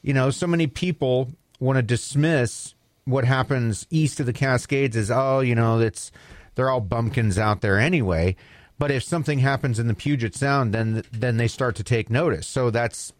you 0.00 0.14
know 0.14 0.30
so 0.30 0.46
many 0.46 0.66
people 0.66 1.32
want 1.60 1.76
to 1.76 1.82
dismiss 1.82 2.74
what 3.04 3.24
happens 3.24 3.86
east 3.90 4.20
of 4.20 4.26
the 4.26 4.32
Cascades 4.32 4.96
as 4.96 5.10
oh 5.10 5.40
you 5.40 5.54
know 5.54 5.80
it's 5.80 6.10
they're 6.54 6.70
all 6.70 6.80
bumpkins 6.80 7.38
out 7.38 7.60
there 7.60 7.78
anyway. 7.78 8.36
But 8.78 8.90
if 8.90 9.04
something 9.04 9.38
happens 9.38 9.78
in 9.78 9.86
the 9.86 9.94
Puget 9.94 10.34
Sound, 10.34 10.74
then 10.74 11.04
then 11.12 11.36
they 11.36 11.48
start 11.48 11.76
to 11.76 11.84
take 11.84 12.10
notice. 12.10 12.46
So 12.46 12.70
that's 12.70 13.12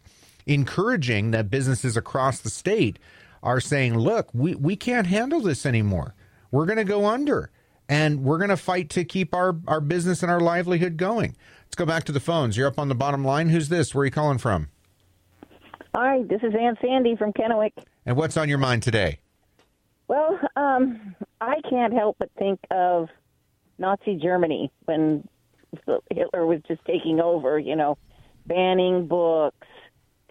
encouraging 0.46 1.30
that 1.30 1.50
businesses 1.50 1.96
across 1.96 2.40
the 2.40 2.50
state 2.50 2.98
are 3.42 3.60
saying, 3.60 3.96
"Look, 3.96 4.28
we 4.32 4.54
we 4.54 4.76
can't 4.76 5.06
handle 5.06 5.40
this 5.40 5.64
anymore. 5.64 6.14
We're 6.50 6.66
going 6.66 6.78
to 6.78 6.84
go 6.84 7.06
under, 7.06 7.50
and 7.88 8.24
we're 8.24 8.38
going 8.38 8.50
to 8.50 8.56
fight 8.56 8.90
to 8.90 9.04
keep 9.04 9.34
our 9.34 9.56
our 9.68 9.80
business 9.80 10.22
and 10.22 10.30
our 10.30 10.40
livelihood 10.40 10.96
going." 10.96 11.36
Let's 11.64 11.76
go 11.76 11.86
back 11.86 12.04
to 12.04 12.12
the 12.12 12.20
phones. 12.20 12.56
You're 12.56 12.68
up 12.68 12.78
on 12.78 12.88
the 12.88 12.94
bottom 12.94 13.24
line. 13.24 13.48
Who's 13.48 13.68
this? 13.68 13.94
Where 13.94 14.02
are 14.02 14.04
you 14.06 14.10
calling 14.10 14.38
from? 14.38 14.68
Hi, 15.94 16.22
this 16.24 16.40
is 16.42 16.52
Aunt 16.58 16.78
Sandy 16.80 17.16
from 17.16 17.32
Kennewick. 17.32 17.72
And 18.04 18.16
what's 18.16 18.36
on 18.36 18.48
your 18.48 18.58
mind 18.58 18.82
today? 18.82 19.20
Well, 20.08 20.38
um, 20.56 21.14
I 21.40 21.60
can't 21.68 21.92
help 21.92 22.16
but 22.18 22.30
think 22.38 22.60
of 22.70 23.08
Nazi 23.78 24.16
Germany 24.16 24.70
when 24.84 25.26
Hitler 26.10 26.46
was 26.46 26.60
just 26.68 26.84
taking 26.84 27.20
over, 27.20 27.58
you 27.58 27.76
know, 27.76 27.98
banning 28.46 29.06
books, 29.06 29.66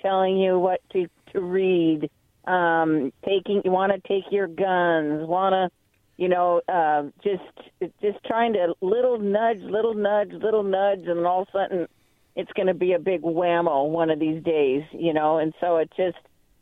telling 0.02 0.38
you 0.38 0.60
what 0.60 0.82
to 0.94 1.08
to 1.34 1.42
read, 1.42 2.10
um, 2.46 3.12
taking 3.26 3.62
you 3.66 3.72
want 3.72 3.92
to 3.92 4.08
take 4.08 4.32
your 4.32 4.48
guns, 4.48 5.28
want 5.28 5.54
to, 5.54 5.70
you 6.18 6.30
know, 6.30 6.62
uh, 6.68 7.04
just 7.24 7.92
just 8.02 8.24
trying 8.26 8.54
to 8.54 8.76
little 8.82 9.20
nudge, 9.20 9.60
little 9.62 9.94
nudge, 9.94 10.32
little 10.32 10.64
nudge, 10.64 11.06
and 11.08 11.26
all 11.26 11.44
of 11.44 11.48
a 11.50 11.52
sudden 11.52 11.88
it's 12.36 12.52
going 12.54 12.68
to 12.68 12.74
be 12.74 12.94
a 12.94 13.00
big 13.00 13.22
whammo 13.22 13.90
one 13.90 14.10
of 14.10 14.20
these 14.20 14.44
days, 14.44 14.84
you 14.92 15.14
know. 15.14 15.38
And 15.38 15.54
so 15.60 15.78
it 15.78 15.92
just 15.96 16.18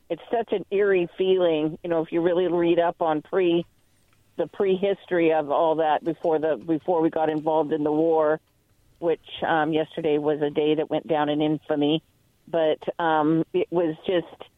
it's 0.09 0.21
such 0.31 0.51
an 0.51 0.65
eerie 0.71 1.09
feeling, 1.17 1.77
you 1.83 1.89
know, 1.89 2.01
if 2.01 2.11
you 2.11 2.21
really 2.21 2.47
read 2.47 2.79
up 2.79 3.01
on 3.01 3.21
pre 3.21 3.65
the 4.41 4.47
prehistory 4.47 5.31
of 5.31 5.51
all 5.51 5.75
that 5.75 6.03
before 6.03 6.39
the 6.39 6.55
before 6.55 7.01
we 7.01 7.11
got 7.11 7.29
involved 7.29 7.71
in 7.71 7.83
the 7.83 7.91
war, 7.91 8.39
which 8.97 9.19
um, 9.47 9.71
yesterday 9.71 10.17
was 10.17 10.41
a 10.41 10.49
day 10.49 10.73
that 10.75 10.89
went 10.89 11.07
down 11.07 11.29
in 11.29 11.41
infamy. 11.41 12.01
But 12.47 12.79
um, 12.97 13.45
it 13.53 13.67
was 13.69 13.95
just, 14.07 14.49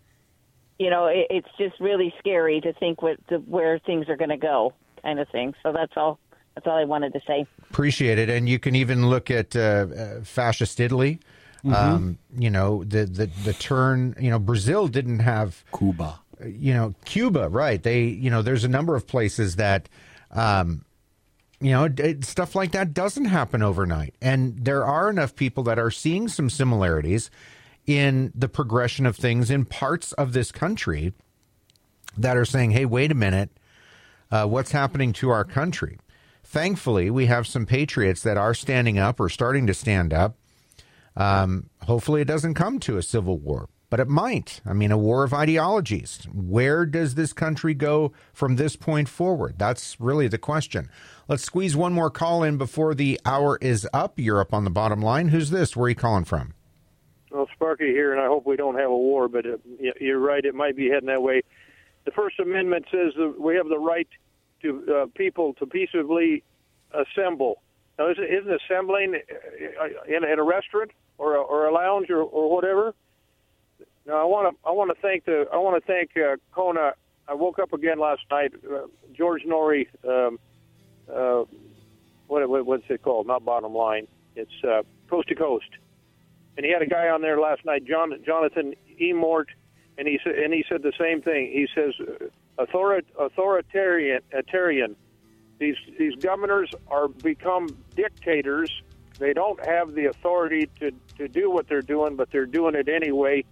you 0.79 0.89
know, 0.89 1.07
it, 1.07 1.27
it's 1.29 1.49
just 1.57 1.79
really 1.81 2.13
scary 2.17 2.61
to 2.61 2.71
think 2.73 3.01
what 3.01 3.17
the, 3.27 3.39
where 3.39 3.77
things 3.79 4.07
are 4.07 4.15
going 4.15 4.29
to 4.29 4.37
go, 4.37 4.73
kind 5.01 5.19
of 5.19 5.27
thing. 5.29 5.53
So 5.61 5.73
that's 5.73 5.93
all. 5.97 6.17
That's 6.55 6.67
all 6.67 6.77
I 6.77 6.85
wanted 6.85 7.13
to 7.13 7.19
say. 7.25 7.47
Appreciate 7.71 8.19
it, 8.19 8.29
and 8.29 8.47
you 8.47 8.59
can 8.59 8.75
even 8.75 9.09
look 9.09 9.31
at 9.31 9.55
uh, 9.55 9.59
uh, 9.59 10.23
fascist 10.23 10.79
Italy. 10.79 11.19
Mm-hmm. 11.65 11.73
Um, 11.73 12.17
you 12.37 12.49
know 12.49 12.83
the, 12.85 13.05
the 13.05 13.25
the 13.43 13.53
turn. 13.53 14.15
You 14.19 14.29
know 14.29 14.39
Brazil 14.39 14.87
didn't 14.87 15.19
have 15.19 15.65
Cuba 15.77 16.19
you 16.45 16.73
know, 16.73 16.93
Cuba, 17.05 17.49
right? 17.49 17.81
They, 17.81 18.03
you 18.03 18.29
know, 18.29 18.41
there's 18.41 18.63
a 18.63 18.69
number 18.69 18.95
of 18.95 19.07
places 19.07 19.55
that, 19.57 19.89
um, 20.31 20.85
you 21.59 21.71
know, 21.71 21.85
it, 21.85 22.25
stuff 22.25 22.55
like 22.55 22.71
that 22.71 22.93
doesn't 22.93 23.25
happen 23.25 23.61
overnight. 23.61 24.15
And 24.21 24.63
there 24.65 24.85
are 24.85 25.09
enough 25.09 25.35
people 25.35 25.63
that 25.63 25.79
are 25.79 25.91
seeing 25.91 26.27
some 26.27 26.49
similarities 26.49 27.29
in 27.85 28.31
the 28.35 28.49
progression 28.49 29.05
of 29.05 29.15
things 29.15 29.49
in 29.49 29.65
parts 29.65 30.13
of 30.13 30.33
this 30.33 30.51
country 30.51 31.13
that 32.17 32.37
are 32.37 32.45
saying, 32.45 32.71
hey, 32.71 32.85
wait 32.85 33.11
a 33.11 33.15
minute, 33.15 33.49
uh, 34.31 34.45
what's 34.45 34.71
happening 34.71 35.13
to 35.13 35.29
our 35.29 35.43
country? 35.43 35.99
Thankfully, 36.43 37.09
we 37.09 37.25
have 37.27 37.47
some 37.47 37.65
patriots 37.65 38.21
that 38.23 38.37
are 38.37 38.53
standing 38.53 38.99
up 38.99 39.19
or 39.19 39.29
starting 39.29 39.67
to 39.67 39.73
stand 39.73 40.13
up. 40.13 40.35
Um, 41.15 41.69
hopefully, 41.83 42.21
it 42.21 42.27
doesn't 42.27 42.55
come 42.55 42.79
to 42.81 42.97
a 42.97 43.03
civil 43.03 43.37
war 43.37 43.69
but 43.93 43.99
it 43.99 44.09
might. 44.09 44.59
I 44.65 44.73
mean, 44.73 44.91
a 44.91 44.97
war 44.97 45.23
of 45.23 45.35
ideologies. 45.35 46.27
Where 46.33 46.83
does 46.83 47.13
this 47.13 47.31
country 47.31 47.75
go 47.75 48.11
from 48.33 48.55
this 48.55 48.75
point 48.75 49.07
forward? 49.07 49.59
That's 49.59 49.99
really 49.99 50.27
the 50.27 50.39
question. 50.39 50.89
Let's 51.27 51.43
squeeze 51.43 51.75
one 51.75 51.93
more 51.93 52.09
call 52.09 52.41
in 52.41 52.57
before 52.57 52.95
the 52.95 53.21
hour 53.23 53.59
is 53.61 53.87
up. 53.93 54.17
You're 54.17 54.41
up 54.41 54.51
on 54.51 54.63
the 54.63 54.71
bottom 54.71 54.99
line. 54.99 55.27
Who's 55.27 55.51
this? 55.51 55.75
Where 55.75 55.85
are 55.85 55.89
you 55.89 55.95
calling 55.95 56.25
from? 56.25 56.55
Well, 57.29 57.47
Sparky 57.53 57.91
here, 57.91 58.11
and 58.11 58.19
I 58.19 58.25
hope 58.25 58.47
we 58.47 58.55
don't 58.55 58.79
have 58.79 58.89
a 58.89 58.97
war, 58.97 59.27
but 59.27 59.45
uh, 59.45 59.57
you're 60.01 60.17
right. 60.17 60.43
It 60.43 60.55
might 60.55 60.75
be 60.75 60.89
heading 60.89 61.09
that 61.09 61.21
way. 61.21 61.43
The 62.05 62.11
First 62.13 62.39
Amendment 62.39 62.85
says 62.89 63.13
that 63.17 63.39
we 63.39 63.55
have 63.57 63.67
the 63.67 63.77
right 63.77 64.09
to 64.63 65.03
uh, 65.03 65.05
people 65.13 65.53
to 65.59 65.67
peaceably 65.67 66.43
assemble. 66.95 67.61
Now, 67.99 68.09
isn't 68.09 68.59
assembling 68.59 69.21
uh, 69.79 69.85
in, 70.07 70.23
in 70.23 70.39
a 70.39 70.43
restaurant 70.43 70.89
or 71.19 71.35
a, 71.35 71.41
or 71.41 71.67
a 71.67 71.71
lounge 71.71 72.09
or, 72.09 72.23
or 72.23 72.55
whatever? 72.55 72.95
No, 74.05 74.15
I 74.17 74.25
want 74.25 74.55
to. 74.55 74.67
I 74.67 74.71
want 74.71 74.95
to 74.95 75.01
thank 75.01 75.25
the. 75.25 75.45
I 75.51 75.57
want 75.57 75.83
to 75.83 75.87
thank 75.87 76.11
uh, 76.17 76.37
Kona. 76.53 76.93
I 77.27 77.33
woke 77.35 77.59
up 77.59 77.73
again 77.73 77.99
last 77.99 78.21
night. 78.29 78.53
Uh, 78.69 78.87
George 79.13 79.43
Noory. 79.43 79.87
Um, 80.07 80.39
uh, 81.13 81.43
what, 82.27 82.47
what 82.49 82.65
what's 82.65 82.83
it 82.89 83.01
called? 83.01 83.27
Not 83.27 83.45
bottom 83.45 83.73
line. 83.73 84.07
It's 84.35 84.51
uh, 84.63 84.83
coast 85.09 85.29
to 85.29 85.35
coast. 85.35 85.69
and 86.57 86.65
he 86.65 86.71
had 86.71 86.81
a 86.81 86.87
guy 86.87 87.09
on 87.09 87.21
there 87.21 87.39
last 87.39 87.65
night, 87.65 87.85
John 87.85 88.13
Jonathan 88.25 88.73
Emord, 88.99 89.45
and 89.97 90.07
he 90.07 90.19
said 90.23 90.35
and 90.35 90.53
he 90.53 90.65
said 90.69 90.81
the 90.83 90.93
same 90.99 91.21
thing. 91.21 91.51
He 91.51 91.67
says 91.73 91.93
author, 92.57 93.01
authoritarian, 93.19 94.21
authoritarian. 94.31 94.95
These 95.59 95.75
these 95.97 96.15
governors 96.15 96.69
are 96.87 97.07
become 97.07 97.69
dictators. 97.95 98.69
They 99.19 99.33
don't 99.33 99.63
have 99.65 99.93
the 99.93 100.05
authority 100.05 100.69
to, 100.79 100.91
to 101.17 101.27
do 101.27 101.49
what 101.51 101.67
they're 101.69 101.83
doing, 101.83 102.15
but 102.15 102.31
they're 102.31 102.47
doing 102.47 102.73
it 102.75 102.89
anyway, 102.89 103.45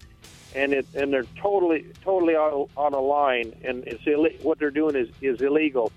and 0.56 0.74
it 0.74 0.86
and 0.95 1.12
they're 1.12 1.26
totally 1.36 1.86
totally 2.04 2.36
on, 2.36 2.93
a 2.93 2.99
line. 2.99 3.54
And 3.64 3.84
it's 3.88 4.43
what 4.43 4.60
they're 4.60 4.72
doing 4.72 4.95
is 4.95 5.10
is 5.22 5.41
illegal. 5.41 5.91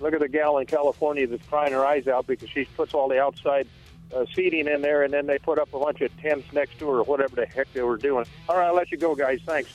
Look 0.00 0.14
at 0.14 0.20
the 0.20 0.28
gal 0.28 0.58
in 0.58 0.66
California 0.66 1.26
that's 1.26 1.46
crying 1.46 1.72
her 1.72 1.84
eyes 1.84 2.08
out 2.08 2.26
because 2.26 2.48
she 2.48 2.64
puts 2.64 2.94
all 2.94 3.08
the 3.08 3.20
outside 3.20 3.68
uh, 4.14 4.24
seating 4.34 4.66
in 4.66 4.80
there, 4.80 5.02
and 5.02 5.12
then 5.12 5.26
they 5.26 5.38
put 5.38 5.58
up 5.58 5.72
a 5.74 5.78
bunch 5.78 6.00
of 6.00 6.16
tents 6.20 6.50
next 6.52 6.78
to 6.78 6.88
her 6.88 6.98
or 6.98 7.04
whatever 7.04 7.36
the 7.36 7.46
heck 7.46 7.72
they 7.74 7.82
were 7.82 7.96
doing. 7.96 8.24
All 8.48 8.56
right, 8.56 8.66
I'll 8.66 8.74
let 8.74 8.90
you 8.90 8.98
go, 8.98 9.14
guys. 9.14 9.40
Thanks. 9.44 9.70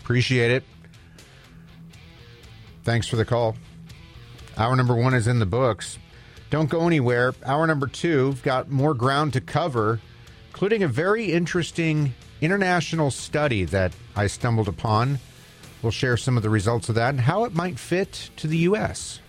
Appreciate 0.00 0.50
it. 0.50 0.64
Thanks 2.84 3.06
for 3.06 3.16
the 3.16 3.24
call. 3.24 3.56
Hour 4.56 4.76
number 4.76 4.94
one 4.94 5.12
is 5.12 5.26
in 5.26 5.38
the 5.38 5.46
books. 5.46 5.98
Don't 6.50 6.70
go 6.70 6.86
anywhere. 6.86 7.34
Hour 7.44 7.66
number 7.66 7.86
two, 7.86 8.34
got 8.42 8.70
more 8.70 8.94
ground 8.94 9.32
to 9.34 9.40
cover, 9.40 10.00
including 10.48 10.82
a 10.82 10.88
very 10.88 11.32
interesting 11.32 12.14
international 12.40 13.10
study 13.10 13.64
that 13.64 13.92
I 14.14 14.26
stumbled 14.26 14.68
upon. 14.68 15.18
We'll 15.82 15.92
share 15.92 16.16
some 16.16 16.36
of 16.36 16.42
the 16.42 16.50
results 16.50 16.88
of 16.88 16.94
that 16.94 17.10
and 17.10 17.20
how 17.20 17.44
it 17.44 17.54
might 17.54 17.78
fit 17.78 18.30
to 18.36 18.46
the 18.46 18.58
U.S. 18.58 19.20